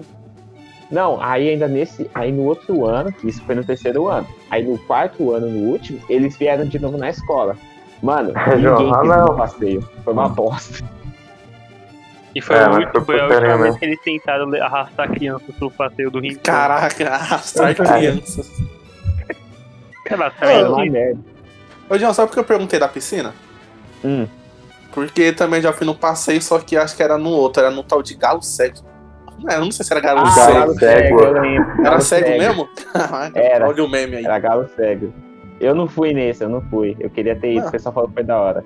[0.92, 2.10] Não, aí ainda nesse.
[2.14, 4.28] Aí no outro ano, que isso foi no terceiro ano.
[4.52, 7.58] Aí no quarto ano, no último, eles vieram de novo na escola.
[8.04, 9.26] Mano, ninguém ah, quis não.
[9.26, 9.90] no passeio.
[10.04, 10.84] Foi uma bosta.
[12.36, 15.72] E foi, É, última- foi foi a última vez que eles tentaram arrastar crianças pro
[15.72, 16.42] passeio do Rincão.
[16.44, 18.52] Caraca, arrastar crianças.
[20.06, 20.74] Ela tá Foi vendo?
[20.74, 21.20] uma merda.
[21.90, 23.34] Ô, João, sabe por que eu perguntei da piscina?
[24.04, 24.28] Hum.
[24.92, 27.84] Porque também já fui no passeio, só que acho que era no outro, era no
[27.84, 28.78] tal de galo cego.
[29.40, 30.54] Não, eu não sei se era galo Ah, Galo cego.
[30.54, 31.20] galo cego.
[31.20, 31.38] cego.
[31.38, 32.70] Era Galo cego mesmo?
[33.36, 33.68] Era.
[33.68, 34.26] Olha o meme aí.
[34.26, 35.12] Era galo cego.
[35.60, 36.96] Eu não fui nesse, eu não fui.
[37.00, 37.70] Eu queria ter ido, Ah.
[37.70, 38.64] o pessoal falou que foi da hora.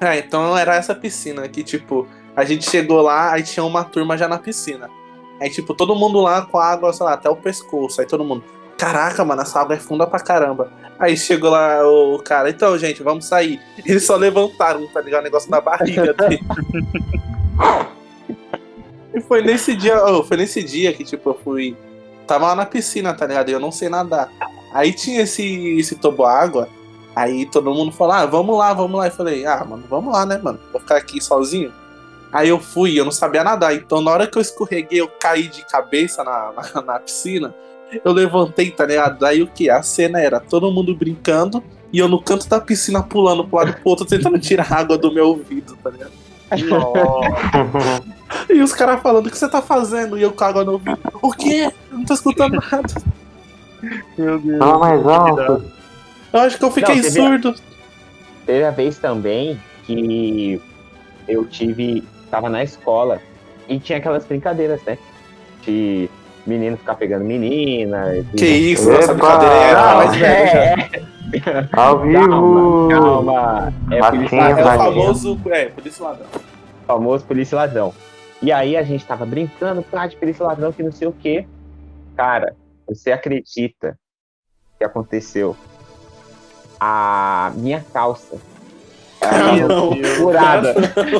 [0.00, 4.16] É, então era essa piscina que, tipo, a gente chegou lá, aí tinha uma turma
[4.16, 4.88] já na piscina.
[5.38, 8.00] Aí, tipo, todo mundo lá com a água, sei lá, até o pescoço.
[8.00, 8.42] Aí todo mundo,
[8.80, 10.72] caraca, mano, essa água é funda pra caramba.
[10.98, 13.60] Aí chegou lá o cara, então, gente, vamos sair.
[13.84, 15.20] Eles só levantaram, tá ligado?
[15.20, 16.40] O negócio na barriga dele.
[19.14, 21.76] e foi nesse dia, oh, foi nesse dia que, tipo, eu fui.
[22.26, 23.50] Tava lá na piscina, tá ligado?
[23.50, 24.30] E eu não sei nadar.
[24.72, 26.66] Aí tinha esse, esse toboágua.
[27.14, 29.08] Aí todo mundo falou, ah, vamos lá, vamos lá.
[29.08, 30.58] Eu falei, ah, mano, vamos lá, né, mano?
[30.72, 31.70] Vou ficar aqui sozinho.
[32.32, 33.74] Aí eu fui, eu não sabia nadar.
[33.74, 37.54] Então na hora que eu escorreguei, eu caí de cabeça na, na, na piscina.
[38.04, 39.18] Eu levantei, tá ligado?
[39.18, 39.68] Daí o que?
[39.70, 41.62] A cena era todo mundo brincando
[41.92, 44.96] e eu no canto da piscina pulando pro lado e pro outro, tentando tirar água
[44.96, 46.12] do meu ouvido, tá ligado?
[46.68, 48.20] Nossa.
[48.48, 50.16] E os caras falando, o que você tá fazendo?
[50.16, 50.98] E eu com água no ouvido.
[51.20, 51.68] O quê?
[51.90, 52.94] Eu não tô escutando nada.
[54.16, 54.58] Meu Deus.
[54.58, 55.64] Fala mais alto.
[56.32, 57.54] Eu acho que eu fiquei Não, teve- surdo.
[58.46, 60.60] Teve a vez também que
[61.26, 62.04] eu tive.
[62.30, 63.20] Tava na escola
[63.68, 64.96] e tinha aquelas brincadeiras, né?
[65.64, 66.08] De
[66.46, 68.16] menino ficar pegando menina.
[68.16, 69.14] e- Que isso, essa Epa!
[69.14, 72.88] brincadeira aí era mais velha é, Ao vivo!
[72.90, 73.72] calma.
[73.90, 74.84] É Batinha, polícia É ladrão.
[74.84, 75.40] famoso.
[75.50, 76.26] É, polícia ladrão.
[76.86, 77.94] famoso polícia ladrão.
[78.42, 81.46] E aí a gente tava brincando, pá, de polícia ladrão, que não sei o quê.
[82.16, 82.54] Cara,
[82.88, 83.96] você acredita
[84.78, 85.54] que aconteceu?
[86.80, 88.38] A minha calça.
[89.20, 90.02] Ela Não.
[90.16, 90.74] furada.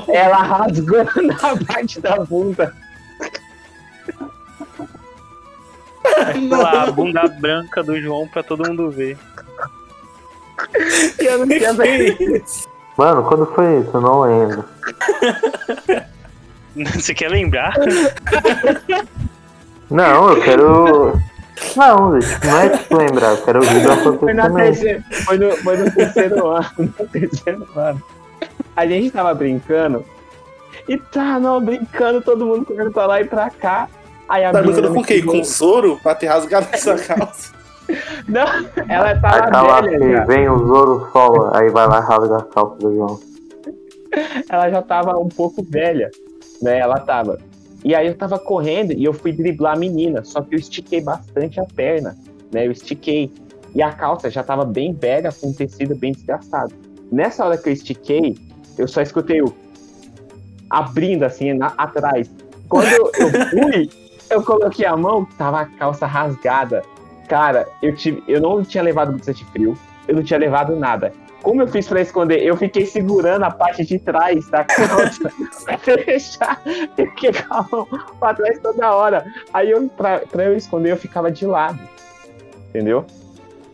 [0.08, 2.74] Ela rasgou na parte da bunda.
[6.50, 9.18] Lá, a bunda branca do João pra todo mundo ver.
[11.20, 12.42] E eu não tinha Que
[12.96, 13.90] Mano, quando foi isso?
[13.94, 14.64] Eu não lembro.
[16.94, 17.74] Você quer lembrar?
[19.90, 21.20] Não, eu quero.
[21.76, 24.54] Não, não é tipo lembrar, eu quero ouvir na acontecimento.
[24.54, 26.70] terceira, foi, no, foi no terceiro ano.
[26.78, 28.02] No terceiro ano.
[28.76, 30.04] A gente tava brincando.
[30.88, 33.88] E tá, não, brincando, todo mundo correndo pra lá e pra cá.
[34.30, 35.22] Aí a Tá brincando com quem?
[35.24, 35.98] Com Zoro?
[36.02, 37.52] Pra ter rasgado essa calça?
[38.28, 38.46] Não,
[38.88, 40.24] ela Aí tava tá lá velha assim, já.
[40.24, 43.20] vem o Zoro sola, aí vai lá e rasga a calça do João.
[44.48, 46.10] Ela já tava um pouco velha,
[46.62, 46.78] né?
[46.78, 47.38] Ela tava.
[47.84, 51.00] E aí eu tava correndo e eu fui driblar a menina, só que eu estiquei
[51.00, 52.16] bastante a perna,
[52.52, 52.66] né?
[52.66, 53.32] Eu estiquei.
[53.74, 56.72] E a calça já tava bem velha, com o tecido bem desgastado.
[57.10, 58.36] Nessa hora que eu estiquei,
[58.78, 59.52] eu só escutei o
[60.68, 62.30] abrindo assim na- atrás.
[62.68, 63.10] Quando eu
[63.50, 63.90] fui,
[64.30, 66.82] eu coloquei a mão, tava a calça rasgada.
[67.28, 69.76] Cara, eu, tive, eu não tinha levado de frio,
[70.08, 71.12] eu não tinha levado nada.
[71.42, 72.42] Como eu fiz pra esconder?
[72.42, 75.32] Eu fiquei segurando a parte de trás da calça
[75.64, 76.60] pra fechar.
[76.98, 77.88] Eu fiquei com a mão
[78.18, 79.24] pra trás toda hora.
[79.52, 81.80] Aí eu, pra, pra eu esconder, eu ficava de lado.
[82.68, 83.06] Entendeu?
[83.08, 83.20] Eu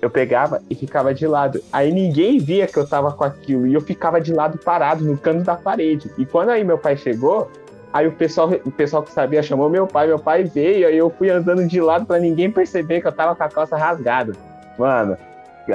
[0.06, 1.60] eu pegava e ficava de lado.
[1.72, 3.66] Aí ninguém via que eu tava com aquilo.
[3.66, 6.10] E eu ficava de lado parado no canto da parede.
[6.16, 7.50] E quando aí meu pai chegou,
[7.96, 10.06] aí o pessoal, o pessoal que sabia chamou meu pai.
[10.06, 13.34] Meu pai veio, aí eu fui andando de lado pra ninguém perceber que eu tava
[13.34, 14.32] com a calça rasgada.
[14.78, 15.16] Mano,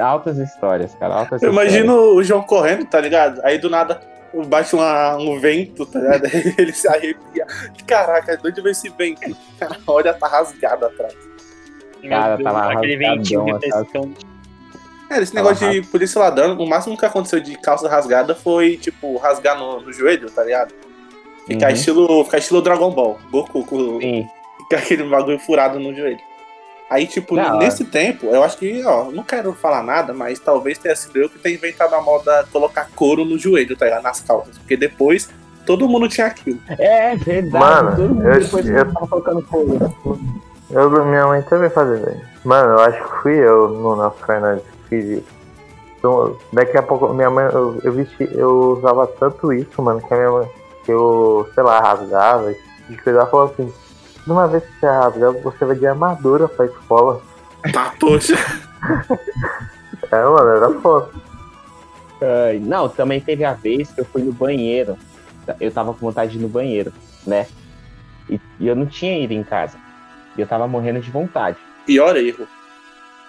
[0.00, 1.14] altas histórias, cara.
[1.14, 1.72] Altas Eu histórias.
[1.74, 3.40] imagino o João correndo, tá ligado?
[3.44, 4.00] Aí do nada
[4.46, 6.24] bate uma- um vento, tá ligado?
[6.26, 7.46] Aí ele se arrepia.
[7.86, 9.36] Caraca, de onde veio esse vento?
[9.58, 11.14] Cara, olha, tá rasgado atrás.
[12.08, 13.66] Cara, Meu tava aquele rasgadão, ventinho sabe?
[13.66, 14.26] refrescante.
[15.10, 19.18] É, esse negócio de polícia ladrão, o máximo que aconteceu de calça rasgada foi, tipo,
[19.18, 20.72] rasgar no, no joelho, tá ligado?
[21.46, 21.72] Ficar, Uhum.
[21.74, 23.18] estilo, ficar estilo Dragon Ball.
[23.30, 24.26] Goku com, Sim.
[24.68, 26.20] com aquele bagulho furado no joelho.
[26.90, 30.76] Aí, tipo, Não, nesse tempo, eu acho que, ó, não quero falar nada, mas talvez
[30.76, 34.02] tenha sido eu que tenha inventado a moda colocar couro no joelho, tá ligado?
[34.02, 34.58] Nas calças.
[34.58, 35.30] Porque depois
[35.64, 36.58] todo mundo tinha aquilo.
[36.78, 37.50] É verdade.
[37.64, 39.94] Mano, todo mundo eu- depois eu- tava colocando couro.
[40.70, 42.20] Eu, minha mãe também fazia, velho.
[42.44, 45.26] Mano, eu acho que fui eu no Nelson Fernandes que fiz isso.
[45.98, 50.12] Então, daqui a pouco, minha mãe, eu, eu vesti, eu usava tanto isso, mano, que
[50.12, 50.48] a minha mãe,
[50.84, 52.54] que eu, sei lá, rasgava,
[52.88, 53.20] de coisa.
[53.20, 53.72] Ela falou assim:
[54.24, 57.22] de uma vez que você rasgar, você vai de armadura pra escola.
[57.72, 58.34] Tá, poxa.
[60.10, 61.08] É, mano, era foda.
[62.20, 64.96] Ai, não, também teve a vez que eu fui no banheiro.
[65.58, 66.92] Eu tava com vontade de ir no banheiro,
[67.26, 67.46] né?
[68.28, 69.76] E, e eu não tinha ido em casa.
[70.36, 71.56] E eu tava morrendo de vontade.
[71.84, 72.46] Pior erro.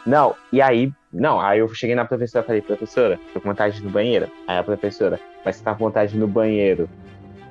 [0.06, 3.76] Não, e aí, não, aí eu cheguei na professora e falei, professora, tô com vontade
[3.76, 4.30] de ir no banheiro.
[4.48, 6.90] Aí a professora, mas você tá com vontade de ir no banheiro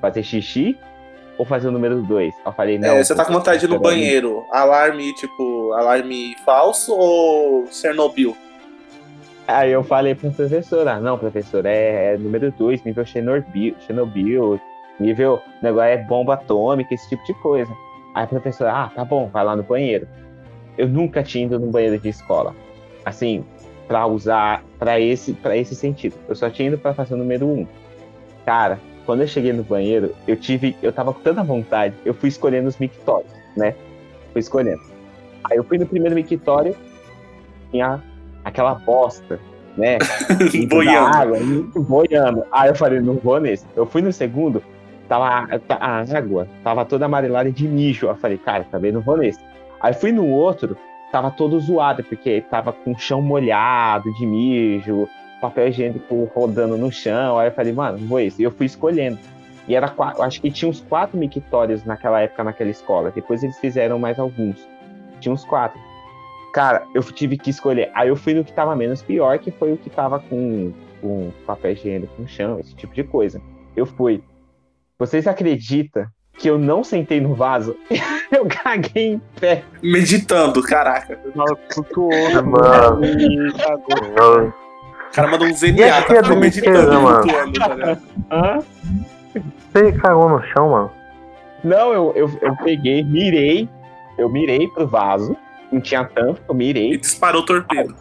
[0.03, 0.77] fazer xixi
[1.37, 2.33] ou fazer o número 2?
[2.45, 2.89] Eu falei, não.
[2.89, 4.45] É, você tá com vontade de ir no banheiro.
[4.51, 8.35] Alarme, tipo, alarme falso ou Chernobyl?
[9.47, 14.59] Aí eu falei pra professora, não, professora, é, é número 2, nível Chernobyl, Chernobyl,
[14.99, 17.71] nível, negócio é bomba atômica, esse tipo de coisa.
[18.15, 20.07] Aí a professora, ah, tá bom, vai lá no banheiro.
[20.77, 22.55] Eu nunca tinha ido no banheiro de escola,
[23.03, 23.43] assim,
[23.87, 26.15] pra usar, pra esse, pra esse sentido.
[26.27, 27.51] Eu só tinha ido pra fazer o número 1.
[27.51, 27.67] Um.
[28.45, 32.29] Cara, quando eu cheguei no banheiro, eu tive, eu tava com tanta vontade, eu fui
[32.29, 33.75] escolhendo os mictórios, né?
[34.31, 34.81] Fui escolhendo.
[35.43, 36.75] Aí eu fui no primeiro mictório,
[37.71, 38.01] tinha
[38.43, 39.39] aquela bosta,
[39.77, 39.97] né?
[40.69, 41.17] Boiando.
[41.17, 41.39] água,
[41.75, 42.43] boiando.
[42.51, 43.65] Aí eu falei, não vou nesse.
[43.75, 44.63] Eu fui no segundo,
[45.07, 48.07] tava a água, tava toda amarelada de mijo.
[48.07, 49.39] Eu falei, cara, também não vou nesse.
[49.81, 50.77] Aí fui no outro,
[51.11, 55.07] tava todo zoado, porque tava com o chão molhado de mijo,
[55.43, 57.37] papel higiênico rodando no chão.
[57.37, 58.41] Aí eu falei, mano, não vou esse.
[58.41, 59.19] E eu fui escolhendo.
[59.67, 63.11] E era quatro, acho que tinha uns quatro mictórios naquela época naquela escola.
[63.11, 64.65] Depois eles fizeram mais alguns.
[65.19, 65.79] Tinha uns quatro.
[66.53, 67.91] Cara, eu tive que escolher.
[67.93, 70.71] Aí eu fui no que tava menos pior, que foi o que tava com,
[71.01, 73.41] com papel higiênico no chão, esse tipo de coisa.
[73.75, 74.23] Eu fui.
[74.99, 76.05] Vocês acreditam
[76.37, 77.75] que eu não sentei no vaso?
[78.31, 79.63] eu caguei em pé.
[79.81, 81.17] Meditando, caraca.
[81.17, 82.11] Tava flutuou.
[82.43, 83.01] Mano.
[85.13, 87.21] E cara mandou um E ZNA, tá é ficando meditando, brinquedo, mano.
[87.21, 87.97] flutuando, tá?
[88.31, 88.59] Hã?
[89.73, 90.91] Você cagou no chão, mano?
[91.63, 93.69] Não, eu, eu, eu peguei, mirei.
[94.17, 95.35] Eu mirei pro vaso.
[95.71, 96.97] Não tinha tampa, eu E mirei.
[96.97, 97.95] disparou o torpedo.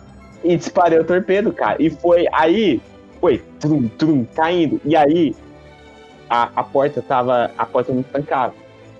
[0.45, 1.77] e disparei o torpedo, cara.
[1.81, 2.81] E foi aí,
[3.21, 4.81] foi trum, trum, caindo.
[4.85, 5.35] E aí,
[6.29, 8.55] a, a porta tava, a porta não trancava.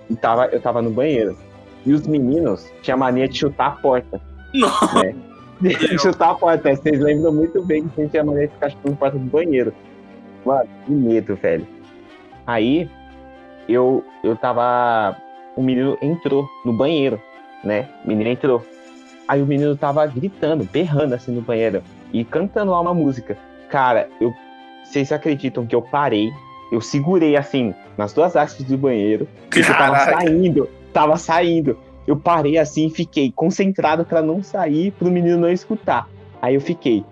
[0.09, 1.37] E tava, eu tava no banheiro.
[1.85, 4.21] E os meninos tinham mania de chutar a porta.
[4.53, 4.69] Não.
[5.03, 5.15] Né?
[5.61, 6.75] De chutar a porta.
[6.75, 9.25] Vocês lembram muito bem que a gente tinha mania de ficar chutando a porta do
[9.25, 9.73] banheiro.
[10.45, 11.67] Mano, que medo, velho.
[12.45, 12.89] Aí,
[13.67, 15.15] eu, eu tava.
[15.55, 17.21] O menino entrou no banheiro,
[17.63, 17.87] né?
[18.03, 18.63] O menino entrou.
[19.27, 21.81] Aí o menino tava gritando, berrando assim no banheiro
[22.11, 23.37] e cantando lá uma música.
[23.69, 24.33] Cara, eu.
[24.83, 26.29] Vocês acreditam que eu parei?
[26.71, 29.27] Eu segurei assim, nas duas hastes do banheiro.
[29.43, 31.77] Porque eu tava saindo, tava saindo.
[32.07, 36.07] Eu parei assim e fiquei concentrado pra não sair, pro menino não escutar.
[36.41, 37.05] Aí eu fiquei.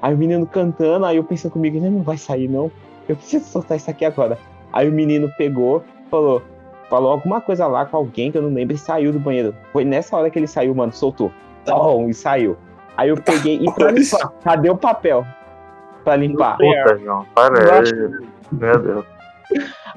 [0.00, 2.70] Aí o menino cantando, aí eu pensando comigo, ele não vai sair não.
[3.08, 4.38] Eu preciso soltar isso aqui agora.
[4.72, 6.42] Aí o menino pegou, falou,
[6.88, 9.54] falou alguma coisa lá com alguém que eu não lembro e saiu do banheiro.
[9.72, 11.30] Foi nessa hora que ele saiu, mano, soltou.
[11.64, 12.56] Tom, e saiu.
[12.96, 14.32] Aí eu peguei e pra limpar.
[14.42, 15.26] Cadê o papel?
[16.04, 16.56] Pra limpar.
[16.56, 17.80] Puta, João, para.
[17.80, 17.94] Acho-
[18.52, 19.04] Meu Deus.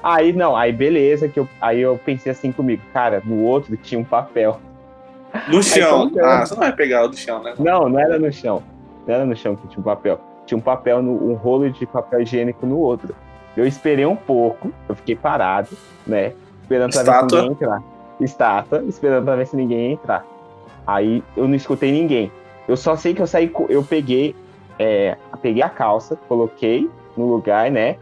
[0.03, 3.99] Aí não, aí beleza, que eu, aí eu pensei assim comigo, cara, no outro tinha
[3.99, 4.59] um papel.
[5.47, 6.11] No chão.
[6.21, 7.53] Ah, você não vai pegar o do chão, né?
[7.57, 8.63] Não, não era no chão.
[9.07, 10.19] Não era no chão que tinha um papel.
[10.45, 13.15] Tinha um papel, no, um rolo de papel higiênico no outro.
[13.55, 15.69] Eu esperei um pouco, eu fiquei parado,
[16.05, 16.33] né?
[16.61, 17.41] Esperando pra ver se Estátua.
[17.41, 17.83] ninguém entrar.
[18.19, 20.25] Estátua, esperando pra ver se ninguém entrar.
[20.85, 22.31] Aí eu não escutei ninguém.
[22.67, 24.35] Eu só sei que eu saí, eu peguei,
[24.79, 27.97] é, peguei a calça, coloquei no lugar, né?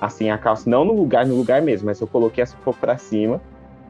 [0.00, 2.80] Assim, a calça, não no lugar, no lugar mesmo, mas eu coloquei essa um pouco
[2.80, 3.40] pra cima.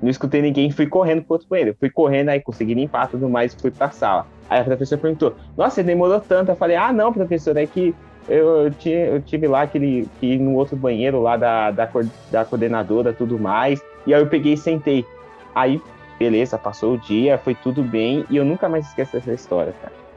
[0.00, 1.76] Não escutei ninguém, fui correndo pro outro banheiro.
[1.78, 4.26] Fui correndo, aí consegui limpar tudo mais fui pra sala.
[4.48, 6.50] Aí a professora perguntou, nossa, você demorou tanto?
[6.50, 7.94] Eu falei, ah, não, professora, é que
[8.28, 11.90] eu, eu, tinha, eu tive lá aquele, que no outro banheiro lá da, da,
[12.30, 13.82] da coordenadora tudo mais.
[14.06, 15.04] E aí eu peguei e sentei.
[15.54, 15.80] Aí,
[16.18, 18.24] beleza, passou o dia, foi tudo bem.
[18.30, 20.07] E eu nunca mais esqueço essa história, cara.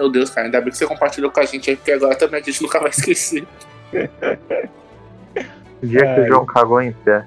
[0.00, 2.40] Meu Deus, cara, ainda bem que você compartilhou com a gente aí, porque agora também
[2.40, 3.46] a gente nunca vai esquecer.
[5.82, 6.20] O dia que Ai.
[6.20, 7.24] o João cagou em pé.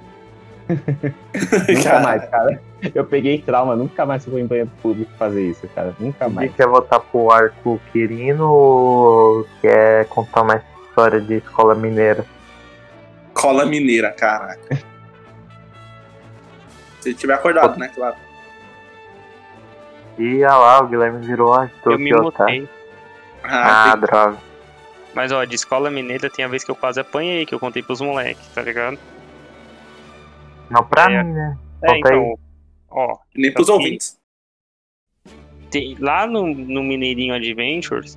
[0.69, 2.61] Nunca Cara, mais, cara.
[2.93, 5.95] Eu peguei trauma, nunca mais vou em banheiro público fazer isso, cara.
[5.99, 6.53] Nunca mais.
[6.53, 12.23] quer voltar pro arco Quirino ou quer contar uma história de escola mineira?
[13.33, 14.77] Cola mineira, caraca.
[17.01, 18.17] Se tiver acordado, né, claro.
[20.18, 22.22] E ah lá, o Guilherme virou Arthur Eu me tá?
[22.22, 22.69] mutei.
[23.44, 24.38] Ah, tem- droga.
[25.14, 27.84] Mas ó, de escola mineira tem a vez que eu quase apanhei, que eu contei
[27.84, 28.98] pros moleques, tá ligado?
[30.69, 31.23] Não pra É.
[31.23, 31.57] mim, né?
[31.84, 32.18] É, Conta aí.
[32.19, 32.40] então,
[32.90, 33.77] ó, nem pros Aqui.
[33.77, 34.18] ouvintes.
[35.69, 38.15] tem- lá no, no Mineirinho Adventures,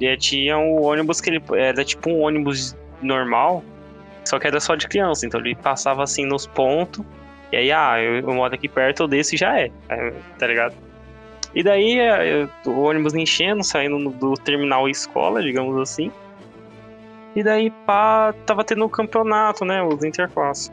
[0.00, 3.62] já tinha o ônibus que ele era tipo um ônibus normal,
[4.24, 7.04] só que era só de criança, então ele passava assim nos pontos,
[7.52, 10.48] e aí, ah, eu, eu moro aqui perto, eu desço e já é, é, tá
[10.48, 10.74] ligado?
[11.54, 16.10] E daí é, eu- o ônibus enchendo, saindo do terminal escola, digamos assim.
[17.36, 19.82] E daí, pá, tava tendo um campeonato, né?
[19.82, 20.72] Os interclasses.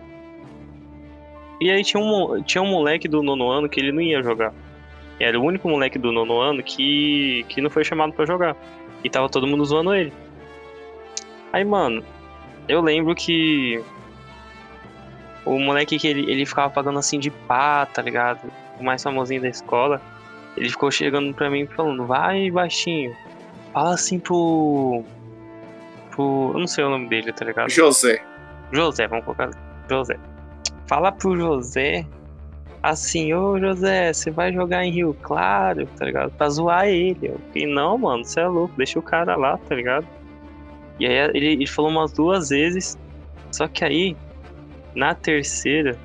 [1.60, 4.54] E aí tinha um, tinha um moleque do nono ano que ele não ia jogar.
[5.20, 8.56] Era o único moleque do nono ano que, que não foi chamado pra jogar.
[9.04, 10.12] E tava todo mundo zoando ele.
[11.54, 12.04] Aí, mano,
[12.68, 13.84] eu lembro que
[15.46, 18.52] o moleque que ele, ele ficava pagando assim de pá, tá ligado?
[18.80, 20.02] O mais famosinho da escola.
[20.58, 23.16] Ele ficou chegando pra mim falando, vai baixinho,
[23.74, 25.04] fala assim pro.
[26.10, 26.52] pro.
[26.54, 27.70] Eu não sei o nome dele, tá ligado?
[27.70, 28.22] José.
[28.72, 29.50] José, vamos colocar
[29.90, 30.18] José.
[30.88, 32.06] Fala pro José
[32.84, 36.32] assim, ô José, você vai jogar em Rio Claro, tá ligado?
[36.32, 37.28] Pra zoar ele.
[37.28, 40.08] Eu fiquei, não, mano, você é louco, deixa o cara lá, tá ligado?
[41.00, 42.98] E aí ele, ele falou umas duas vezes,
[43.52, 44.16] só que aí,
[44.96, 45.98] na terceira,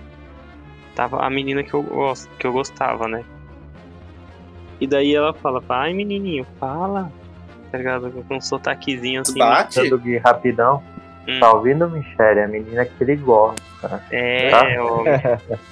[0.95, 3.25] tava a menina que eu, gosto, que eu gostava, né?
[4.81, 7.11] E daí ela fala, ai menininho, fala,
[7.73, 8.11] tá ligado?
[8.29, 9.39] Com um sotaquezinho assim.
[9.39, 9.89] Bate?
[9.99, 10.83] Gui rapidão.
[11.29, 11.41] Hum.
[11.41, 12.41] Tá ouvindo, Michele?
[12.41, 14.03] É a menina que ele gosta.
[14.11, 14.65] É, Tá.
[14.81, 15.03] ó,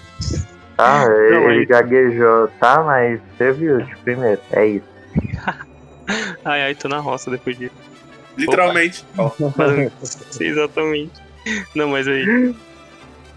[0.76, 1.04] Tá?
[1.06, 2.82] Ele, Não, ele gaguejou, tá?
[2.82, 4.40] Mas você viu de primeiro.
[4.50, 4.86] É isso.
[6.44, 7.74] ai, ai, tô na roça depois disso.
[8.36, 9.04] Literalmente.
[10.40, 11.12] Exatamente.
[11.74, 12.54] Não, mas aí.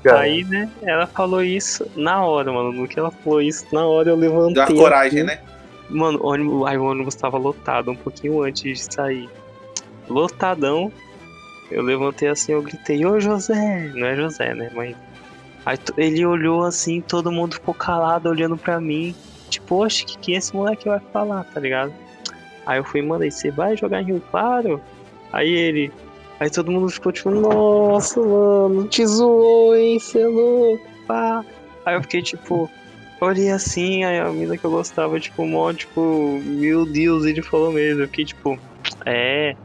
[0.03, 2.71] Cara, Aí, né, ela falou isso na hora, mano.
[2.71, 4.53] No que ela falou isso, na hora eu levantei.
[4.55, 5.27] dá coragem, assim.
[5.27, 5.39] né?
[5.89, 9.29] Mano, o ônibus, aí o ônibus tava lotado um pouquinho antes de sair.
[10.09, 10.91] Lotadão.
[11.69, 13.91] Eu levantei assim, eu gritei, ô José!
[13.93, 14.71] Não é José, né?
[14.73, 14.95] Mas.
[15.65, 19.13] Aí ele olhou assim, todo mundo ficou calado olhando pra mim.
[19.49, 21.93] Tipo, oxe, que que esse moleque vai falar, tá ligado?
[22.65, 24.81] Aí eu fui e mandei, você vai jogar em Rio Claro?
[25.31, 25.91] Aí ele.
[26.39, 31.43] Aí todo mundo ficou tipo, nossa, mano, te zoou, hein, cê é louco, pá.
[31.85, 32.69] Aí eu fiquei tipo,
[33.19, 37.71] olhei assim, aí a mina que eu gostava, tipo, mó, tipo, meu Deus, ele falou
[37.71, 38.03] mesmo.
[38.03, 38.59] Eu fiquei tipo,
[39.05, 39.55] é.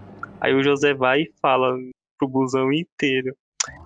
[0.40, 1.76] Aí o José vai e fala
[2.18, 3.34] pro busão inteiro.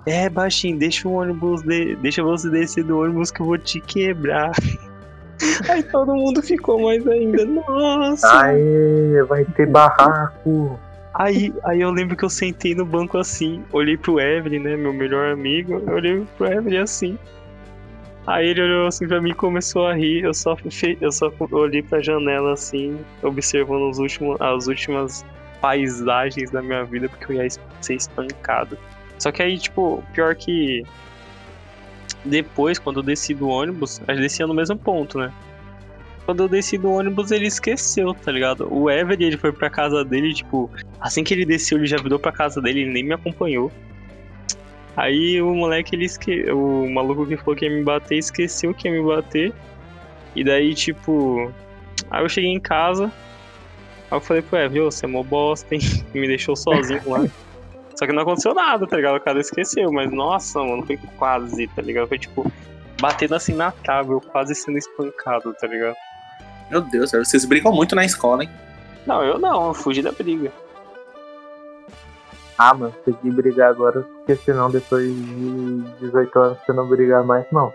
[0.06, 1.96] É, baixinho, deixa o ônibus, de...
[1.96, 4.52] deixa você descer do ônibus que eu vou te quebrar.
[5.68, 8.42] Aí todo mundo ficou mais ainda, nossa.
[8.42, 10.78] Aê, vai ter barraco.
[11.12, 14.92] Aí, aí eu lembro que eu sentei no banco assim, olhei pro Evelyn, né, meu
[14.92, 17.18] melhor amigo, eu olhei pro Evelyn assim.
[18.26, 20.56] Aí ele olhou assim pra mim e começou a rir, eu só,
[21.00, 25.24] eu só olhei pra janela assim, observando os últimos, as últimas
[25.60, 27.48] paisagens da minha vida, porque eu ia
[27.80, 28.76] ser espancado.
[29.18, 30.82] Só que aí, tipo, pior que
[32.24, 35.32] depois, quando eu desci do ônibus, a gente descia no mesmo ponto, né?
[36.24, 38.66] Quando eu desci do ônibus, ele esqueceu, tá ligado?
[38.68, 40.68] O Evelyn, ele foi pra casa dele, tipo,
[41.00, 43.70] assim que ele desceu, ele já virou pra casa dele, ele nem me acompanhou.
[44.96, 46.50] Aí o moleque, ele esque...
[46.50, 49.52] o maluco que falou que ia me bater, esqueceu que ia me bater.
[50.34, 51.52] E daí, tipo,
[52.10, 53.12] aí eu cheguei em casa,
[54.10, 55.80] aí eu falei pro Evelyn, ô, você é mó bosta, hein?
[56.14, 57.26] me deixou sozinho lá.
[57.98, 59.16] Só que não aconteceu nada, tá ligado?
[59.16, 62.06] O cara esqueceu, mas nossa, mano, foi quase, tá ligado?
[62.06, 62.50] Foi tipo,
[63.00, 63.72] batendo assim na
[64.08, 65.96] eu quase sendo espancado, tá ligado?
[66.70, 68.50] Meu Deus, vocês brigam muito na escola, hein?
[69.06, 70.52] Não, eu não, eu fugi da briga.
[72.58, 77.22] Ah, mano, tem que brigar agora, porque senão depois de 18 anos você não brigar
[77.24, 77.72] mais, não.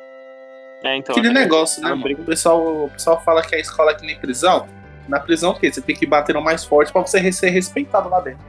[0.84, 1.14] É, então.
[1.14, 2.16] Aquele é- negócio, né, eu mano?
[2.16, 4.68] O pessoal, o pessoal fala que a escola é que nem prisão.
[5.08, 5.72] Na prisão, o quê?
[5.72, 8.44] Você tem que bater no mais forte pra você ser respeitado lá dentro.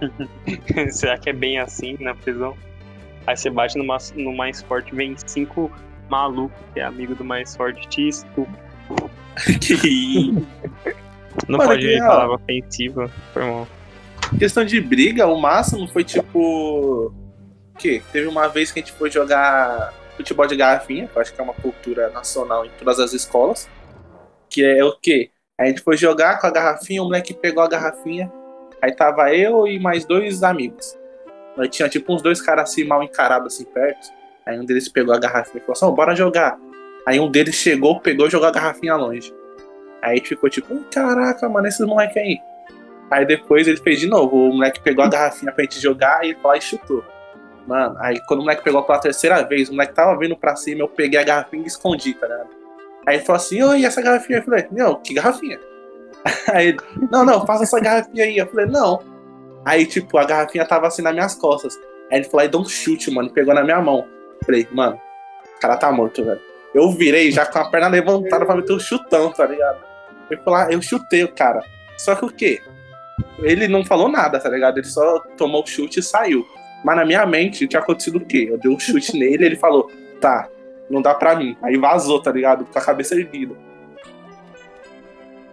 [0.90, 2.56] Será que é bem assim na prisão?
[3.26, 5.70] Aí você bate no, mais- no mais forte, vem cinco
[6.08, 8.60] malucos que é amigo do mais forte, te estupra.
[9.60, 10.32] Que
[11.48, 13.68] Não Mano, pode que, palavra ofensiva, foi mal.
[14.38, 17.06] Questão de briga, o máximo foi tipo.
[17.08, 18.02] O quê?
[18.12, 21.40] Teve uma vez que a gente foi jogar futebol de garrafinha, que eu acho que
[21.40, 23.68] é uma cultura nacional em todas as escolas.
[24.48, 25.30] Que é o quê?
[25.58, 28.32] A gente foi jogar com a garrafinha, o moleque pegou a garrafinha,
[28.80, 30.98] aí tava eu e mais dois amigos.
[31.58, 34.08] Aí tinha tipo uns dois caras assim mal encarados assim perto.
[34.46, 36.58] Aí um deles pegou a garrafinha e falou assim, "Ô, bora jogar.
[37.06, 39.34] Aí um deles chegou, pegou e jogou a garrafinha longe.
[40.02, 42.38] Aí ficou tipo, "Ih, caraca, mano, esses moleque aí.
[43.10, 44.36] Aí depois ele fez de novo.
[44.36, 47.04] O moleque pegou a garrafinha pra gente jogar e ele foi lá e chutou.
[47.66, 50.80] Mano, aí quando o moleque pegou pela terceira vez, o moleque tava vindo pra cima,
[50.80, 52.48] eu peguei a garrafinha e escondi, tá ligado?
[53.06, 54.38] Aí ele falou assim, oi, essa garrafinha?
[54.38, 55.58] Eu falei, não, que garrafinha?
[56.52, 56.78] Aí ele,
[57.10, 58.36] não, não, faça essa garrafinha aí.
[58.36, 59.02] Eu falei, não.
[59.64, 61.78] Aí, tipo, a garrafinha tava assim nas minhas costas.
[62.10, 64.06] Aí ele falou, aí deu um chute, mano, e pegou na minha mão.
[64.40, 65.00] Eu falei, mano,
[65.56, 66.40] o cara tá morto, velho.
[66.74, 69.78] Eu virei já com a perna levantada pra meter um chutão, tá ligado?
[70.30, 71.62] Ele falou, ah, eu chutei o cara.
[71.96, 72.60] Só que o quê?
[73.40, 74.78] Ele não falou nada, tá ligado?
[74.78, 76.46] Ele só tomou o chute e saiu.
[76.84, 78.48] Mas na minha mente tinha acontecido o quê?
[78.50, 79.90] Eu dei um chute nele e ele falou,
[80.20, 80.48] tá,
[80.88, 81.56] não dá pra mim.
[81.62, 82.64] Aí vazou, tá ligado?
[82.64, 83.54] Com a cabeça erguida.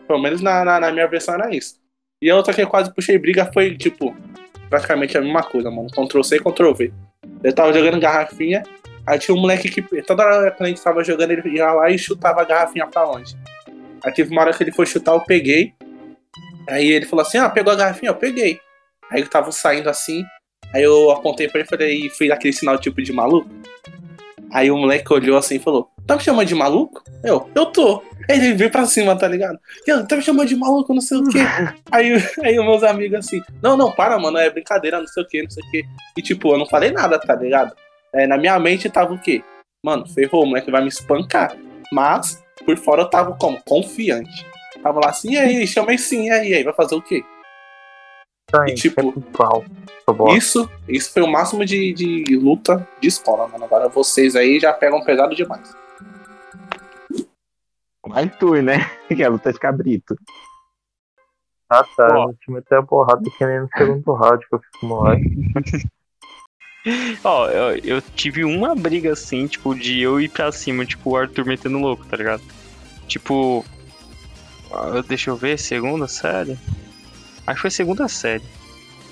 [0.07, 1.76] Pelo menos na, na, na minha versão era isso.
[2.22, 4.15] E a outra que eu quase puxei briga foi, tipo,
[4.69, 5.89] praticamente a mesma coisa, mano.
[5.89, 6.94] Ctrl C Ctrl V.
[7.44, 8.64] Eu tava jogando garrafinha,
[9.06, 11.89] aí tinha um moleque que toda hora que a gente tava jogando, ele ia lá
[11.89, 13.35] e chutava a garrafinha pra longe.
[14.03, 15.73] Aí teve uma hora que ele foi chutar, eu peguei.
[16.68, 18.11] Aí ele falou assim: Ah, pegou a garrafinha?
[18.11, 18.60] Eu peguei.
[19.10, 20.23] Aí eu tava saindo assim.
[20.73, 23.49] Aí eu apontei pra ele e falei, e fiz aquele sinal tipo de maluco.
[24.52, 27.03] Aí o moleque olhou assim e falou: Tá me chamando de maluco?
[27.23, 28.02] Eu, eu tô.
[28.30, 29.57] Aí ele veio pra cima, tá ligado?
[29.85, 31.39] Eu, tá me chamando de maluco, não sei o quê.
[31.91, 32.14] aí,
[32.44, 35.44] aí os meus amigos assim: Não, não, para, mano, é brincadeira, não sei o quê,
[35.44, 35.84] não sei o quê.
[36.18, 37.76] E tipo, eu não falei nada, tá ligado?
[38.14, 39.44] É, na minha mente tava o quê?
[39.84, 41.56] Mano, ferrou, o moleque vai me espancar.
[41.91, 43.61] Mas, por fora eu tava como?
[43.64, 44.45] Confiante.
[44.88, 47.22] Tava lá assim, e aí, chamei sim, e aí, e aí, vai fazer o quê?
[48.49, 50.38] Tá aí, E, tipo, é.
[50.38, 53.65] Isso, isso foi o máximo de, de luta de escola, mano.
[53.65, 55.76] Agora vocês aí já pegam pesado demais.
[58.01, 58.77] O Arthur, né?
[59.14, 60.15] Que é a luta de cabrito.
[61.69, 62.07] Ah, tá.
[62.19, 62.30] Ó.
[62.30, 64.89] O time tem a porrada que nem no segundo round que eu fiz com o
[64.89, 65.30] moleque.
[67.26, 71.18] Ó, eu, eu tive uma briga assim, tipo, de eu ir pra cima, tipo, o
[71.18, 72.41] Arthur metendo louco, tá ligado?
[73.05, 73.65] Tipo.
[74.73, 76.57] Ah, Deixa eu ver, segunda série?
[77.45, 78.44] Acho que foi segunda série.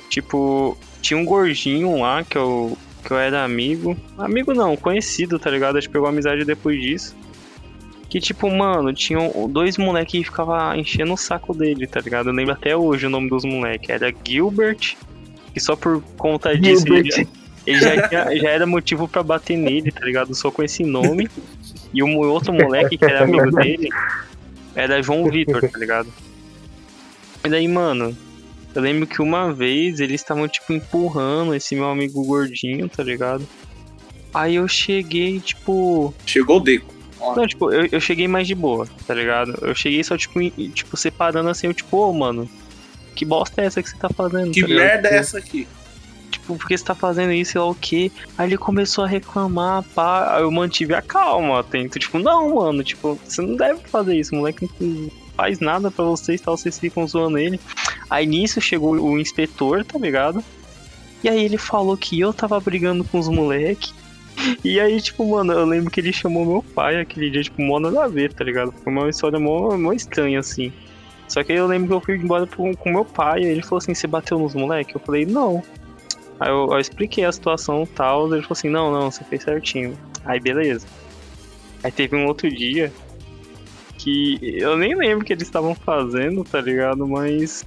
[0.10, 3.98] Tipo, tinha um gordinho lá que eu, que eu era amigo.
[4.18, 5.78] Amigo não, conhecido, tá ligado?
[5.78, 7.16] A gente pegou amizade depois disso.
[8.10, 12.30] Que tipo, mano, tinham dois moleques que ficavam enchendo o saco dele, tá ligado?
[12.30, 13.90] Eu lembro até hoje o nome dos moleques.
[13.90, 14.96] Era Gilbert,
[15.54, 17.28] que só por conta disso ele, Gilbert.
[17.66, 20.34] ele já, tinha- já era motivo pra bater nele, tá ligado?
[20.36, 21.28] Só com esse nome.
[21.94, 23.90] E o mo- outro moleque que era amigo dele
[24.76, 26.12] era João Vitor, tá ligado?
[27.44, 28.16] E daí, mano,
[28.74, 33.48] eu lembro que uma vez eles estavam, tipo, empurrando esse meu amigo gordinho, tá ligado?
[34.34, 36.14] Aí eu cheguei, tipo.
[36.26, 36.94] Chegou o Deco.
[37.36, 39.58] Não, tipo, eu, eu cheguei mais de boa, tá ligado?
[39.62, 42.48] Eu cheguei só, tipo, em- tipo separando assim, eu, tipo, ô, mano,
[43.16, 44.52] que bosta é essa que você tá fazendo?
[44.52, 44.86] Que tá ligado?
[44.86, 45.68] merda é Tipo, essa aqui?
[46.36, 48.12] Tipo, por que você tá fazendo isso, sei lá o quê?
[48.38, 50.36] Aí ele começou a reclamar, pá.
[50.36, 51.98] Aí eu mantive a calma, atento.
[51.98, 56.40] Tipo, não, mano, tipo, você não deve fazer isso, moleque não faz nada pra vocês,
[56.42, 57.60] tal, vocês ficam zoando ele.
[58.10, 60.44] Aí nisso chegou o inspetor, tá ligado?
[61.24, 63.94] E aí ele falou que eu tava brigando com os moleque.
[64.64, 67.80] E aí, tipo, mano, eu lembro que ele chamou meu pai aquele dia, tipo, mó
[67.80, 68.74] nada a ver, tá ligado?
[68.84, 70.72] Foi uma história mó, mó estranha, assim.
[71.28, 73.64] Só que aí eu lembro que eu fui embora pro- com meu pai, e ele
[73.64, 74.94] falou assim, você bateu nos moleque?
[74.94, 75.64] Eu falei, não.
[76.40, 79.44] Aí eu, eu expliquei a situação e tal, ele falou assim, não, não, você fez
[79.44, 79.98] certinho.
[80.26, 80.86] Aí beleza.
[81.84, 82.92] Aí teve um outro dia
[83.98, 87.08] que eu nem lembro o que eles estavam fazendo, tá ligado?
[87.08, 87.66] Mas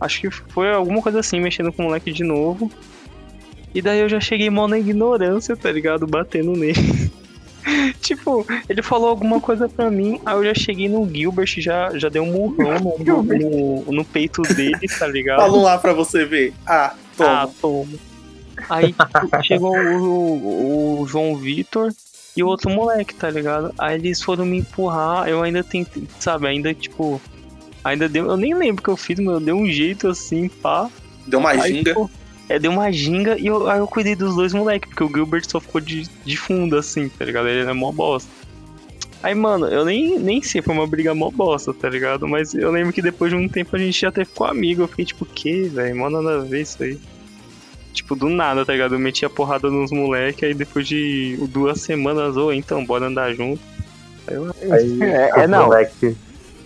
[0.00, 2.70] acho que foi alguma coisa assim, mexendo com o moleque de novo.
[3.74, 6.06] E daí eu já cheguei mó na ignorância, tá ligado?
[6.06, 7.10] Batendo nele.
[8.00, 12.08] tipo, ele falou alguma coisa pra mim, aí eu já cheguei no Gilbert, já, já
[12.08, 15.40] dei um murrão no, no, no peito dele, tá ligado?
[15.40, 16.54] Fala um lá pra você ver.
[16.66, 17.42] Ah, toma.
[17.42, 17.98] Ah, toma.
[18.68, 21.92] Aí tipo, chegou o, o João Vitor
[22.36, 23.72] e o outro moleque, tá ligado?
[23.78, 27.20] Aí eles foram me empurrar, eu ainda tentei, sabe, ainda tipo.
[27.82, 28.26] Ainda deu.
[28.26, 30.90] Eu nem lembro o que eu fiz, mas eu dei um jeito assim, pá.
[31.26, 31.90] Deu uma Aí, ginga.
[31.90, 32.10] tipo,
[32.48, 35.44] é, deu uma ginga e eu, aí eu cuidei dos dois moleques, porque o Gilbert
[35.48, 37.48] só ficou de, de fundo, assim, tá ligado?
[37.48, 38.28] Ele era mó bosta.
[39.26, 42.28] Aí, mano, eu nem, nem sei, foi uma briga mó bosta, tá ligado?
[42.28, 44.82] Mas eu lembro que depois de um tempo a gente já até ficou amigo.
[44.82, 45.96] Eu fiquei tipo, que, velho?
[45.96, 46.96] Mó nada a ver isso aí.
[47.92, 48.94] Tipo, do nada, tá ligado?
[48.94, 53.60] Eu metia porrada nos moleques, aí depois de duas semanas, ô, então, bora andar junto.
[54.28, 55.64] Aí eu, Aí, É, é, não.
[55.64, 56.16] moleque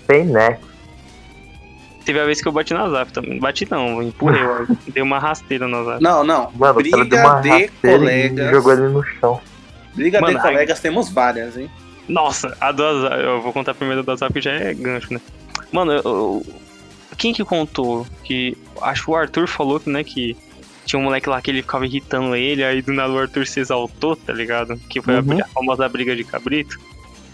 [0.07, 0.59] sem né?
[2.05, 3.41] teve a vez que eu bati na Zap também.
[3.41, 6.03] Bati não, eu empurrei, eu dei uma rasteira na Zap.
[6.03, 6.51] Não, não.
[6.55, 8.51] Mano, o cara briga deu uma de rasteira e colegas.
[8.51, 9.41] jogou ele no chão.
[9.95, 11.70] Briga Mano, de colegas temos várias, hein?
[12.11, 15.20] Nossa, a do Azap, eu vou contar primeiro da Zap que já é gancho, né?
[15.70, 16.47] Mano, eu- eu-
[17.16, 18.07] quem que contou?
[18.24, 20.37] Que acho que o Arthur falou que, né, que
[20.85, 23.61] tinha um moleque lá que ele ficava irritando ele, aí do nada o Arthur se
[23.61, 24.77] exaltou, tá ligado?
[24.89, 25.24] Que foi a Uhum.
[25.24, 26.78] briga- a, famosa briga de cabrito.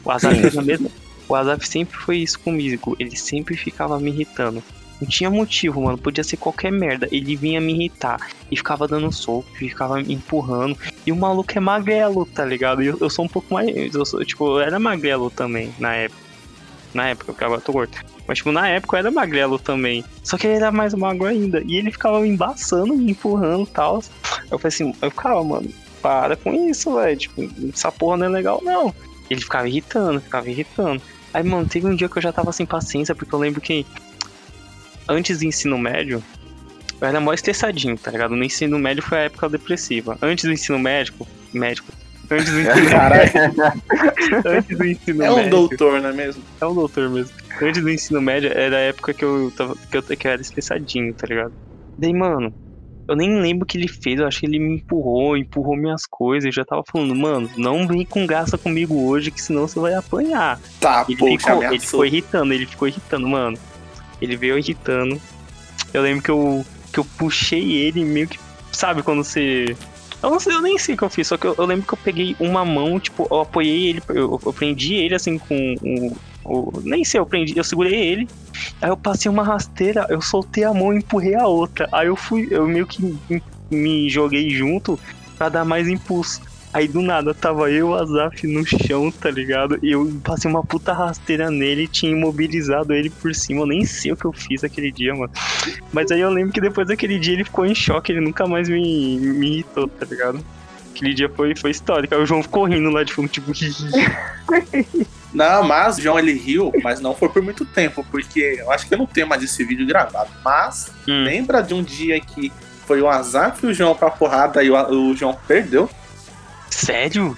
[0.04, 0.90] O Azap fez a mesma.
[1.28, 4.62] O Azap sempre foi isso comigo, ele sempre ficava me irritando.
[5.00, 5.98] Não tinha motivo, mano.
[5.98, 7.08] Podia ser qualquer merda.
[7.10, 8.28] Ele vinha me irritar.
[8.50, 10.78] E ficava dando soco, e ficava me empurrando.
[11.04, 12.82] E o maluco é magrelo, tá ligado?
[12.82, 13.94] E eu, eu sou um pouco mais.
[13.94, 16.20] Eu sou, tipo, eu era magrelo também, na época.
[16.94, 17.96] Na época, porque agora eu tô gordo.
[18.26, 20.04] Mas, tipo, na época eu era magrelo também.
[20.22, 21.62] Só que ele era mais magro ainda.
[21.64, 24.02] E ele ficava me embaçando, me empurrando e tal.
[24.50, 25.68] Eu falei assim, eu ficava, mano,
[26.00, 27.16] para com isso, velho.
[27.16, 28.94] Tipo, essa porra não é legal, não.
[29.28, 31.02] Ele ficava irritando, ficava irritando.
[31.34, 33.84] Aí, mano, teve um dia que eu já tava sem paciência, porque eu lembro que
[35.08, 36.22] antes do ensino médio,
[37.00, 38.34] eu era mó estressadinho, tá ligado?
[38.34, 40.18] No ensino médio foi a época depressiva.
[40.22, 41.92] Antes do ensino médico, médico.
[42.30, 43.30] Antes do ensino, Caralho,
[44.44, 45.50] antes do ensino é um médio.
[45.50, 46.42] doutor, não é mesmo?
[46.60, 47.32] É um doutor mesmo.
[47.60, 49.76] Antes do ensino médio era a época que eu tava.
[49.90, 51.52] que eu, que eu era estressadinho, tá ligado?
[51.98, 52.52] Daí, mano,
[53.08, 56.02] eu nem lembro o que ele fez, eu acho que ele me empurrou, empurrou minhas
[56.06, 59.78] coisas, eu já tava falando, mano, não vem com graça comigo hoje, que senão você
[59.78, 60.60] vai apanhar.
[60.80, 63.56] Tá, Ele poxa, ficou, ele ficou irritando, ele ficou irritando, mano.
[64.20, 65.20] Ele veio irritando.
[65.92, 68.38] Eu lembro que eu, que eu puxei ele meio que.
[68.72, 69.64] Sabe quando você.
[70.22, 71.86] Eu não sei, eu nem sei o que eu fiz, só que eu, eu lembro
[71.86, 75.76] que eu peguei uma mão, tipo, eu apoiei ele, eu, eu prendi ele assim com
[75.80, 76.16] o.
[76.44, 78.28] o- nem sei, eu prendi, eu segurei ele,
[78.80, 81.88] aí eu passei uma rasteira, eu soltei a mão e empurrei a outra.
[81.92, 83.02] Aí eu fui, eu meio que
[83.70, 84.98] me- joguei junto
[85.38, 86.40] pra dar mais impulso.
[86.76, 89.78] Aí do nada tava eu, o Azaf no chão, tá ligado?
[89.82, 93.62] E eu passei uma puta rasteira nele e tinha imobilizado ele por cima.
[93.62, 95.30] Eu nem sei o que eu fiz aquele dia, mano.
[95.90, 98.68] Mas aí eu lembro que depois daquele dia ele ficou em choque, ele nunca mais
[98.68, 100.44] me, me irritou, tá ligado?
[100.94, 102.14] Aquele dia foi, foi histórico.
[102.14, 103.50] Aí o João ficou rindo lá de fundo, tipo,
[105.32, 108.86] Não, mas o João ele riu, mas não foi por muito tempo, porque eu acho
[108.86, 110.30] que eu não tenho mais esse vídeo gravado.
[110.44, 111.24] Mas Hum.
[111.24, 112.52] lembra de um dia que
[112.86, 115.88] foi o Azaf e o João pra porrada e o, o João perdeu?
[116.70, 117.36] Sério?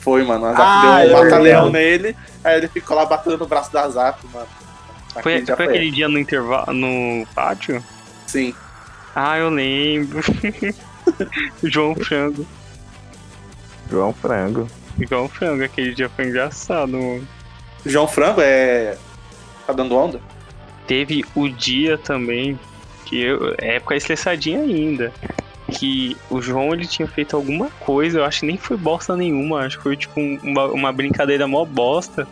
[0.00, 0.44] Foi, mano.
[0.44, 1.70] O Azaf Ah, deu um lembro.
[1.70, 4.46] nele, aí ele ficou lá batendo no braço da Azaf, mano.
[5.20, 7.82] Foi, Aquele dia foi aquele dia no intervalo, no pátio?
[8.26, 8.54] Sim.
[9.14, 10.20] Ah, eu lembro.
[11.64, 12.46] João Frango.
[13.90, 14.68] João Frango.
[15.08, 17.26] João Frango, aquele dia foi engraçado, mano.
[17.84, 18.96] João Frango é.
[19.66, 20.20] Tá dando onda?
[20.86, 22.58] Teve o dia também,
[23.04, 25.12] que eu, época estressadinha ainda,
[25.72, 29.60] que o João ele tinha feito alguma coisa, eu acho que nem foi bosta nenhuma,
[29.66, 32.26] acho que foi tipo um- uma, uma brincadeira mó bosta.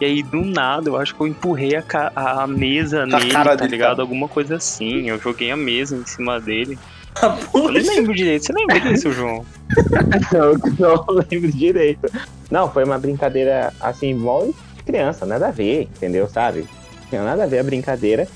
[0.00, 3.30] E aí do nada, eu acho que eu empurrei a, ca- a mesa a nele,
[3.32, 3.90] cara tá dele, ligado?
[3.90, 4.02] cara.
[4.02, 5.10] Alguma coisa assim.
[5.10, 6.78] Eu joguei a mesa em cima dele.
[7.22, 7.72] Eu Puxa.
[7.72, 8.46] nem lembro direito.
[8.46, 9.44] Você lembra disso, João?
[10.32, 12.10] Não, não lembro direito.
[12.50, 16.28] Não, foi uma brincadeira assim, mó de criança, nada a ver, entendeu?
[16.28, 16.60] Sabe?
[16.60, 18.26] Não tinha nada a ver a brincadeira.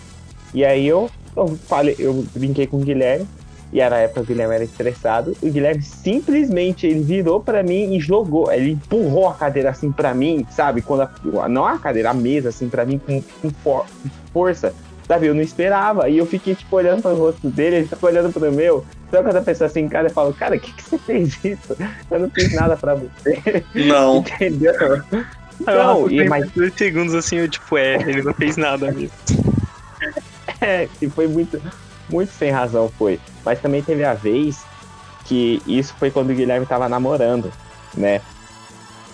[0.52, 3.26] E aí eu, eu falei, eu brinquei com o Guilherme,
[3.74, 5.36] e era a época que o Guilherme era estressado.
[5.42, 8.50] O Guilherme simplesmente ele virou pra mim e jogou.
[8.52, 10.80] Ele empurrou a cadeira assim pra mim, sabe?
[10.80, 11.02] Quando
[11.40, 14.72] a- não a cadeira, a mesa assim pra mim com, com for- com força.
[15.08, 16.08] Sabe, eu não esperava.
[16.08, 18.86] E eu fiquei, tipo, olhando pro rosto dele, ele ficou olhando pro meu.
[19.10, 21.76] Sabe quando a pessoa assim, cara, eu falo, cara, o que, que você fez isso?
[22.10, 24.18] Eu não fiz nada pra você, Não.
[24.24, 24.72] entendeu?
[24.72, 25.04] Eu
[25.66, 29.10] Não, e, mas dois segundos assim, eu tipo, é, ele não fez nada mesmo.
[30.60, 31.60] é, que foi muito,
[32.10, 33.18] muito sem razão, foi.
[33.44, 34.64] Mas também teve a vez
[35.24, 37.50] que isso foi quando o Guilherme tava namorando,
[37.94, 38.20] né?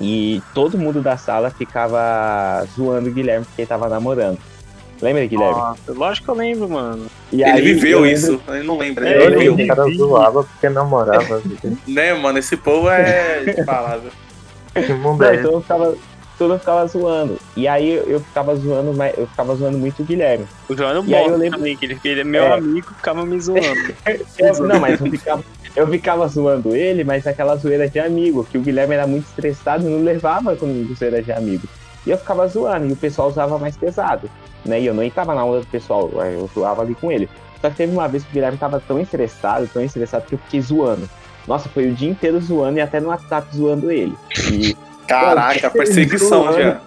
[0.01, 4.39] E todo mundo da sala ficava zoando o Guilherme porque ele tava namorando.
[5.03, 5.55] Lembra, Guilherme?
[5.55, 7.07] Nossa, lógico que eu lembro, mano.
[7.33, 8.43] E Ele aí, viveu eu lembro- isso.
[8.49, 9.09] Ele não lembra.
[9.09, 9.65] É, ele Ele, viveu.
[9.65, 11.43] o cara zoava porque namorava.
[11.89, 12.39] Né, mano?
[12.39, 14.11] Esse povo é palavra.
[14.75, 15.95] Que mundo é então eu ficava,
[16.41, 17.39] todo mundo ficava zoando.
[17.55, 20.47] E aí eu, ficava zoando, mas eu ficava zoando muito o Guilherme.
[20.69, 22.55] O João era E aí eu bom lembro- também, que ele, é meu É.
[22.55, 23.61] amigo, ficava me zoando.
[24.39, 25.45] Eu- não, mas eu ficava,
[25.77, 29.87] eu ficava zoando ele, mas aquela zoeira de amigo, que o Guilherme era muito estressado
[29.87, 31.69] e não levava comigo zoeira de amigo.
[32.07, 34.31] E eu ficava zoando, e o pessoal usava mais pesado.
[34.65, 34.81] Né?
[34.81, 37.29] E eu não entrava na onda do pessoal, eu zoava ali com ele.
[37.61, 40.39] Só que teve uma vez que o Guilherme tava tão estressado, tão estressado, que eu
[40.39, 41.07] fiquei zoando.
[41.47, 44.15] Nossa, foi o dia inteiro zoando e até no WhatsApp zoando ele.
[44.51, 44.75] E
[45.11, 46.59] Caraca, perseguição Zoando.
[46.59, 46.81] já.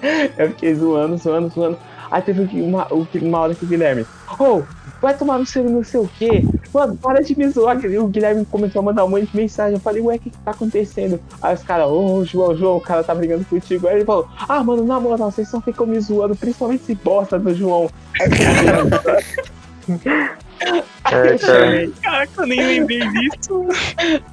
[0.38, 1.78] eu fiquei zoando, zoando, zoando.
[2.10, 4.04] Aí teve uma, uma hora que o Guilherme,
[4.38, 4.62] oh,
[5.00, 6.44] vai tomar no seu não sei o quê.
[6.72, 7.78] Mano, para de me zoar.
[7.84, 9.74] E o Guilherme começou a mandar um monte de mensagem.
[9.74, 11.20] Eu falei, ué, o que, que tá acontecendo?
[11.40, 13.86] Aí os caras, ô, João, João, o cara tá brigando contigo.
[13.88, 17.38] Aí ele falou, ah, mano, na moral, vocês só ficam me zoando, principalmente esse bosta
[17.38, 17.88] do João.
[18.20, 18.28] Aí
[21.12, 21.90] É, cara.
[22.02, 23.68] Caraca, eu nem lembrei disso.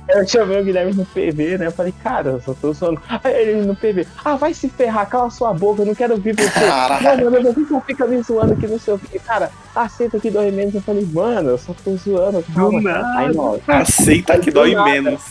[0.09, 1.67] Eu chamei o Guilherme no PV, né?
[1.67, 3.01] Eu falei, cara, eu só tô zoando.
[3.23, 6.35] Aí ele no PV, ah, vai se ferrar, cala sua boca, eu não quero ouvir
[6.35, 6.49] você.
[6.49, 7.29] Caralho.
[7.29, 8.99] Não, você só fica me zoando aqui no seu.
[9.25, 9.51] Cara,
[9.83, 10.75] aceita aqui dói menos.
[10.75, 12.81] Eu falei, mano, eu só tô zoando, calma.
[12.81, 13.17] nada.
[13.19, 14.89] Aí não, Aceita que dói nada.
[14.91, 15.21] menos.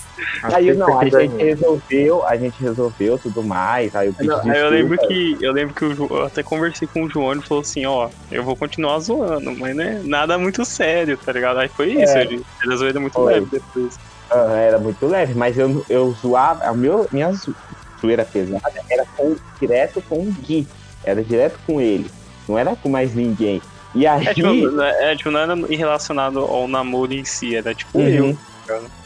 [0.42, 3.94] aí não, a que gente resolveu, a gente resolveu tudo mais.
[3.94, 7.04] Aí eu pedi Não, aí eu lembro que eu lembro que eu até conversei com
[7.04, 11.16] o João e falou assim, ó, eu vou continuar zoando, mas né, nada muito sério,
[11.16, 11.58] tá ligado?
[11.58, 12.22] Aí foi isso, É.
[12.22, 13.34] ele a zoeira muito Foi.
[13.34, 13.98] leve depois.
[14.30, 17.54] Ah, era muito leve, mas eu, eu zoava, a meu, minha zo-
[18.00, 20.66] zoeira pesada era com, direto com o Gui,
[21.02, 22.10] era direto com ele,
[22.46, 23.62] não era com mais ninguém.
[23.98, 27.74] E aí, É tipo, não é, tipo, não era relacionado ao namoro em si, era
[27.74, 28.06] tipo Uhum.
[28.08, 28.38] eu.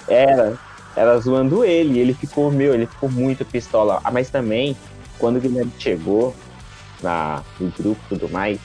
[0.06, 0.59] era,
[0.94, 4.02] era zoando ele, ele ficou, meu, ele ficou muito pistola.
[4.05, 4.77] Ah, mas também,
[5.19, 6.36] quando o Guilherme chegou
[7.02, 8.60] na, no grupo e tudo mais,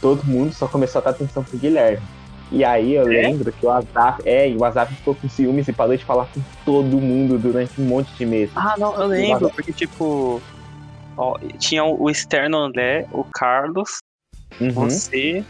[0.00, 2.02] todo mundo só começou a dar atenção pro Guilherme.
[2.50, 5.72] E aí eu lembro que o WhatsApp, é, e o WhatsApp ficou com ciúmes e
[5.72, 8.52] parou de falar com todo mundo durante um monte de meses.
[8.56, 10.42] Ah, não, eu lembro, porque tipo.
[11.16, 13.98] Ó, tinha o externo André, o Carlos,
[14.60, 14.72] Uhum.
[14.72, 15.44] você.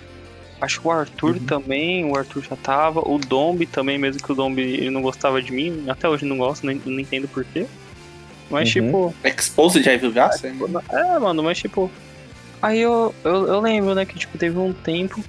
[0.60, 4.34] Acho que o Arthur também, o Arthur já tava, o Dombi também, mesmo que o
[4.34, 7.66] Dombi ele não gostava de mim, até hoje não gosta, nem, não entendo porquê.
[8.48, 8.74] Mas Uhum.
[8.74, 10.42] tipo, Exposed de Evil Gas?
[10.44, 11.90] É, mano, mas tipo.
[12.62, 15.22] Aí eu, eu, eu lembro, né, que tipo, teve um tempo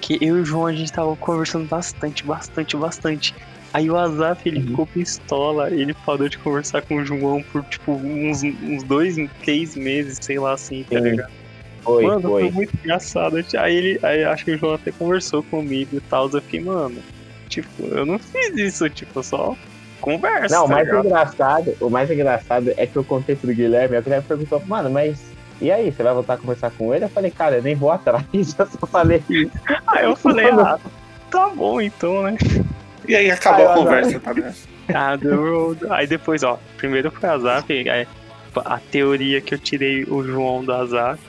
[0.00, 3.34] que eu e o João a gente tava conversando bastante, bastante, bastante.
[3.72, 4.66] Aí o Azaf ele Uhum.
[4.66, 9.76] ficou pistola, ele parou de conversar com o João por tipo uns, uns dois, três
[9.76, 11.30] meses, sei lá assim, tá ligado?
[11.82, 12.42] Foi, mano, foi.
[12.42, 12.50] foi.
[12.50, 13.36] muito engraçado.
[13.58, 16.28] Aí ele, aí acho que o João até conversou comigo e tal.
[16.30, 16.98] Eu fiquei, mano,
[17.48, 19.56] tipo, eu não fiz isso, tipo, só
[20.00, 20.54] conversa.
[20.54, 21.06] Não, o tá mais ligado?
[21.06, 24.90] engraçado, o mais engraçado é que eu contei pro Guilherme, e o Guilherme perguntou, mano,
[24.90, 25.20] mas
[25.60, 27.04] e aí, você vai voltar a conversar com ele?
[27.04, 29.52] Eu falei, cara, eu nem vou atrás, eu só falei isso.
[29.86, 30.78] Aí eu falei, ah,
[31.30, 32.38] tá bom então, né?
[33.06, 34.54] E aí acabou Ah, a conversa, tá ligado?
[34.94, 38.06] Ah, deu- Aí depois, ó, primeiro foi a Zap, aí
[38.56, 41.20] a teoria que eu tirei o João da Zap.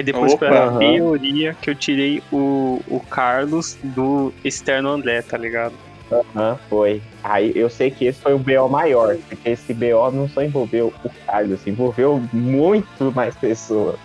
[0.00, 0.94] Aí depois foi a Opa, aham.
[0.94, 5.74] teoria que eu tirei o, o Carlos do externo André, tá ligado?
[6.10, 7.02] Aham, foi.
[7.22, 10.90] Aí eu sei que esse foi o BO maior, porque esse BO não só envolveu
[11.04, 13.98] o Carlos, envolveu muito mais pessoas.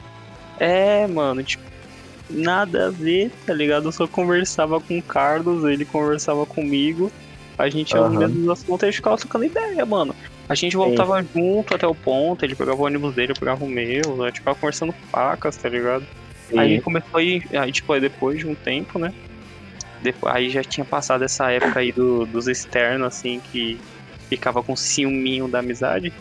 [0.59, 1.63] É, mano, tipo,
[2.29, 3.87] nada a ver, tá ligado?
[3.87, 7.09] Eu só conversava com o Carlos, ele conversava comigo.
[7.57, 10.13] A gente ia no mesmo assunto e a gente ficava trocando ideia, mano.
[10.47, 13.67] A gente voltava junto até o ponto, ele pegava o ônibus dele, eu pegava o
[13.69, 16.05] meu, a gente ficava conversando facas, tá ligado?
[16.55, 19.11] Aí E, começou a ir, aí, tipo, aí depois de um tempo, né?
[20.01, 23.79] Depois, aí já tinha passado essa época aí do- dos externos, assim, que
[24.29, 26.13] ficava com ciúminho da amizade.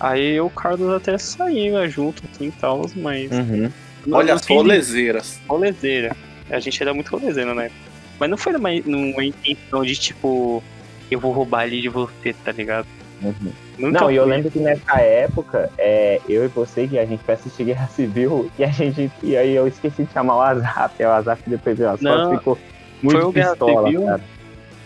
[0.00, 3.30] Aí eu e o Carlos até saía junto, assim, e tal, mas.
[3.30, 3.70] Uhum.
[4.10, 5.40] Olha as rolezeiras.
[5.48, 6.16] rolezeira.
[6.50, 7.70] A gente era muito rolezeira, né?
[8.18, 10.62] Mas não foi numa, numa intenção de, tipo,
[11.10, 12.86] eu vou roubar ele de você, tá ligado?
[13.28, 13.52] Uhum.
[13.78, 17.22] Nunca Não, e eu lembro que nessa época, é, eu e você, que a gente
[17.24, 19.10] foi assistir Guerra Civil, e a gente.
[19.22, 22.38] E aí eu esqueci de chamar o WhatsApp, e o WhatsApp depois veio as fotos
[22.38, 22.58] ficou
[23.02, 24.20] muito foi o pistola, cara.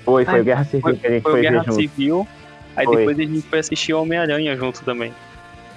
[0.05, 1.75] Foi, foi o Guerra Civil Foi, que a gente foi foi, o Guerra junto.
[1.75, 2.29] Civil,
[2.75, 2.97] aí Foi.
[2.97, 5.13] depois a gente foi assistir Homem-Aranha junto também.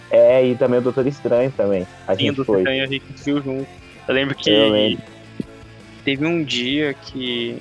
[0.09, 1.87] É, e também o Doutor Estranho também.
[2.07, 2.59] A Tinha gente do foi.
[2.59, 3.67] Estranho a gente viu junto.
[4.07, 5.03] Eu lembro que Eu lembro.
[6.03, 7.57] teve um dia que.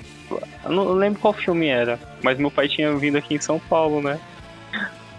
[0.63, 4.01] Eu não lembro qual filme era, mas meu pai tinha vindo aqui em São Paulo,
[4.01, 4.19] né?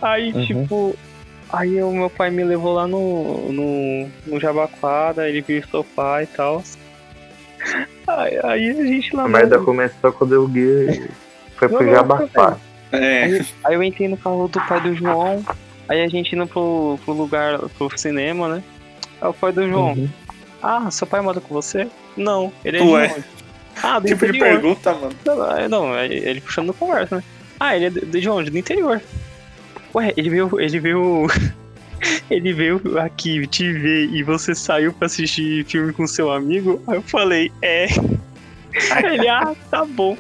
[0.03, 0.45] Aí, Uhum.
[0.47, 0.97] tipo.
[1.53, 6.23] Aí o meu pai me levou lá no, no, no Jabaquara, ele viu o sofá
[6.23, 6.62] e tal.
[8.07, 11.09] Aí, aí a gente lá A merda começou quando eu Gui
[11.57, 12.57] foi pro Jabafá.
[12.91, 15.45] É, Aí, aí eu entrei no carro do pai do João,
[15.89, 18.62] aí a gente indo pro, pro lugar, pro cinema, né?
[19.20, 20.09] Aí o pai do João, Uhum.
[20.62, 21.87] ah, seu pai mora com você?
[22.16, 23.12] Não, ele é Tu de é.
[23.15, 23.24] onde?
[23.83, 24.61] Ah, do tipo de interior.
[24.61, 25.12] pergunta, mano.
[25.24, 27.23] Não, Não, é ele puxando conversa, né?
[27.61, 28.51] Ah, ele é de de onde?
[28.51, 29.01] Do interior.
[29.94, 30.60] Ué, ele veio.
[30.60, 31.27] Ele veio.
[32.31, 36.82] ele veio aqui te ver e você saiu pra assistir filme com seu amigo?
[36.86, 37.86] Aí eu falei, é.
[39.05, 40.16] ele, ah, tá bom.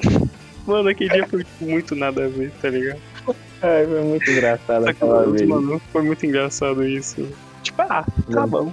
[0.66, 3.00] Mano, aquele dia foi muito nada a ver, tá ligado?
[3.62, 5.48] Ai, foi muito engraçado aquela vez.
[5.48, 7.26] mano, foi muito engraçado isso.
[7.62, 8.48] Tipo, ah, tá Hum.
[8.48, 8.72] bom.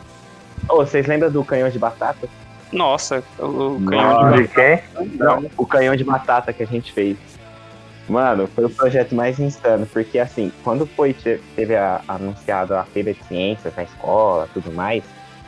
[0.69, 2.27] Ô, vocês lembram do canhão de batata?
[2.71, 3.89] Nossa, o, o Nossa.
[3.89, 5.17] canhão de De quem?
[5.17, 7.17] Não, o canhão de batata que a gente fez.
[8.10, 12.84] Mano, foi o projeto mais insano, porque assim, quando foi, te- teve a, anunciado a
[12.84, 15.03] feira de ciências na escola, tudo mais,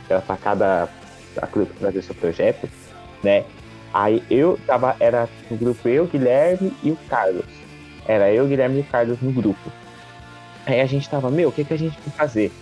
[0.06, 0.88] que era pra cada
[1.40, 2.68] a clube fazer seu projeto,
[3.22, 3.44] né?
[3.92, 7.44] Aí eu tava, era no grupo eu, Guilherme e o Carlos.
[8.06, 9.72] Era eu, Guilherme e o Carlos no grupo.
[10.64, 12.52] Aí a gente tava, meu, o que, que a gente vai fazer?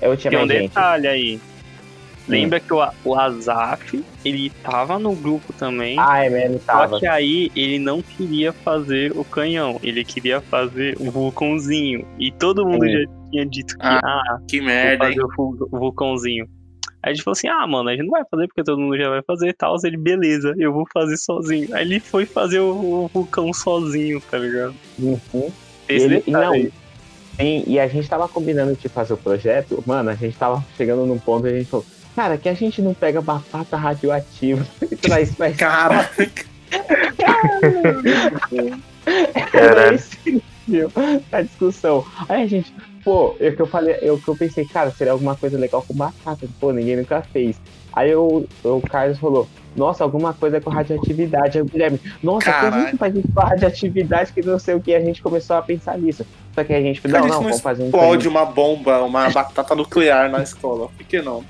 [0.00, 0.68] Eu tinha Tem um gente.
[0.68, 1.40] detalhe aí.
[2.28, 5.96] Lembra que o, o Azaf, ele tava no grupo também.
[5.98, 6.90] Ah, é mesmo, tava.
[6.90, 12.06] Só que aí ele não queria fazer o canhão, ele queria fazer o vulcãozinho.
[12.18, 12.92] E todo mundo Sim.
[12.92, 12.98] já
[13.30, 15.16] tinha dito que, Ah, ah, Que merda, hein?
[15.16, 16.46] fazer o, vul- o vulcãozinho.
[17.02, 18.96] Aí a gente falou assim, ah, mano, a gente não vai fazer porque todo mundo
[18.98, 19.76] já vai fazer e tal.
[19.84, 21.66] Ele, beleza, eu vou fazer sozinho.
[21.74, 24.74] Aí ele foi fazer o, o vulcão sozinho, tá ligado?
[24.98, 25.52] Uhum.
[25.88, 26.52] Esse Ele- não.
[27.40, 31.06] Sim, e a gente tava combinando de fazer o projeto, mano, a gente tava chegando
[31.06, 31.86] num ponto e a gente falou,
[32.18, 36.26] cara, que a gente não pega batata radioativa e traz pra Caraca.
[39.06, 39.94] Era Caralho.
[39.94, 40.90] esse nível
[41.30, 42.04] da discussão.
[42.28, 42.74] Aí a gente,
[43.04, 45.94] pô, eu que eu falei, eu que eu pensei, cara, seria alguma coisa legal com
[45.94, 47.60] batata, pô, ninguém nunca fez.
[47.92, 51.58] Aí eu, o Carlos falou, nossa, alguma coisa com radioatividade.
[51.58, 52.72] Aí o Guilherme, nossa, Caralho.
[52.72, 54.92] que a gente faz isso com radioatividade que não sei o que.
[54.92, 56.26] A gente começou a pensar nisso.
[56.52, 59.30] Só que a gente, não, gente não, não vamos fazer um explode uma bomba, uma
[59.30, 60.88] batata nuclear na escola.
[60.88, 61.44] Por que não?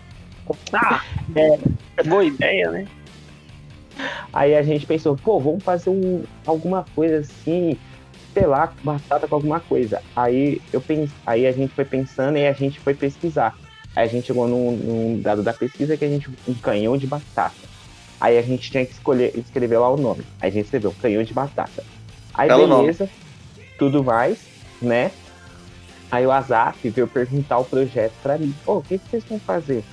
[0.72, 1.02] Ah,
[1.34, 2.86] é, boa ideia, né?
[4.32, 7.76] Aí a gente pensou, pô, vamos fazer um, alguma coisa assim,
[8.32, 10.02] sei lá, batata com alguma coisa.
[10.14, 13.58] Aí eu pense, aí a gente foi pensando e a gente foi pesquisar.
[13.96, 17.06] Aí a gente chegou num, num dado da pesquisa que a gente um canhão de
[17.06, 17.68] batata.
[18.20, 20.24] Aí a gente tinha que escolher, escrever lá o nome.
[20.40, 21.84] Aí a gente escreveu canhão de batata.
[22.34, 22.82] Aí nome.
[22.82, 23.08] beleza,
[23.78, 24.38] tudo mais,
[24.80, 25.10] né?
[26.10, 28.54] Aí o Azaf veio perguntar o projeto pra mim.
[28.66, 29.84] Ô, o que, que vocês vão fazer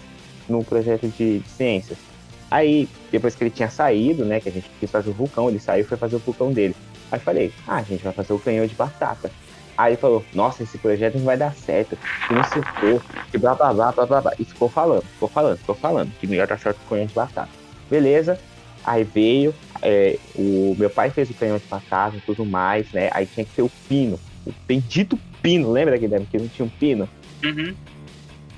[0.48, 1.98] no projeto de, de ciências?
[2.50, 5.60] Aí, depois que ele tinha saído, né, que a gente quis fazer o vulcão, ele
[5.60, 6.76] saiu e foi fazer o vulcão dele.
[7.12, 9.32] Aí falei, ah, a gente vai fazer o canhão de batata.
[9.78, 11.98] Aí ele falou, nossa, esse projeto não vai dar certo,
[12.28, 13.02] que não o quê,
[13.32, 14.32] que blá blá blá blá blá blá.
[14.40, 17.14] E ficou falando, ficou falando, ficou falando, que ia dar certo com o canhão de
[17.14, 17.50] batata.
[17.90, 18.40] Beleza,
[18.86, 23.10] aí veio, é, o meu pai fez o canhão de batata e tudo mais, né,
[23.12, 26.70] aí tinha que ter o pino, o bendito pino, lembra, Guilherme, que não tinha um
[26.70, 27.10] pino?
[27.44, 27.76] Uhum.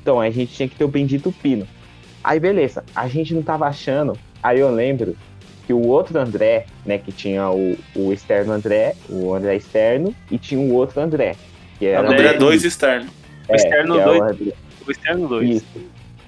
[0.01, 1.68] Então, a gente tinha que ter o bendito pino.
[2.28, 4.18] Aí, beleza, a gente não tava achando.
[4.44, 5.16] Aí eu lembro
[5.66, 10.38] que o outro André, né, que tinha o, o externo André, o André externo, e
[10.38, 11.36] tinha o outro André.
[11.80, 13.10] Que era André o- 2 externo.
[13.48, 14.22] O externo que é o dois.
[14.22, 14.54] André-
[14.86, 15.49] O externo 2.
[15.49, 15.66] Isso,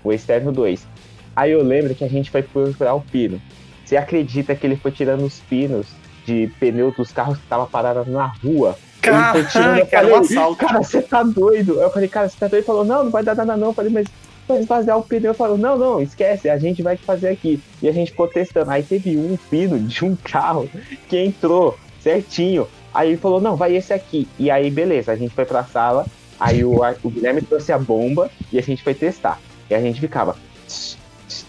[0.05, 0.87] o externo 2.
[1.35, 3.41] Aí eu lembro que a gente foi procurar o pino.
[3.83, 5.85] Você acredita que ele foi tirando os pinos
[6.25, 8.77] de pneu dos carros que estavam parados na rua?
[9.03, 10.55] Ele foi tirando, eu um falei, assalto.
[10.65, 11.81] cara, você tá doido?
[11.81, 12.55] Eu falei, cara, você tá doido?
[12.59, 13.67] Ele falou, não, não vai dar nada não.
[13.67, 14.07] Eu falei, mas
[14.49, 15.31] vai esvaziar o pneu.
[15.31, 17.61] Eu falei, não, não, esquece, a gente vai fazer aqui.
[17.81, 18.71] E a gente ficou testando.
[18.71, 20.69] Aí teve um pino de um carro
[21.07, 22.67] que entrou certinho.
[22.93, 24.27] Aí ele falou, não, vai esse aqui.
[24.37, 26.05] E aí, beleza, a gente foi pra sala.
[26.39, 29.39] Aí o, o Guilherme trouxe a bomba e a gente foi testar.
[29.69, 30.35] E a gente ficava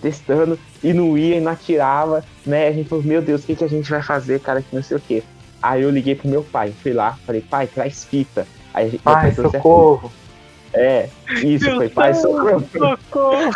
[0.02, 2.68] testando e não ia e não atirava, né?
[2.68, 4.82] A gente falou, meu Deus, o que, que a gente vai fazer, cara, que não
[4.82, 5.22] sei o quê.
[5.62, 8.46] Aí eu liguei pro meu pai, fui lá, falei, pai, traz fita.
[8.72, 10.10] Aí pai socorro.
[10.72, 11.08] É,
[11.42, 12.22] isso, Meu foi pai, Deus.
[12.22, 12.68] socorro.
[12.72, 13.50] Socorro!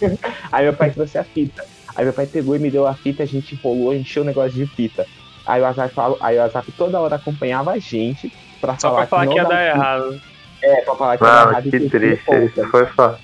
[0.50, 1.64] Aí meu pai trouxe a fita.
[1.94, 4.52] Aí meu pai pegou e me deu a fita, a gente enrolou, encheu o negócio
[4.52, 5.06] de fita.
[5.46, 8.96] Aí o Azap falou, aí o Azap toda hora acompanhava a gente pra Só falar
[9.00, 10.22] pra falar que, que ia não dar dava- errado.
[10.62, 12.60] É, pra falar que ia dar errado e que torcendo triste.
[12.60, 13.18] Isso foi foda.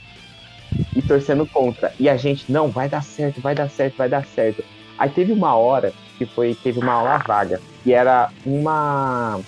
[0.95, 1.93] E torcendo contra.
[1.99, 4.63] E a gente, não, vai dar certo, vai dar certo, vai dar certo.
[4.99, 7.61] Aí teve uma hora que foi, teve uma aula vaga.
[7.85, 9.41] E era uma.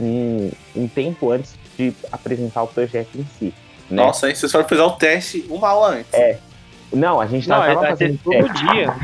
[0.00, 1.54] Um, um tempo antes
[1.90, 3.54] de apresentar o projeto em si.
[3.90, 4.02] Né?
[4.02, 4.34] Nossa, hein?
[4.34, 6.12] Vocês foram fazer o teste uma aula antes.
[6.14, 6.38] É.
[6.92, 8.66] Não, a gente Não, tava, é tava ter fazendo todo teste.
[8.66, 8.94] dia.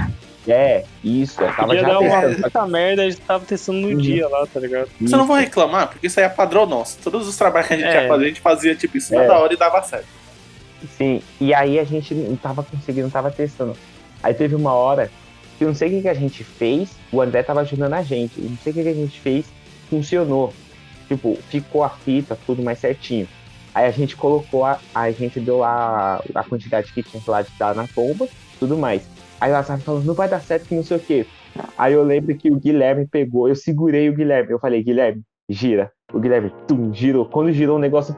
[0.46, 2.42] É, isso, eu tava Podia já dar uma testando.
[2.42, 3.96] puta merda, a gente tava testando no Uhum.
[3.98, 4.88] dia lá, tá ligado?
[4.98, 6.96] Você não vai reclamar, porque isso aí é padrão nosso.
[7.05, 8.02] Todos os trabalhos que a gente É.
[8.02, 9.26] ia fazer, a gente fazia tipo em cima É.
[9.26, 10.06] da hora e dava certo.
[10.96, 13.76] Sim, e aí a gente não tava conseguindo, não tava testando.
[14.22, 15.10] Aí teve uma hora
[15.59, 18.02] que eu não sei o que, que a gente fez, o André tava ajudando a
[18.02, 19.44] gente, e não sei o que, que a gente fez,
[19.90, 20.55] funcionou.
[21.09, 23.26] Tipo, ficou a fita, tudo mais certinho.
[23.74, 27.51] Aí a gente colocou, a, a gente deu a, a quantidade que tinha lá de
[27.59, 28.28] dar na bomba,
[28.59, 29.09] tudo mais.
[29.40, 31.26] Aí ela tava falando, não vai dar certo que não sei o quê.
[31.76, 35.93] Aí eu lembro que o Guilherme pegou, eu segurei o Guilherme, eu falei, Guilherme, gira.
[36.12, 37.24] O Guilherme, tum, girou.
[37.24, 38.16] Quando girou o negócio,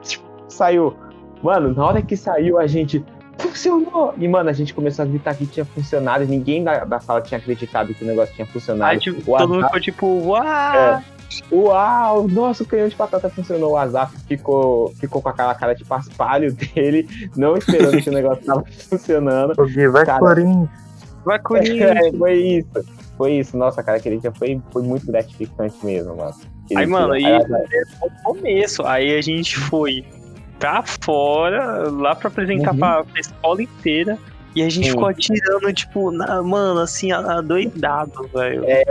[0.49, 0.95] saiu.
[1.43, 3.05] Mano, na hora que saiu, a gente.
[3.39, 4.15] Funcionou!
[4.19, 7.23] E, mano, a gente começou a gritar que tinha funcionado e ninguém da, da sala
[7.23, 8.93] tinha acreditado que o negócio tinha funcionado.
[8.93, 11.03] Aí, tipo, o todo mundo Azaf, ficou tipo, uau!
[11.53, 12.27] Uau!
[12.29, 13.73] Nossa, o canhão de batata funcionou.
[13.73, 18.45] O Azaf ficou, ficou com aquela cara de paspalho dele, não esperando que o negócio
[18.45, 19.53] tava funcionando.
[19.59, 20.69] O vai Cara, Corinthians.
[21.25, 21.91] Vai Corinthians!
[22.07, 23.01] É, foi isso.
[23.17, 23.57] Foi isso.
[23.57, 26.35] Nossa, cara, aquele dia foi, foi muito gratificante mesmo, mano.
[26.65, 27.29] Aquele Aí, mano, dia.
[27.29, 30.05] e Aí, no começo, aí a gente foi
[30.59, 32.79] pra fora, lá pra apresentar Uhum.
[32.79, 34.19] pra, pra escola inteira.
[34.57, 34.91] E a gente Sim.
[34.91, 38.65] ficou atirando, tipo, na, mano, assim, a- adoidado, velho.
[38.67, 38.83] É.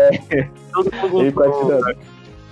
[0.71, 1.97] Todo mundo Ele gostou, velho.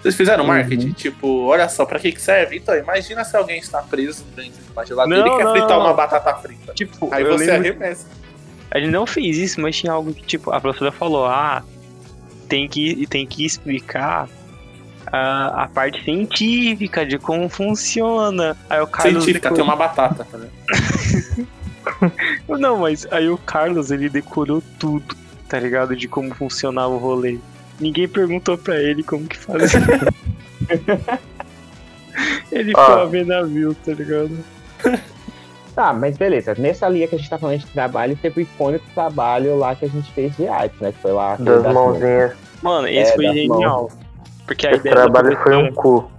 [0.08, 0.50] Vocês fizeram Uhum.
[0.50, 0.92] marketing?
[0.94, 2.56] Tipo, olha só, pra que que serve?
[2.58, 5.70] Então, imagina se alguém está preso dentro de uma geladeira Não, e quer não, fritar
[5.72, 5.80] não.
[5.82, 6.74] uma batata frita.
[6.74, 8.08] Tipo, Aí você arremessa.
[8.72, 11.62] A gente não fez isso, mas tinha algo que, tipo, a professora falou, ah,
[12.48, 14.30] tem que, tem que explicar
[15.12, 18.56] a, a parte científica de como funciona.
[18.70, 19.24] Aí o Carlos.
[19.26, 20.38] Científica, tem decorou- uma batata, tá?
[22.58, 25.16] Não, mas aí o Carlos, ele decorou tudo,
[25.48, 25.96] tá ligado?
[25.96, 27.38] De como funcionava o rolê.
[27.80, 29.80] Ninguém perguntou pra ele como que fazia.
[32.52, 32.86] ele Ah.
[32.86, 34.38] foi a ver navio, tá ligado?
[35.76, 36.56] Tá, mas beleza.
[36.58, 39.86] Nessa linha que a gente tá falando de trabalho, teve o icônico trabalho lá que
[39.86, 40.92] a gente fez de arte, né?
[40.92, 41.36] Que foi lá.
[41.36, 42.34] Das mãozinhas.
[42.62, 43.92] Mano, esse É, foi genial.
[44.46, 46.10] Porque a O ideia da trabalho foi um cu.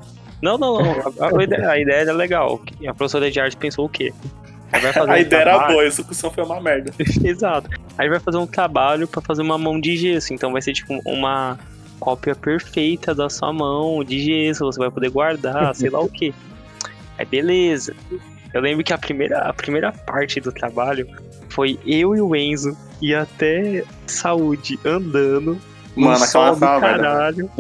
[0.41, 0.93] Não, não, não.
[1.19, 2.61] A, a ideia, a ideia era legal.
[2.87, 4.13] A professora de arte pensou o quê?
[4.73, 6.93] A um ideia era trabalho- boa, a execução foi uma merda.
[7.25, 7.71] Exato.
[7.97, 10.33] Aí vai fazer um trabalho pra fazer uma mão de gesso.
[10.35, 11.59] Então vai ser tipo uma
[11.99, 14.65] cópia perfeita da sua mão de gesso.
[14.67, 16.33] Você vai poder guardar, sei lá o quê.
[17.19, 17.95] Aí beleza.
[18.53, 21.07] Eu lembro que a primeira, a primeira parte do trabalho
[21.49, 25.59] foi eu e o Enzo ir até saúde andando.
[25.97, 26.81] no Mano, sol do merda.
[26.81, 27.51] caralho.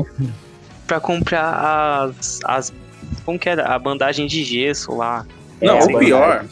[0.87, 2.73] Pra comprar as, as.
[3.25, 3.67] Como que era?
[3.67, 5.27] A bandagem de gesso lá.
[5.61, 6.05] Não, É, o verdade.
[6.05, 6.45] pior.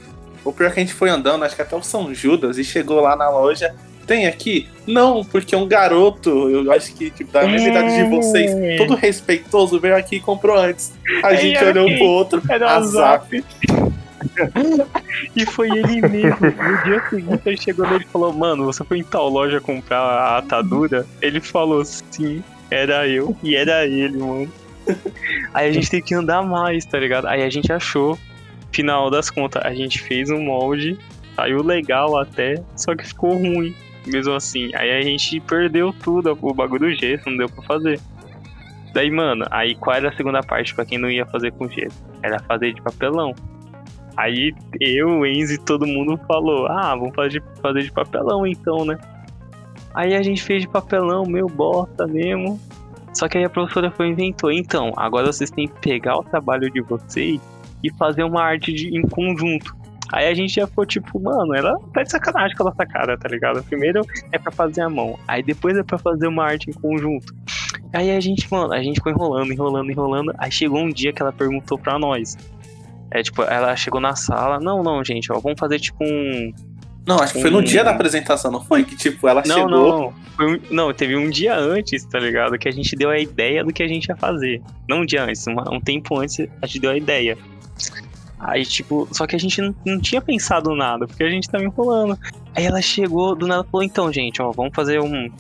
[0.47, 2.65] O pior é que a gente foi andando, acho que até o São Judas, e
[2.65, 3.75] chegou lá na loja.
[4.07, 4.69] Tem aqui?
[4.87, 7.71] Não, porque um garoto, eu acho que tipo, da mesma É.
[7.73, 10.93] idade de vocês, todo respeitoso, veio aqui e comprou antes.
[11.25, 12.81] A É, gente olhou pro outro, Era.
[12.83, 13.45] Zap.
[15.35, 16.39] e foi ele mesmo.
[16.41, 19.99] No dia seguinte ele chegou nele e falou: Mano, você foi em tal loja comprar
[20.01, 21.07] a atadura?
[21.21, 23.37] Ele falou: Sim, era eu.
[23.43, 24.53] E era ele, mano.
[25.53, 27.27] Aí a gente teve que andar mais, tá ligado?
[27.27, 28.17] Aí a gente achou.
[28.77, 30.99] Final das contas, a gente fez um molde,
[31.35, 33.75] saiu legal até, só que ficou ruim,
[34.07, 34.71] mesmo assim.
[34.75, 37.99] Aí a gente perdeu tudo, o bagulho do gesso, não deu pra fazer.
[38.93, 42.05] Daí, mano, aí qual era a segunda parte pra quem não ia fazer com gesso?
[42.23, 43.35] Era fazer de papelão.
[44.15, 48.99] Aí eu, Enzo e todo mundo falou: Ah, vamos fazer, fazer de papelão então, né?
[49.95, 52.61] Aí a gente fez de papelão, meio bosta mesmo.
[53.15, 54.53] Só que aí a professora foi inventou.
[54.53, 57.41] Então, agora vocês têm que pegar o trabalho de vocês
[57.83, 59.75] e fazer uma arte de, em conjunto.
[60.13, 63.19] Aí a gente já ficou tipo, mano, ela tá de sacanagem com a nossa cara,
[63.19, 63.63] tá ligado?
[63.65, 67.35] Primeiro é pra fazer a mão, aí depois é pra fazer uma arte em conjunto.
[67.93, 70.33] Aí a gente, mano, a gente foi enrolando, enrolando, enrolando.
[70.39, 72.37] Aí chegou um dia que ela perguntou pra nós.
[73.11, 76.53] É tipo, ela chegou na sala, não, não, gente, ó, vamos fazer tipo um.
[77.07, 78.83] Não, acho que foi no dia da apresentação, não foi?
[78.85, 79.71] Que tipo, ela Não, chegou.
[79.71, 82.59] não, foi um- não, teve um dia antes, tá ligado?
[82.59, 84.61] Que a gente deu a ideia do que a gente ia fazer.
[84.89, 87.39] Não um dia antes, um tempo antes a gente deu a ideia.
[88.39, 91.65] Aí, tipo, só que a gente não, não tinha pensado nada, porque a gente tava
[91.65, 92.19] enrolando.
[92.55, 95.31] Aí ela chegou, do nada falou, então, gente, ó, vamos fazer um.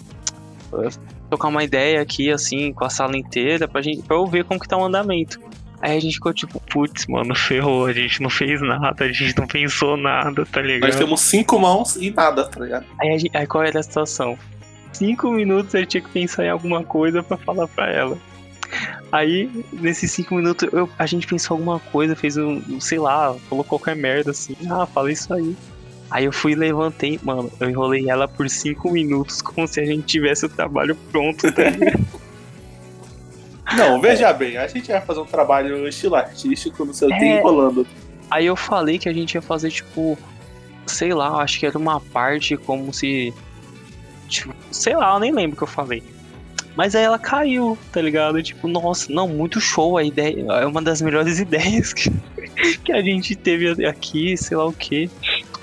[1.30, 4.60] Tocar uma ideia aqui, assim, com a sala inteira, pra, gente, pra eu ver como
[4.60, 5.40] que tá o andamento.
[5.80, 9.36] Aí a gente ficou tipo, putz, mano, ferrou, a gente não fez nada, a gente
[9.38, 10.88] não pensou nada, tá ligado?
[10.90, 12.86] Nós temos cinco mãos e nada, tá ligado?
[13.00, 14.38] Aí, a gente- aí qual era a situação?
[14.92, 18.16] Cinco minutos eu tinha que pensar em alguma coisa pra falar pra ela.
[19.16, 23.64] Aí, nesses cinco minutos, eu- a gente pensou alguma coisa, fez um, sei lá, falou
[23.64, 24.54] qualquer merda assim.
[24.70, 25.56] Ah, fala isso aí.
[26.10, 29.86] Aí eu fui e levantei, mano, eu enrolei ela por cinco minutos, como se a
[29.86, 31.62] gente tivesse o trabalho pronto, tá?
[33.76, 37.24] Não, veja bem, a gente vai fazer um trabalho estilo artístico, não sei o que,
[37.24, 37.38] É.
[37.38, 37.86] enrolando.
[38.30, 40.16] Aí eu falei que a gente ia fazer, tipo,
[40.86, 43.32] sei lá, acho que era uma parte como se.
[44.28, 46.02] Tipo, sei lá, eu nem lembro o que eu falei.
[46.76, 48.42] Mas aí ela caiu, tá ligado?
[48.42, 50.44] Tipo, nossa, não, muito show a ideia.
[50.52, 52.10] É uma das melhores ideias que,
[52.84, 55.10] que a gente teve aqui, sei lá o que.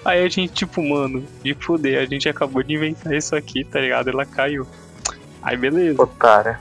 [0.04, 3.80] Aí a gente, tipo, mano, de poder, a gente acabou de inventar isso aqui, tá
[3.80, 4.10] ligado?
[4.10, 4.68] Ela caiu.
[5.42, 6.02] Aí beleza.
[6.02, 6.60] Otária.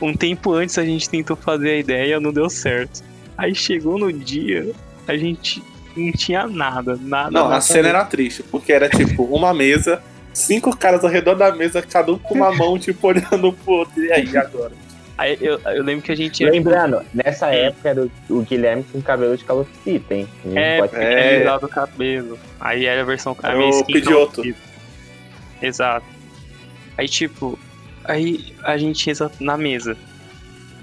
[0.00, 3.02] Um tempo antes a gente tentou fazer a ideia, não deu certo.
[3.38, 4.72] Aí chegou no dia,
[5.06, 5.62] a gente
[5.96, 7.30] não tinha nada, nada.
[7.30, 10.02] Não, nada a cena era triste, porque era tipo uma mesa,
[10.32, 14.02] cinco caras ao redor da mesa, cada um com uma mão, tipo, olhando pro outro.
[14.02, 14.72] E aí, agora?
[15.18, 16.50] Aí eu, eu lembro que a gente ia.
[16.50, 20.28] Lembrando, nessa época era o, o Guilherme com cabelo de calopsita, hein?
[20.54, 21.56] É, pode É.
[21.62, 22.38] o cabelo.
[22.60, 23.36] Aí era a versão.
[23.42, 24.56] A minha skin colorida.
[25.60, 26.06] Exato.
[26.96, 27.58] Aí, tipo,
[28.04, 29.96] aí a gente ia na mesa.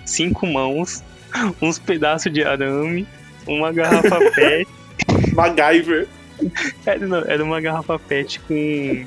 [0.06, 1.04] Cinco mãos,
[1.62, 3.08] uns pedaços de arame,
[3.48, 4.68] uma garrafa pet.
[5.34, 6.08] MacGyver.
[6.86, 9.06] Era, não, era uma garrafa pet com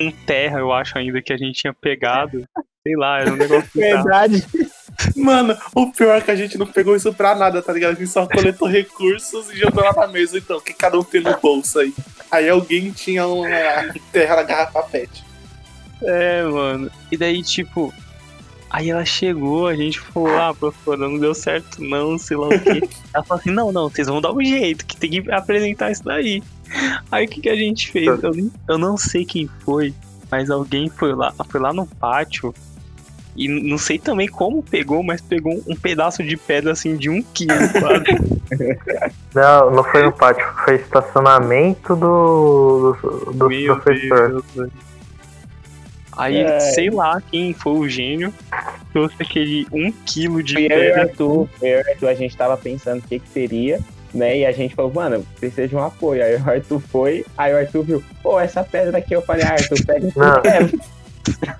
[0.00, 2.44] um terra, eu acho ainda, que a gente tinha pegado.
[2.82, 3.68] Sei lá, era um negócio.
[3.74, 4.46] Verdade.
[5.16, 7.92] Mano, o pior é que a gente não pegou isso pra nada, tá ligado?
[7.92, 11.04] A gente só coletou recursos e jogou lá na mesa, então, o que cada um
[11.04, 11.94] tem no bolso aí.
[12.30, 13.48] Aí alguém tinha uma
[14.12, 15.24] terra na garrafa pet.
[16.02, 16.90] É, mano.
[17.10, 17.92] E daí, tipo.
[18.70, 22.50] Aí ela chegou, a gente falou, ah, professora, não deu certo não, sei lá o
[22.50, 22.88] quê.
[23.12, 26.04] Ela falou assim, não, não, vocês vão dar um jeito, que tem que apresentar isso
[26.04, 26.40] daí.
[27.10, 28.06] Aí o que, que a gente fez?
[28.22, 28.32] Eu,
[28.68, 29.94] eu não sei quem foi,
[30.30, 32.54] mas alguém foi lá, foi lá no pátio
[33.36, 37.22] e não sei também como pegou, mas pegou um pedaço de pedra assim de um
[37.22, 37.52] quilo?
[39.32, 44.42] Não, não foi no pátio, foi estacionamento do, do, do Meu professor.
[44.52, 44.70] Deus.
[46.16, 46.58] Aí, É.
[46.58, 48.34] sei lá quem foi o gênio,
[48.92, 51.02] trouxe aquele um quilo de Foi eu e pedra.
[51.02, 53.78] Arthur, eu e Arthur, a gente tava pensando o que que seria,
[54.14, 54.38] né?
[54.38, 56.22] E a gente falou, mano, precisa de um apoio.
[56.24, 59.52] Aí o Arthur foi, aí o Arthur viu, pô, essa pedra aqui, eu falei, ah,
[59.52, 60.40] Arthur, pega esse Não.
[60.42, 60.78] pedra.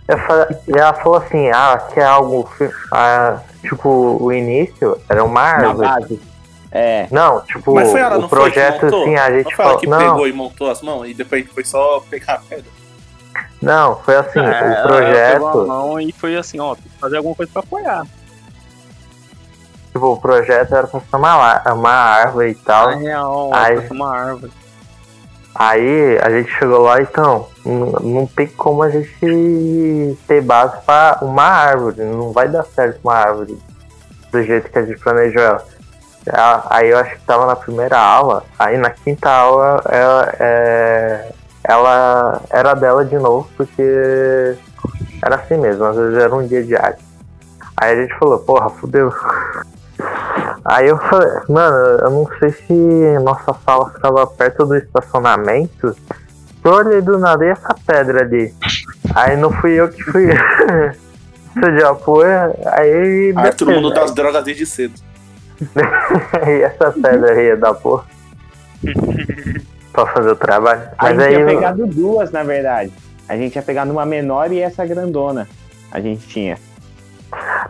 [0.09, 2.51] Eu falei- e ela falou assim, ah, que é algo.
[2.93, 3.89] ah, tipo,
[4.21, 5.89] o início era uma Na árvore.
[5.89, 6.21] base.
[6.73, 9.03] É, Não, tipo, Mas foi ela, o não foi projeto, montou?
[9.03, 9.79] assim, a gente Não foi ela falou.
[9.81, 12.71] que Não, pegou e montou as mãos e depois foi só pegar a pedra.
[13.61, 15.67] não, foi assim, É, o ela pegou a projeto.
[15.67, 18.07] mão e foi assim, ó, tem que fazer alguma coisa pra apoiar.
[19.93, 22.91] Tipo, o projeto era ser uma, uma árvore e tal.
[22.91, 23.55] Na real, ó,
[23.91, 24.53] uma árvore.
[25.55, 31.19] Aí a gente chegou lá, então, n- não tem como a gente ter base pra
[31.23, 32.03] uma árvore.
[32.05, 33.59] Não vai dar certo uma árvore
[34.31, 35.65] do jeito que a gente planejou ela.
[36.71, 41.33] Aí eu acho que tava na primeira aula, aí na quinta aula ela, é,
[41.65, 44.57] ela era dela de novo, porque
[45.25, 47.03] era assim mesmo, às vezes era um dia de arte.
[47.77, 49.13] Aí a gente falou, porra, fudeu.
[50.65, 55.97] Aí eu falei, mano, eu não sei se nossa sala ficava perto do estacionamento.
[56.63, 58.55] Eu olhei do nada e essa pedra ali.
[59.15, 60.29] Aí não fui eu que fui.
[61.55, 62.27] Você já foi,
[62.67, 63.33] aí.
[63.37, 64.95] Ah, todo mundo das drogas desde cedo.
[66.47, 68.05] E essa pedra aí ia dar porra.
[69.93, 70.83] pra fazer o trabalho.
[70.97, 71.35] a Mas gente aí.
[71.35, 72.93] tinha pegado duas, na verdade.
[73.29, 75.49] A gente tinha pegado uma menor e essa grandona.
[75.91, 76.57] A gente tinha.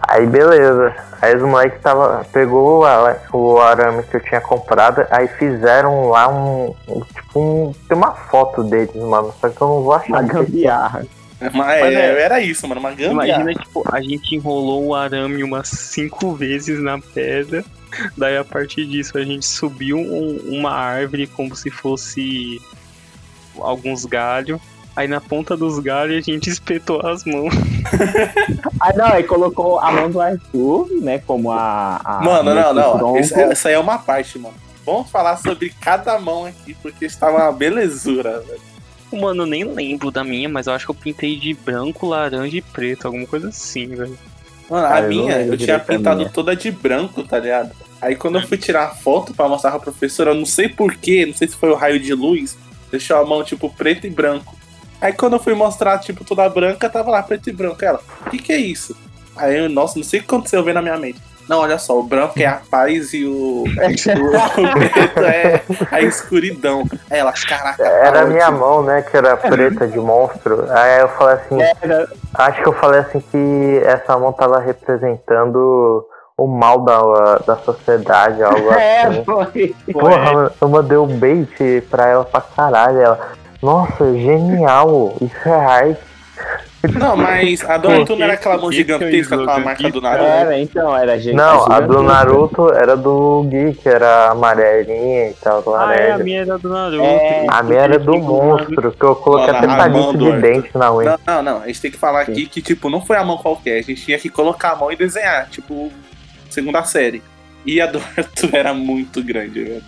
[0.09, 0.95] Aí beleza.
[1.23, 6.28] Aí os moleques tava, pegou o, o arame que eu tinha comprado, aí fizeram lá
[6.28, 6.74] um.
[7.15, 7.73] Tipo um.
[7.89, 9.32] Tem uma foto deles, mano.
[9.41, 10.09] Só que eu não vou achar.
[10.11, 11.05] Uma gambiarra.
[11.41, 13.12] Mas, Mas é, é- era isso, mano, uma gambiarra.
[13.43, 17.65] Imagina, tipo, a gente enrolou o arame umas cinco vezes na pedra.
[18.16, 22.61] Daí, a partir disso, a gente subiu um- uma árvore como se fosse
[23.59, 24.61] alguns galhos.
[25.01, 27.55] Aí, na ponta dos galhos, a gente espetou as mãos.
[28.78, 31.18] Ah, não, aí colocou a mão do Arthur, né?
[31.27, 32.01] Como a.
[32.02, 33.16] a Mano, não, não.
[33.16, 34.55] essa aí é uma parte, mano.
[34.86, 38.60] Vamos falar sobre cada mão aqui, porque estava uma belezura, velho.
[39.12, 42.56] Mano, eu nem lembro da minha, mas eu acho que eu pintei de branco, laranja
[42.56, 44.18] e preto, alguma coisa assim, velho.
[44.68, 46.31] Mano, Cara, a eu não minha, lembro eu tinha pintado minha.
[46.31, 47.70] toda de branco, tá ligado?
[48.01, 51.27] Aí quando eu fui tirar a foto pra mostrar pra professora, eu não sei porquê,
[51.27, 52.56] não sei se foi o raio de luz,
[52.90, 54.56] deixou a mão, tipo, preto e branco.
[55.01, 57.85] Aí quando eu fui mostrar, tipo, toda branca, tava lá, preto e branco.
[57.85, 58.97] Ela, o que que é isso?
[59.36, 61.20] Aí eu, nossa, não sei o que aconteceu, veio na minha mente.
[61.48, 66.01] Não, olha só, o branco é a paz e o, o, o preto é a
[66.01, 66.85] escuridão.
[67.10, 70.66] Aí ela, caraca, Era a minha mão, né, que era preta de monstro.
[70.70, 76.06] Aí eu falei assim, Era- acho que eu falei assim que essa mão tava representando
[76.36, 79.24] o mal da, da sociedade, algo É, assim.
[79.24, 79.74] foi.
[79.93, 82.98] Porra, eu mandei um bait pra ela pra caralho.
[83.01, 83.28] Ela,
[83.62, 86.11] nossa, genial, isso é arte.
[86.99, 90.01] Não, mas a do Arthur não era aquela mão é gigantesca com a marca do
[90.01, 90.24] Naruto.
[90.24, 91.37] Era, então, era gente.
[91.37, 96.19] Não, a do Naruto era do Gui, que era amarelinha e tal, Ah, é, a
[96.19, 97.03] minha era do Naruto.
[97.03, 100.91] É, A minha era do monstro, que eu coloquei até a palito de dente na
[100.95, 101.19] unha.
[101.27, 101.62] Não, não, não.
[101.62, 103.78] A gente tem que falar aqui que, tipo, não foi a mão qualquer.
[103.81, 105.93] A gente tinha que colocar a mão e desenhar, tipo,
[106.49, 107.23] segunda série.
[107.66, 109.82] E a do Arthur era muito grande, velho.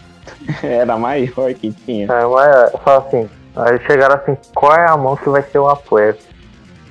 [0.62, 2.06] Era a maior que tinha.
[2.12, 5.68] Aí eu falo assim, aí chegaram assim, qual é a mão que vai ser o
[5.68, 6.16] apoio?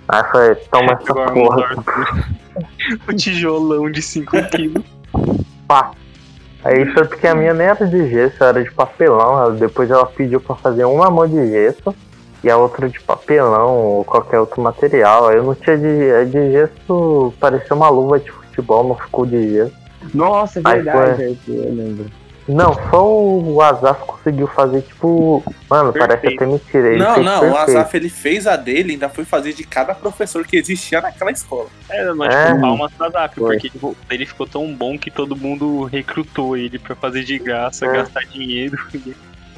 [0.07, 2.31] Aí eu falei, toma essa porra.
[3.07, 4.83] O tijolão de 5 quilos.
[5.67, 5.91] Pá.
[6.63, 9.55] Aí tanto que a minha nem era de gesso, era de papelão.
[9.55, 11.95] Depois ela pediu pra fazer uma mão de gesso
[12.43, 15.29] e a outra de papelão ou qualquer outro material.
[15.29, 19.25] Aí eu não tinha de, a de gesso, parecia uma luva de futebol, não ficou
[19.25, 19.73] de gesso.
[20.13, 22.05] Nossa, é Aí verdade, Arthur, eu lembro.
[22.53, 25.43] Não, só o Azaf conseguiu fazer tipo.
[25.69, 26.43] Mano, parece Perfeito.
[26.43, 26.87] até mentira.
[26.89, 27.57] Ele não, não, o perfeito.
[27.57, 31.67] Azaf ele fez a dele, ainda foi fazer de cada professor que existia naquela escola.
[31.89, 32.47] Era, mas É.
[32.47, 33.55] tipo, palmas pra Foi.
[33.55, 37.85] porque tipo, ele ficou tão bom que todo mundo recrutou ele pra fazer de graça,
[37.85, 37.93] É.
[37.93, 38.77] gastar dinheiro.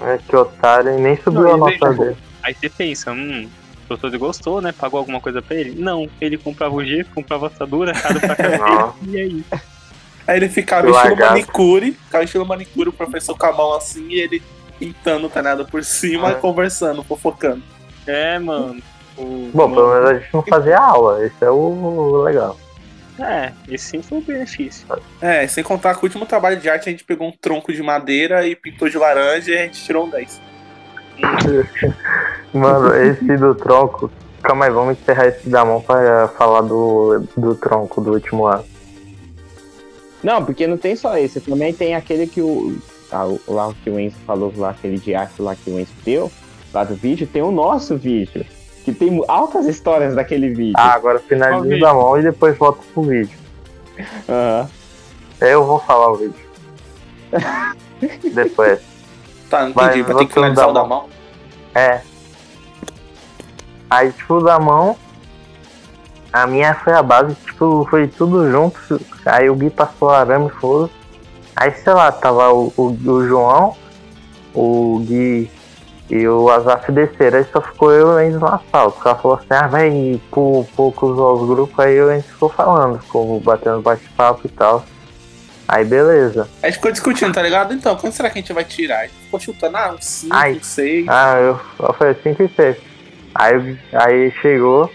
[0.02, 2.18] É, que otário, nem subiu Não, a ele nota veio- dele.
[2.41, 3.48] Aí você pensa, hum,
[3.84, 4.72] o professor gostou, né?
[4.78, 5.80] Pagou alguma coisa pra ele?
[5.80, 8.36] Não, ele comprava o gesso, comprava assadura, caro pra
[9.07, 9.44] e aí?
[10.28, 14.08] Aí ele ficava Que estilo manicure, ficava estilo manicure, o professor com a mão assim,
[14.10, 14.41] e ele.
[14.80, 16.36] pintando, nada por cima, Ah.
[16.36, 17.62] conversando, fofocando.
[18.08, 18.82] É, mano.
[19.18, 22.58] O- Bom, pelo menos a gente não fazia aula, esse é o legal.
[23.20, 24.86] É, esse sim foi o benefício.
[25.22, 27.82] É, sem contar que o último trabalho de arte a gente pegou um tronco de
[27.84, 30.41] madeira e pintou de laranja e a gente tirou um 10.
[32.54, 34.12] Mano, esse do tronco.
[34.41, 38.66] Calma aí, vamos encerrar esse da mão pra falar do, do tronco do último ano.
[40.24, 42.78] Não, porque não tem só esse, também tem aquele que o.
[43.12, 45.91] ah, o- lá que o Enzo falou, lá, aquele de arte lá que o Enzo
[46.06, 46.32] deu,
[46.74, 48.45] lá do vídeo, tem o nosso vídeo.
[48.86, 50.74] Que tem altas histórias daquele vídeo.
[50.78, 53.38] Ah, agora finaliza da mão e depois volta pro vídeo.
[54.28, 54.70] Aham.
[55.40, 56.36] Eu vou falar o vídeo.
[58.34, 58.80] depois.
[59.50, 61.00] Tá, não entendi, vai ter que finalizar da o da mão.
[61.02, 61.10] mão.
[61.76, 62.02] É.
[63.90, 64.98] Aí, tipo, da mão.
[66.34, 69.00] A minha foi a base, tipo, foi tudo junto.
[69.24, 70.90] Aí o Gui passou arame e foda.
[71.56, 73.78] Aí, sei lá, tava o, o, o João,
[74.52, 75.52] o Gui
[76.10, 77.38] e o Azaf desceram.
[77.38, 78.90] Aí só ficou eu e o Enzo na sala.
[78.90, 81.80] O cara falou assim: ah, vai por poucos os grupos.
[81.80, 84.84] Aí o Enzo ficou falando, ficou batendo bate-papo e tal.
[85.68, 86.50] Aí, beleza.
[86.62, 87.74] A gente ficou discutindo, tá ligado?
[87.74, 89.00] Então, quando será que a gente vai tirar?
[89.00, 90.54] A gente ficou chutando, ah, um 5, Ai.
[90.54, 91.08] um 6.
[91.08, 92.78] Ah, eu, eu falei 5 e 6.
[93.36, 94.92] Aí, aí chegou.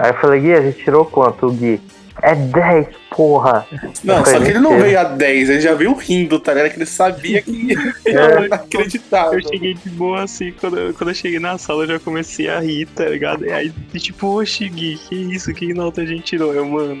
[0.00, 1.46] Aí eu falei, Gui, a gente tirou quanto?
[1.46, 1.78] O Gui.
[2.22, 3.66] É 10, porra.
[4.02, 6.70] Não, só que ele não veio a 10, ele já veio rindo, tá ligado?
[6.70, 7.74] Que ele sabia que
[8.06, 8.12] É.
[8.16, 9.38] era inacreditável.
[9.38, 12.48] Eu cheguei de boa assim, quando eu, quando eu cheguei na sala eu já comecei
[12.48, 13.44] a rir, tá ligado?
[13.44, 15.52] E aí, tipo, oxe, Gui, que isso?
[15.52, 16.54] Que nota a gente tirou?
[16.54, 17.00] Eu, mano,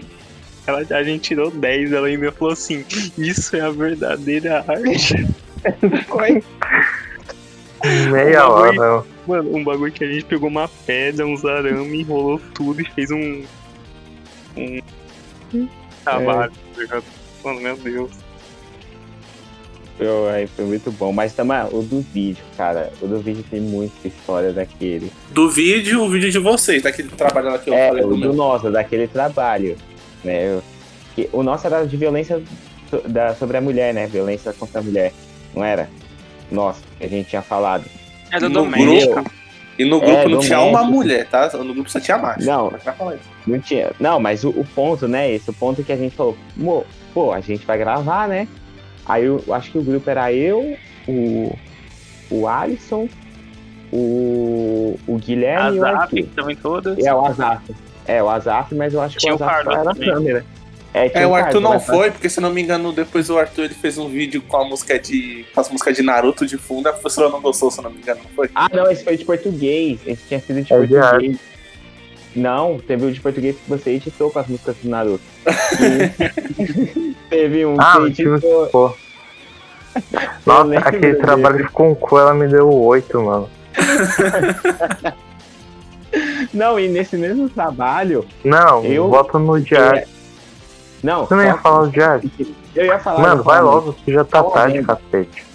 [0.66, 2.84] ela, a gente tirou 10, ela ainda falou assim,
[3.16, 5.26] isso é a verdadeira arte.
[6.06, 6.42] Foi,
[8.10, 9.04] Meia hora.
[9.34, 12.84] Eu- mano, um bagulho que a gente pegou uma pedra, uns arame, enrolou tudo e
[12.84, 13.42] fez um.
[14.56, 15.68] um.
[16.04, 17.04] trabalho, tá ligado?
[17.44, 18.10] Mano, meu Deus.
[19.96, 21.12] Foi, aí foi muito bom.
[21.12, 22.90] Mas também o do vídeo, cara.
[23.02, 25.12] O do vídeo tem muita história daquele.
[25.30, 28.16] Do vídeo, o vídeo de vocês, daquele trabalho lá que eu é, falei o do
[28.16, 29.76] do nosso, daquele trabalho.
[30.24, 30.54] Né?
[30.54, 30.62] Eu-
[31.14, 32.42] que o nosso era de violência
[32.88, 34.06] so- da, sobre a mulher, né?
[34.06, 35.12] Violência contra a mulher.
[35.54, 35.90] Não era?
[36.50, 37.84] Nossa, que a gente tinha falado.
[38.32, 39.30] É do No grupo,
[39.78, 41.48] e no É, grupo não do tinha uma mulher, tá?
[41.56, 42.44] No grupo só tinha macho.
[42.44, 42.72] Não.
[43.46, 43.92] Não tinha.
[43.98, 45.30] Não, mas o, o ponto, né?
[45.32, 46.84] Esse o ponto que a gente falou, "Mo,
[47.14, 48.46] pô, a gente vai gravar, né?
[49.06, 50.76] Aí eu acho que o grupo era eu,
[51.08, 51.56] o,
[52.30, 53.08] o Alisson,
[53.92, 56.16] o, o Guilherme e o Azaf, Arthur.
[56.16, 56.98] que também todas.
[56.98, 57.74] É o Azaf.
[58.06, 60.44] É, o Azaf, mas eu acho que Tinha o o Azaf só era a câmera.
[60.92, 63.66] É, É, o Arthur não mas- foi, porque se não me engano, depois o Arthur
[63.66, 65.44] ele fez um vídeo com a música de.
[65.54, 67.98] com as músicas de Naruto de fundo, a professora não gostou, se eu não me
[67.98, 68.50] engano, não foi?
[68.54, 70.00] Ah, não, esse foi de português.
[70.04, 71.38] Esse tinha sido de É de português.
[72.34, 75.22] Não, teve o de português que você editou com as músicas do Naruto.
[77.30, 78.66] Teve um Ah, que editou.
[78.68, 78.92] Pô.
[80.46, 81.14] Nossa, aquele dele.
[81.16, 83.50] trabalho ficou um cu, ela me deu 8, mano.
[86.52, 88.24] Não, e nesse mesmo trabalho.
[88.44, 90.06] Não, Eu- bota no diário.
[91.02, 92.30] Não, Você não ia falar o diário?
[92.74, 93.20] Eu ia falar.
[93.20, 94.86] Mano, vai logo, que já tá tarde, adendo.
[94.86, 95.46] cacete.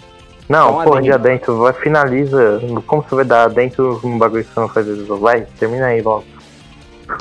[0.47, 2.61] Não, porra, de adentro, vai, finaliza.
[2.85, 6.23] Como você vai dar dentro um bagulho que você não faz Vai, termina aí logo.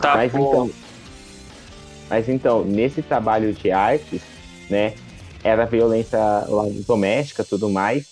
[0.01, 0.38] Tá, Mas pô.
[0.38, 0.70] então,
[2.09, 4.22] mas então, nesse trabalho de artes,
[4.68, 4.94] né,
[5.42, 6.18] era violência
[6.86, 8.06] doméstica, tudo mais.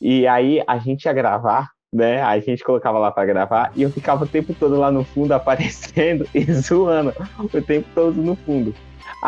[0.00, 2.22] E aí a gente ia gravar, né?
[2.22, 5.32] A gente colocava lá pra gravar e eu ficava o tempo todo lá no fundo
[5.34, 8.74] aparecendo e zoando o tempo todo no fundo.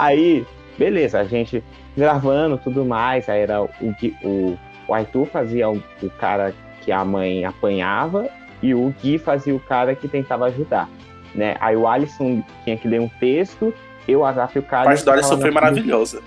[0.01, 0.47] Aí,
[0.79, 1.62] beleza, a gente
[1.97, 3.69] gravando tudo mais, aí era o
[4.01, 4.57] Gui- o,
[4.87, 8.29] o Arthur fazia o, o cara que a mãe apanhava
[8.62, 10.89] e o Gui fazia o cara que tentava ajudar
[11.35, 11.57] né?
[11.61, 13.73] Aí o Alisson tinha que ler um texto,
[14.09, 14.85] eu, a Zaf e o A cara.
[14.87, 16.23] parte do Alisson foi maravilhosa.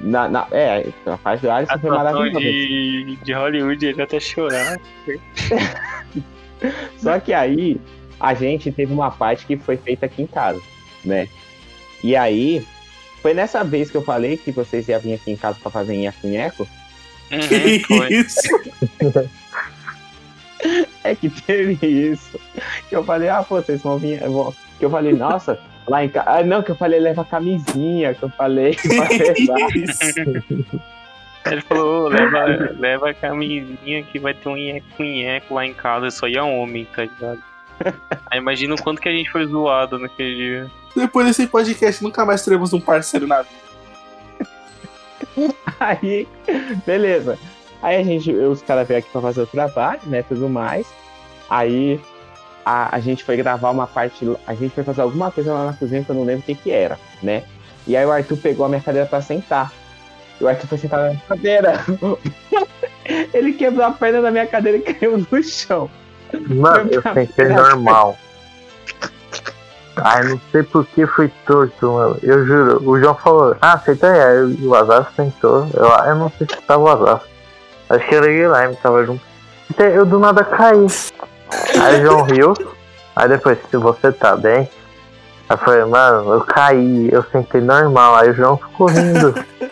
[0.00, 2.40] Na, na- é, a parte do A Alisson foi atuação maravilhosa.
[2.40, 4.78] de, de Hollywood, ele até chorar.
[6.98, 7.80] Só que aí
[8.18, 10.60] a gente teve uma parte que foi feita aqui em casa,
[11.04, 11.28] né?
[12.02, 12.64] E aí,
[13.22, 15.96] foi nessa vez que eu falei que vocês iam vir aqui em casa pra fazer
[15.96, 16.66] nheco-nheco,
[17.30, 18.08] Uhum, Que foi.
[18.14, 18.40] isso?
[21.04, 22.40] é que teve isso.
[22.88, 24.20] Que eu falei, ah, pô, vocês vão vir.
[24.28, 26.28] vou- Que eu falei, nossa, lá em casa.
[26.30, 28.76] Ah, não, que eu falei, leva a camisinha, que eu falei.
[31.50, 32.44] Ele falou, "Ô, leva,
[32.78, 37.02] leva a camisinha que vai ter um nheco-nheco lá em casa, só ia homem, tá
[37.02, 37.42] ligado?
[38.30, 40.70] Aí imagina o quanto que a gente foi zoado naquele dia.
[40.94, 43.68] Depois desse podcast, nunca mais teremos um parceiro na vida.
[45.78, 46.26] Aí,
[46.84, 47.38] beleza.
[47.82, 50.86] Aí a gente, os caras veio aqui pra fazer o trabalho, né, tudo mais.
[51.48, 52.00] Aí
[52.64, 55.72] a, a gente foi gravar uma parte, a gente foi fazer alguma coisa lá na
[55.72, 57.44] cozinha que eu não lembro o que que era, né?
[57.86, 59.72] E aí o Arthur pegou a minha cadeira pra sentar.
[60.40, 61.84] E o Arthur foi sentar na minha cadeira.
[63.32, 65.90] Ele quebrou a perna da minha cadeira e caiu no chão.
[66.48, 68.18] Mano, eu sentei normal.
[70.02, 72.18] Ai, não sei por que fui torto, mano.
[72.22, 72.88] Eu juro.
[72.88, 74.20] O João falou, ah, senta aí.
[74.20, 75.68] Aí o Azar sentou.
[75.74, 77.22] Eu, eu não sei se tava o Azar.
[77.88, 79.22] Acho que era o Guilherme que tava junto.
[79.70, 80.86] Então, Eu do nada caí.
[81.80, 82.54] Aí o João riu.
[83.16, 84.68] Aí depois, se você tá bem.
[85.48, 88.16] Aí falei, mano, eu caí, eu sentei normal.
[88.16, 89.34] Aí o João ficou rindo.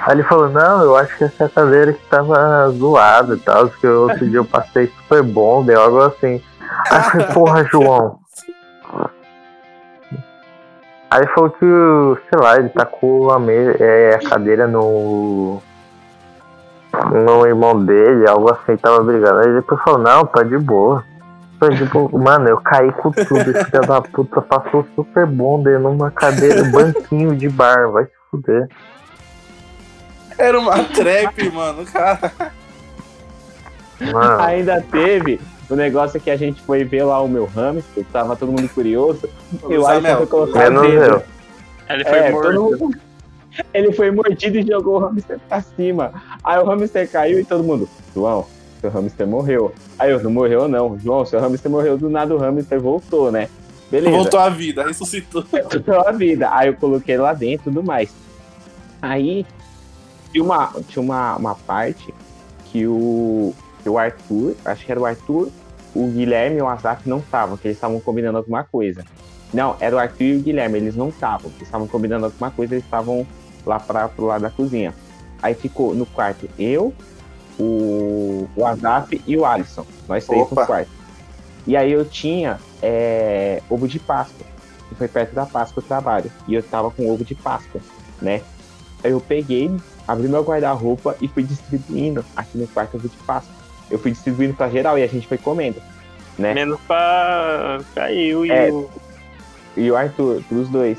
[0.00, 3.86] Aí ele falou, não, eu acho que essa cadeira que tava zoada e tal, porque
[3.86, 6.42] outro dia eu passei super bom, deu algo assim.
[6.90, 8.19] Aí eu falei, porra, João.
[11.10, 15.60] Aí falou que, sei lá, ele tacou a, me é, a cadeira no.
[17.10, 19.40] no irmão dele, algo assim, tava brigando.
[19.40, 21.04] Aí depois falou, não, tá de boa.
[21.58, 22.08] Tá de boa.
[22.12, 26.62] Mano, eu caí com tudo, esse filho da puta passou super bom dele numa cadeira,
[26.70, 28.68] banquinho de bar, vai se fuder.
[30.38, 32.32] Era uma trap, mano, cara.
[34.00, 35.40] Mano, Ainda teve
[35.70, 39.28] o negócio que a gente foi ver lá o meu hamster, tava todo mundo curioso.
[39.68, 41.04] E o Alisson foi colocar o dedo.
[41.04, 41.22] eu.
[41.88, 42.90] Ele foi É, morto.
[43.74, 46.12] Ele foi mordido e jogou o hamster pra cima.
[46.42, 48.46] Aí o hamster caiu e todo mundo, João,
[48.80, 49.72] seu hamster morreu.
[49.98, 50.98] Aí eu, não morreu não.
[50.98, 51.98] João, seu hamster morreu.
[51.98, 53.48] Do nada o hamster voltou, né?
[53.90, 54.16] Beleza.
[54.16, 55.44] Voltou à vida, ressuscitou.
[55.50, 56.48] Voltou a vida.
[56.52, 58.10] Aí eu coloquei lá dentro e tudo mais.
[59.02, 59.44] Aí
[60.32, 62.14] tinha uma, tinha uma, uma parte
[62.66, 63.52] que o,
[63.82, 65.48] que o Arthur, acho que era o Arthur,
[65.94, 69.04] o Guilherme e o Azaf não estavam, que eles estavam combinando alguma coisa.
[69.52, 72.74] Não, era o Arthur e o Guilherme, eles não estavam, eles estavam combinando alguma coisa,
[72.74, 73.26] eles estavam
[73.66, 74.94] lá para pro lado da cozinha.
[75.42, 76.94] Aí ficou no quarto eu,
[77.58, 80.60] o, o Azaf e o Alisson, nós três Opa.
[80.60, 80.90] no quarto.
[81.66, 84.46] E aí eu tinha é, ovo de Páscoa,
[84.88, 87.80] que foi perto da Páscoa o trabalho, e eu tava com ovo de Páscoa,
[88.20, 88.42] né?
[89.02, 89.70] Aí eu peguei,
[90.06, 93.59] abri meu guarda-roupa e fui distribuindo aqui no quarto ovo de Páscoa.
[93.90, 95.80] Eu fui distribuindo pra geral e a gente foi comendo,
[96.38, 96.54] né?
[96.54, 98.70] Menos pra, pra eu e É.
[98.70, 98.88] o.
[99.76, 100.98] e o Arthur, pros dois.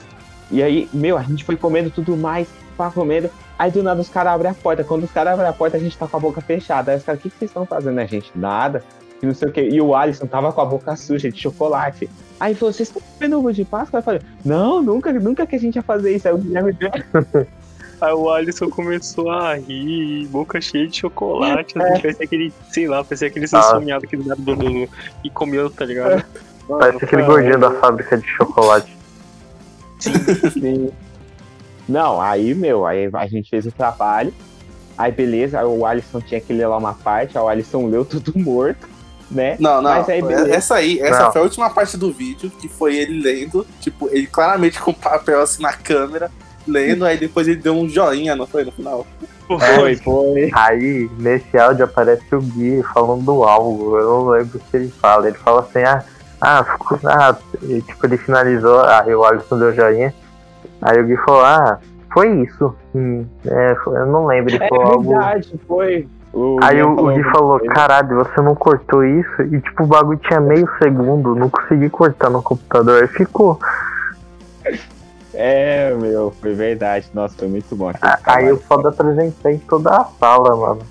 [0.49, 2.47] E aí, meu, a gente foi comendo tudo mais,
[2.77, 3.29] pá, comendo.
[3.57, 4.83] Aí do nada os caras abrem a porta.
[4.83, 6.91] Quando os caras abrem a porta, a gente tá com a boca fechada.
[6.91, 8.31] Aí os caras, o que, que vocês estão fazendo, né, gente?
[8.35, 8.83] Nada.
[9.21, 9.69] E não sei o quê.
[9.71, 12.09] E o Alisson tava com a boca suja de chocolate.
[12.39, 13.99] Aí falou, vocês estão comendo ovo de Páscoa?
[13.99, 16.27] Eu falei, não, nunca, nunca que a gente ia fazer isso.
[16.27, 16.75] Aí o Guilherme
[18.01, 21.77] Aí o Alisson começou a rir, boca cheia de chocolate.
[21.77, 21.83] É.
[21.83, 23.61] Assim, parecia aquele, sei lá, parecia aquele Ah.
[23.61, 24.89] sonhado que do nada do-
[25.23, 26.23] e comeu, tá ligado?
[26.67, 28.91] Mano, parece aquele gordinho da fábrica de chocolate.
[30.53, 30.89] Sim.
[31.87, 34.33] Não, aí, meu, aí a gente fez o trabalho.
[34.97, 38.03] Aí, beleza, aí o Alisson tinha que ler lá uma parte, aí o Alisson leu
[38.05, 38.87] tudo morto,
[39.29, 39.55] né?
[39.59, 39.91] Não, não.
[39.91, 40.53] Mas aí, beleza.
[40.53, 41.31] essa aí, essa Não.
[41.31, 45.41] foi a última parte do vídeo, que foi ele lendo, tipo, ele claramente com papel
[45.41, 46.31] assim na câmera,
[46.67, 49.05] lendo, aí depois ele deu um joinha, não foi no final?
[49.47, 50.49] Foi, foi.
[50.53, 55.27] Aí, nesse áudio aparece o Gui falando algo, eu não lembro o que ele fala.
[55.27, 56.03] Ele fala assim, ah,
[56.39, 60.13] ah, ficou, ah, e, tipo, ele finalizou, aí o Alisson deu joinha.
[60.81, 61.79] Aí o Gui falou, ah,
[62.13, 62.73] foi isso.
[62.95, 65.09] Hum, é, foi- eu não lembro, ele É falou algo.
[65.09, 66.07] verdade, foi.
[66.33, 69.41] O Aí o, o Gui falou, caralho, você não cortou isso?
[69.41, 73.01] E tipo, o bagulho tinha meio segundo, não consegui cortar no computador.
[73.01, 73.59] Aí ficou.
[75.33, 77.07] É, meu, foi verdade.
[77.13, 77.89] Nossa, foi muito bom.
[77.89, 80.81] aquele A- Aí eu foda apresentei em toda a sala, mano.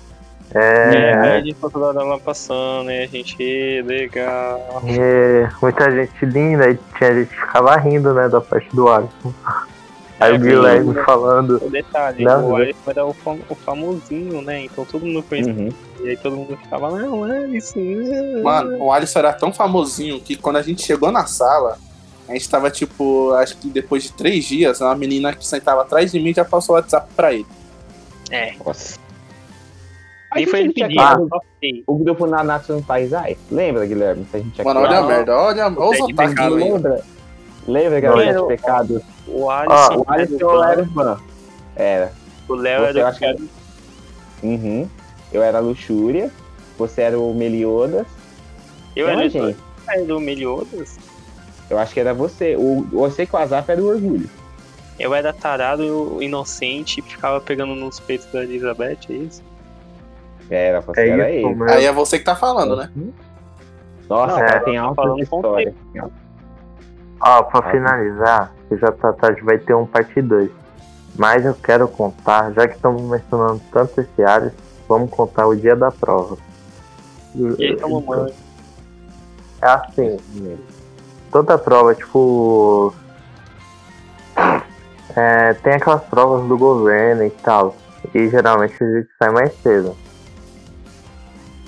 [0.53, 4.81] É, É, aí a gente toda lá passando, e a gente, legal.
[4.85, 9.33] é, muita gente linda, aí tinha gente que ficava rindo, né, da parte do Alisson.
[10.19, 12.63] Aí É, o Guilherme falando, O detalhe, Não, o né?
[12.65, 14.65] Alisson era o, fam- o famosinho, né?
[14.65, 15.53] Então todo mundo conhecia.
[15.53, 15.69] Uhum.
[16.01, 17.79] E aí todo mundo ficava, não, Alisson.
[17.79, 21.77] é." Mano, o Alisson era tão famosinho que quando a gente chegou na sala,
[22.27, 26.11] a gente tava, tipo, acho que depois de três dias, uma menina que sentava atrás
[26.11, 27.45] de mim já passou o WhatsApp pra ele.
[28.29, 28.97] É, Nossa.
[30.35, 31.83] nem foi ele pedir.
[31.85, 33.37] O grupo Nanatsu no Paisai.
[33.51, 34.25] Lembra, Guilherme?
[34.25, 36.49] Que a gente Mano, olha a merda, olha, olha os aí.
[36.49, 37.01] Lembra?
[37.67, 39.01] Lembra, galera, de pecado?
[39.27, 41.19] O Alisson, O Alisson era o era o.
[41.75, 42.11] Era.
[42.47, 43.49] o Léo Você era o acha que-
[44.43, 44.89] Uhum.
[45.31, 46.31] Eu era a Luxúria.
[46.77, 48.07] Você era o Meliodas.
[48.95, 49.55] Eu era gente.
[49.99, 50.97] o do Meliodas.
[51.71, 52.57] Eu acho que era você.
[52.57, 54.29] O, você que o Azaf era o orgulho.
[54.99, 59.41] Eu era tarado, inocente, e ficava pegando nos peitos da Elizabeth, é isso?
[60.49, 61.71] Era, você é era isso ele.
[61.71, 62.91] Aí é você que tá falando, né?
[64.09, 65.73] Nossa, Não, é, tem com histórias.
[67.21, 70.51] Ó, pra finalizar, que já tá tarde, vai ter um parte 2.
[71.15, 74.51] Mas eu quero contar, já que estamos mencionando tanto esse Ares,
[74.89, 76.37] vamos contar o dia da prova.
[77.33, 78.33] E aí, como mãe?
[79.61, 80.17] É assim,
[81.31, 82.93] toda prova, tipo.
[85.15, 87.75] é, tem aquelas provas do governo e tal.
[88.13, 89.95] E geralmente a gente sai mais cedo.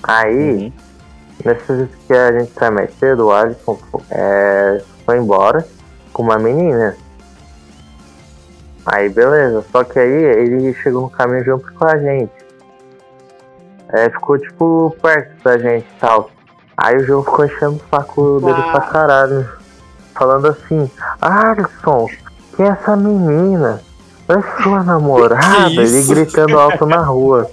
[0.02, 0.72] Aí,
[1.44, 3.78] nessas vezes que a gente sai mais cedo, o Alisson
[4.10, 5.66] é, foi embora
[6.12, 6.96] com uma menina.
[8.86, 12.32] Aí beleza, só que aí ele chegou no caminho junto com a gente.
[13.88, 16.30] É, ficou tipo perto da gente e tal.
[16.76, 19.48] Aí o João ficou enchendo o saco dele pra caralho.
[20.14, 20.90] Falando assim,
[21.20, 22.08] Alisson,
[22.56, 23.80] quem é essa menina?
[24.28, 25.68] É sua namorada?
[25.70, 27.50] Ele gritando alto na rua.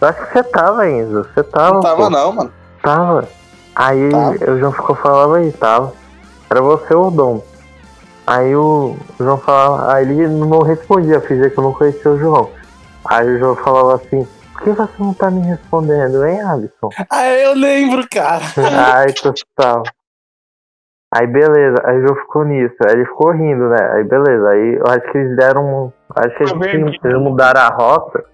[0.00, 1.26] Eu acho que você tava, Enzo.
[1.34, 1.86] Você tava, Não pô.
[1.88, 2.52] tava não, mano.
[2.82, 3.28] Tava.
[3.74, 4.52] Aí Tava.
[4.52, 5.92] o João ficou falando aí, tava.
[6.50, 7.42] Era você ou o Dom.
[8.26, 12.50] Aí o João falava, aí ele não respondia, fingia que eu não conhecia o João.
[13.04, 14.26] Aí o João falava assim,
[14.58, 16.88] por que você não tá me respondendo, hein, Alisson?
[17.10, 18.42] Ah, eu lembro, cara.
[18.98, 19.82] Aí tu tava.
[21.14, 23.92] Aí beleza, aí João ficou nisso, aí ele ficou rindo, né?
[23.94, 25.92] Aí beleza, aí eu acho que eles deram um.
[26.14, 27.06] Acho que Tá eles, vendo?
[27.06, 28.24] eles mudaram a rota.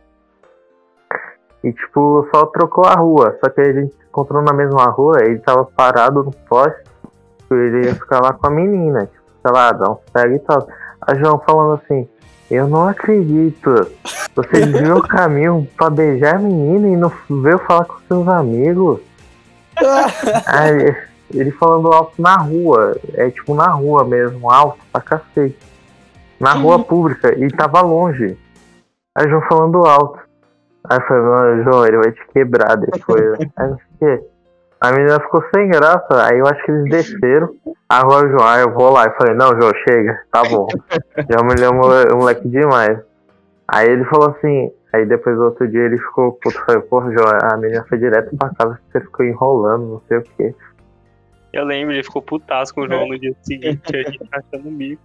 [1.63, 3.39] E tipo, só trocou a rua.
[3.43, 6.83] Só que a gente se encontrou na mesma rua, ele tava parado no poste,
[7.51, 10.67] ele ia ficar lá com a menina, tipo, sei lá, dar uns pega e tal.
[11.01, 12.09] A João falando assim,
[12.51, 13.91] eu não acredito.
[14.35, 19.01] Você desviou o caminho pra beijar a menina e não veio falar com seus amigos.
[20.47, 20.97] Aí,
[21.33, 25.59] ele falando alto na rua, é tipo na rua mesmo, alto pra cacete.
[26.39, 28.37] Na rua pública, e tava longe.
[29.17, 30.19] Aí o João falando alto.
[30.89, 33.41] Aí eu falei, João, ele vai te quebrar depois.
[33.57, 34.25] Aí não sei o quê.
[34.81, 37.55] A menina ficou sem graça, aí eu acho que eles desceram.
[37.89, 39.05] Agora o João, aí eu vou lá.
[39.05, 40.67] Eu falei, não, João, chega, tá bom.
[41.31, 42.99] Já humilhou o mole- o moleque demais.
[43.67, 47.29] Aí ele falou assim, aí depois do outro dia ele ficou puto, falei, porra, João,
[47.51, 50.55] a menina foi direto pra casa, você ficou enrolando, não sei o quê.
[51.53, 54.73] Eu lembro, ele ficou putaço com o João no dia seguinte, a gente achando o
[54.73, 55.03] bico.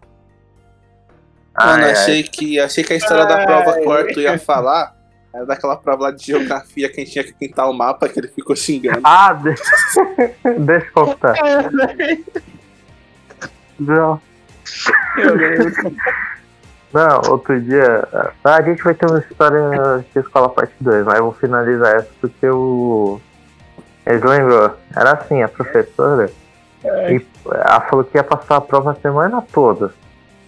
[1.58, 1.92] Mano, Ai, ai.
[1.92, 4.96] achei que, achei que a história da prova que o Arthur ia falar
[5.40, 8.20] era daquela prova lá de geografia que a gente tinha que pintar o mapa que
[8.20, 9.00] ele ficou xingando.
[9.04, 9.56] Ah, de...
[10.60, 11.36] deixa eu contar.
[13.80, 14.22] Não.
[16.94, 18.08] Não, outro dia.
[18.44, 21.96] ah, A gente vai ter uma história de escola parte 2, mas eu vou finalizar
[21.96, 23.22] essa porque o.
[24.06, 24.76] Eles lembrou?
[24.96, 26.30] Era assim, a professora.
[26.84, 29.94] E ela falou que ia passar a prova a semana toda.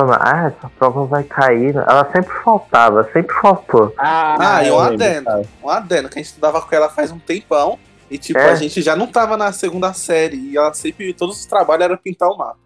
[0.06, 1.76] Falando, ah, essa prova vai cair.
[1.76, 3.94] Ela sempre faltava, sempre faltou.
[3.98, 5.30] Ah, e eu um adendo.
[5.64, 7.78] Um adendo, que a gente estudava com ela faz um tempão.
[8.10, 8.52] E tipo, É.
[8.52, 10.38] a gente já não tava na segunda série.
[10.38, 12.58] E ela sempre, todos os trabalhos eram pintar o mapa.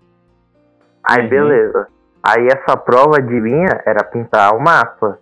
[1.04, 1.30] Aí Uhum.
[1.30, 1.88] beleza.
[2.24, 5.20] Aí essa prova de linha era pintar o mapa.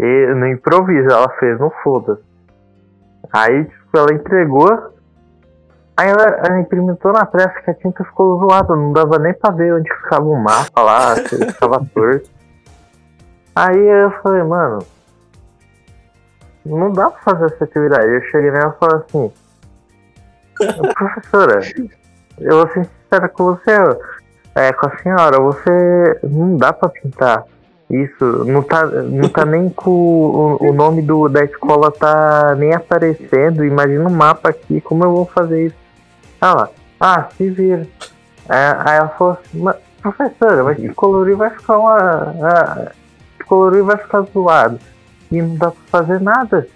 [0.00, 2.18] E no improviso ela fez no foda.
[3.32, 4.92] Aí tipo, ela entregou.
[5.96, 9.50] Aí ela, ela implementou na pressa que a tinta ficou zoada, não dava nem pra
[9.50, 12.30] ver onde ficava o mapa lá, se ele ficava torto.
[13.54, 14.78] Aí eu falei, mano,
[16.64, 18.06] não dá pra fazer essa atividade.
[18.06, 19.32] Eu cheguei nela e falei assim,
[20.94, 21.60] professora,
[22.38, 23.70] eu vou ser sincera com você,
[24.54, 27.44] é, com a senhora, você não dá pra pintar
[27.90, 32.72] isso, não tá, não tá nem com o, o nome do, da escola tá nem
[32.72, 35.81] aparecendo, imagina um mapa aqui, como eu vou fazer isso?
[36.42, 36.70] Ela,
[37.00, 37.86] ah, se vira.
[38.48, 41.96] É, aí ela falou assim, "Mas, professora, mas colorir vai ficar uma.
[41.96, 42.90] ah,
[43.46, 44.80] colorir vai ficar zoado.
[45.30, 46.66] E não dá pra fazer nada.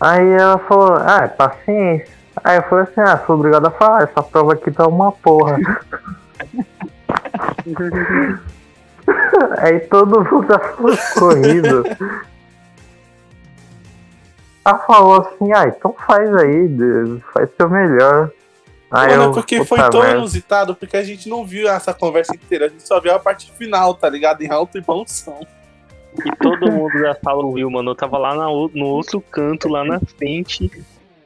[0.00, 2.08] Aí ela falou, ah, é paciência.
[2.42, 5.58] Aí eu falei assim, ah, sou obrigado a falar, essa prova aqui tá uma porra.
[9.58, 11.84] Aí todo mundo ficou corrido.
[14.64, 16.68] Ela falou assim, ah, então faz aí,
[17.32, 18.30] faz seu melhor.
[18.90, 20.18] Aí Mano, eu, é porque foi tão merda.
[20.18, 23.50] inusitado, porque a gente não viu essa conversa inteira, a gente só viu a parte
[23.52, 24.42] final, tá ligado?
[24.42, 25.40] Em alto e bom som.
[26.24, 27.90] E todo mundo da sala ouviu, mano.
[27.92, 30.70] Eu tava lá na no outro canto, lá na frente.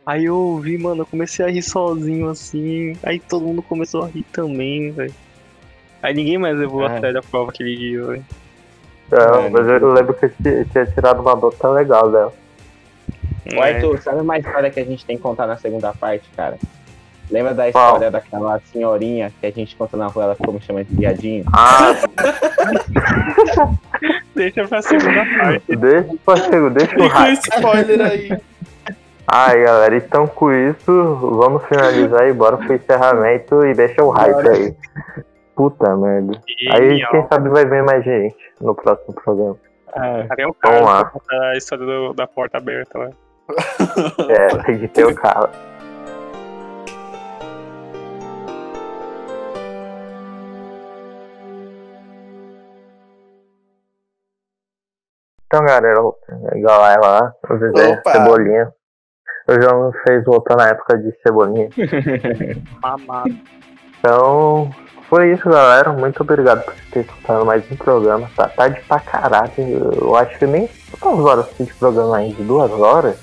[0.07, 2.97] Aí eu ouvi, mano, eu comecei a rir sozinho assim.
[3.03, 5.13] Aí todo mundo começou a rir também, velho.
[6.01, 7.01] Aí ninguém mais levou a Ah.
[7.01, 8.25] sério a prova aquele dia, velho.
[9.11, 12.33] Não, mas eu lembro que eu ti- tinha tirado uma nota legal dela.
[13.57, 16.57] Ô, Arthur, sabe uma história que a gente tem que contar na segunda parte, cara?
[17.31, 17.87] Lembra da Qual?
[17.87, 21.45] história daquela senhorinha que a gente contou na rua, ela ficou me chamando de viadinho?
[21.53, 21.93] Ah,
[24.35, 25.77] Deixa pra segunda parte.
[25.77, 28.39] deixa, parceiro, deixa o spoiler aí.
[29.27, 34.49] Ai, galera, então com isso, vamos finalizar e bora pro encerramento e deixa o hype
[34.49, 34.75] aí.
[35.57, 36.39] Puta merda.
[36.71, 39.57] Aí, quem sabe vai ver mais gente no próximo programa.
[40.29, 41.13] Cadê o Vamos cara lá.
[41.51, 43.11] a história do- da porta aberta lá?
[44.29, 45.51] É, tem que ter o cara.
[55.47, 56.01] Então, galera,
[56.57, 58.03] igual ela lá, o Zezé.
[58.11, 58.73] Cebolinha.
[59.47, 61.69] Eu já me fez voltar na época de Cebolinha.
[62.83, 63.35] Mamado.
[63.99, 64.71] Então,
[65.09, 65.93] foi isso, galera.
[65.93, 68.31] Muito obrigado por ter escutado mais um programa.
[68.37, 69.53] Tá tarde pra caralho.
[70.01, 70.69] Eu acho que nem
[71.01, 72.43] quantas horas tem de programa ainda?
[72.43, 73.17] Duas horas?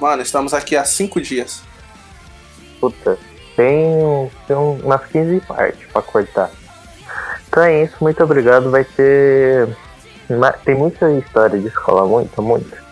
[0.00, 1.62] Mano, estamos aqui há cinco dias.
[2.80, 3.16] Puta,
[3.56, 6.50] tem, tem um- umas 15 partes pra cortar.
[7.48, 8.70] Então é isso, muito obrigado.
[8.70, 9.68] Vai ter.
[10.64, 12.84] Tem muita história de escola, muita, muita.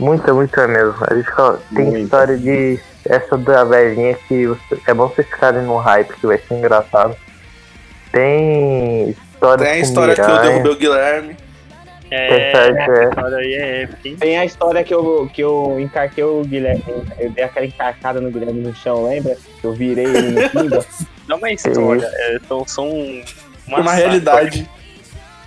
[0.00, 0.96] Muita, muita mesmo.
[1.08, 1.98] A escola tem Muita.
[2.00, 2.80] história de.
[3.08, 7.16] Essa da velhinha que você- é bom vocês ficarem no hype que vai ser engraçado.
[8.12, 11.36] Tem história Tem a com história que eu derrubei o Guilherme.
[12.10, 12.50] É, é.
[12.70, 14.16] essa história aí é épica, hein?
[14.20, 16.84] Tem a história que eu, que eu encarquei o Guilherme,
[17.18, 19.36] eu dei aquela encarcada no Guilherme no chão, lembra?
[19.62, 20.84] Eu virei ele no pinga.
[21.26, 22.88] Não é uma história, é, são, são
[23.66, 23.96] uma, Uma saga.
[23.96, 24.70] realidade.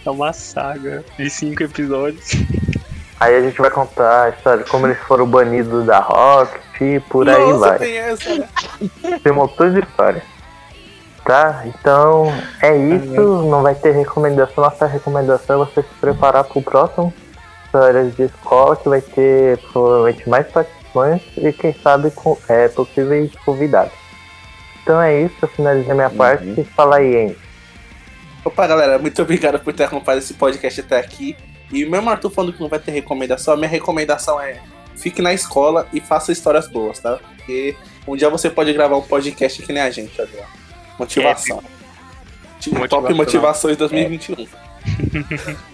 [0.05, 2.31] É uma saga de cinco episódios.
[3.19, 6.99] Aí a gente vai contar a história de como eles foram banidos da Rocket e
[6.99, 7.79] por aí Nossa, vai.
[7.79, 8.47] tem essa, né?
[9.23, 10.21] Tem um montão de história.
[11.25, 11.63] Tá?
[11.65, 12.31] Então
[12.61, 13.21] é isso.
[13.49, 14.63] Não vai ter recomendação.
[14.63, 17.13] Nossa recomendação é você se preparar pro próximo
[17.65, 23.31] Histórias de Escola, que vai ter provavelmente mais participantes e quem sabe com, é, possíveis
[23.43, 23.91] convidados.
[24.81, 26.63] Então é isso, eu finalizei minha parte.
[26.75, 27.35] Fala aí, hein?
[28.45, 31.35] Opa, galera, muito obrigado por ter acompanhado esse podcast até aqui.
[31.71, 34.61] E mesmo Arthur falando que não vai ter recomendação, a minha recomendação é
[34.95, 37.17] fique na escola e faça histórias boas, tá?
[37.17, 37.75] Porque
[38.07, 40.29] um dia você pode gravar um podcast que nem a gente, olha.
[40.97, 41.63] Motivação.
[42.59, 43.13] Tipo, Top.
[43.13, 44.47] Motivações 2021.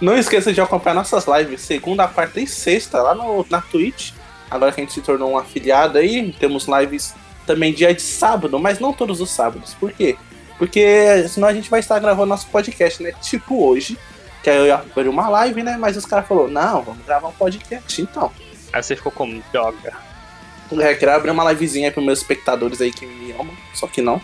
[0.00, 4.12] Não esqueça de acompanhar nossas lives segunda, quarta e sexta lá no, na Twitch.
[4.50, 7.14] Agora que a gente se tornou um afiliado aí, temos lives
[7.46, 9.74] também dia de sábado, mas não todos os sábados.
[9.74, 10.16] Por quê?
[10.58, 13.12] Porque senão a gente vai estar gravando nosso podcast, né?
[13.20, 13.98] Tipo hoje,
[14.42, 15.76] que aí eu ia abrir uma live, né?
[15.78, 18.30] Mas os caras falaram, não, vamos gravar um podcast, então.
[18.72, 19.92] Aí você ficou como droga.
[20.80, 24.00] É, queria abrir uma livezinha aí pros meus espectadores aí que me amam, só que
[24.00, 24.20] não.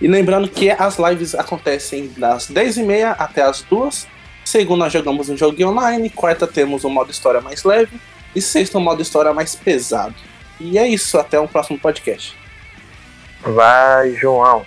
[0.00, 4.16] E lembrando que as lives acontecem das 10h30 até as 2
[4.46, 8.00] Segunda nós jogamos um jogo online, quarta temos um modo história mais leve
[8.32, 10.14] e sexta um modo história mais pesado.
[10.60, 12.32] E é isso, até o próximo podcast.
[13.40, 14.64] Vai, João.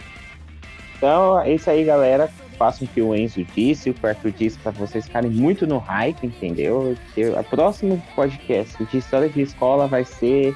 [0.98, 2.30] Então, é isso aí, galera.
[2.60, 5.78] Façam o que o Enzo disse, o que Arthur disse, pra vocês ficarem muito no
[5.78, 6.94] hype, entendeu?
[7.18, 10.54] O próximo podcast de história de escola vai ser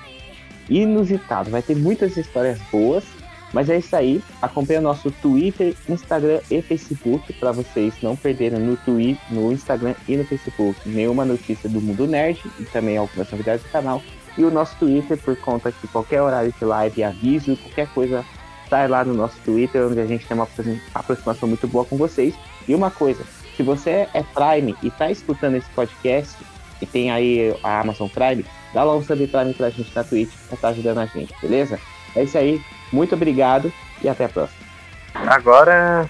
[0.70, 1.50] inusitado.
[1.50, 3.06] Vai ter muitas histórias boas.
[3.54, 4.22] Mas é isso aí.
[4.42, 9.94] Acompanhe o nosso Twitter, Instagram e Facebook para vocês não perderem no Twitter, no Instagram
[10.08, 14.02] e no Facebook nenhuma notícia do Mundo Nerd e também algumas novidades do canal.
[14.38, 18.26] E o nosso Twitter, por conta que qualquer horário de live, aviso, qualquer coisa,
[18.74, 21.96] sai lá no nosso Twitter, onde a gente tem uma aproxima- aproximação muito boa com
[21.96, 22.34] vocês.
[22.68, 23.24] E uma coisa,
[23.56, 26.36] se você é Prime e tá escutando esse podcast
[26.82, 28.44] e tem aí a Amazon Prime,
[28.74, 31.80] dá lá um sub Prime pra gente na Twitch pra estar ajudando a gente, beleza?
[32.16, 32.60] É isso aí.
[32.92, 33.72] Muito obrigado
[34.02, 34.66] e até a próxima.
[35.14, 36.10] Agora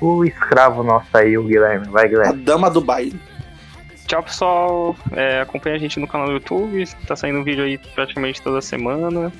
[0.00, 1.86] o escravo nosso aí, o Guilherme.
[1.88, 2.42] Vai, A Guilherme.
[2.42, 3.18] dama do baile.
[4.08, 4.96] Tchau, pessoal.
[5.12, 6.84] É, acompanha a gente no canal do YouTube.
[7.06, 9.32] Tá saindo vídeo aí praticamente toda semana.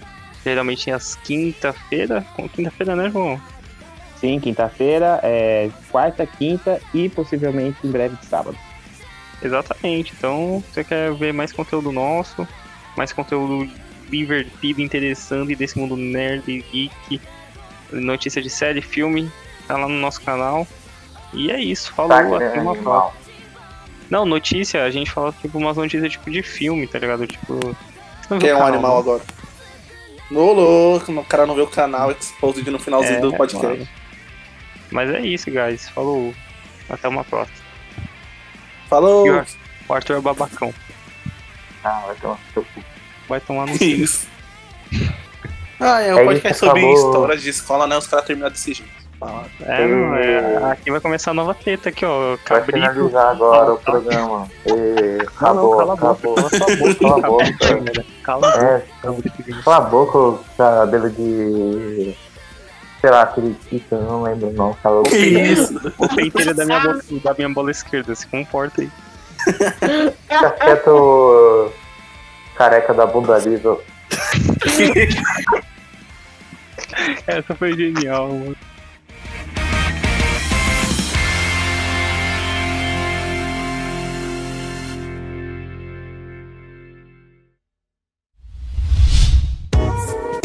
[0.45, 2.25] Geralmente às quinta-feira.
[2.35, 3.41] Com Quinta-feira, né, João?
[4.21, 8.57] Sim, quinta-feira, é, quarta, quinta e possivelmente em breve de sábado.
[9.43, 10.15] Exatamente.
[10.17, 12.47] Então, se você quer ver mais conteúdo nosso,
[12.97, 13.69] mais conteúdo
[14.09, 17.21] divertido, interessante desse mundo nerd, geek,
[17.93, 19.31] notícia de série, filme,
[19.67, 20.67] tá lá no nosso canal.
[21.33, 21.93] E é isso.
[21.93, 22.11] Falou.
[22.11, 23.25] Tá até uma próxima.
[24.09, 27.27] Não, notícia, a gente fala tipo umas notícias tipo de filme, tá ligado?
[27.27, 27.59] Tipo.
[27.59, 29.01] você não Que viu é um canal, animal né?
[29.01, 29.23] agora.
[30.35, 33.67] No louco, o cara não vê o canal exposed no finalzinho É, do podcast.
[33.67, 33.89] mano.
[34.91, 35.89] Mas é isso, guys.
[35.91, 36.35] Falou.
[36.89, 37.57] Até uma próxima.
[38.89, 39.27] Falou!
[39.29, 39.47] O Ar-
[39.89, 40.75] o Arthur é babacão.
[41.83, 42.85] Ah, vai tomar seu cu.
[43.29, 43.85] Vai tomar no cu.
[43.85, 44.27] isso.
[45.81, 46.95] Ah, é um É podcast sobre acabou.
[46.95, 47.97] histórias de escola, né?
[47.97, 49.04] Os caras terminam desse jeito.
[49.61, 52.31] É, não, é, aqui vai começar a nova treta aqui, ó.
[52.31, 52.73] Vai Cabrito.
[52.73, 53.93] finalizar agora o Tá.
[53.93, 54.49] programa.
[54.67, 54.73] E...
[54.73, 56.11] Não, Acabou, não, cala a boca.
[56.11, 56.35] acabou.
[56.35, 56.95] Cala sua boca.
[57.05, 58.05] Cala a boca.
[58.23, 58.65] Cala a boca.
[58.65, 62.17] É, cala a boca, cabelo de.
[63.01, 64.73] Sei lá, aquele tipo, eu não lembro não.
[64.83, 65.11] Cala a boca.
[65.11, 65.93] Que isso?
[65.99, 68.91] O pentelho da minha, bola, da minha bola esquerda, se comporta aí.
[69.45, 71.71] Fica quieto,
[72.57, 73.77] careca da bunda lisa.
[77.27, 78.57] Essa foi genial, mano.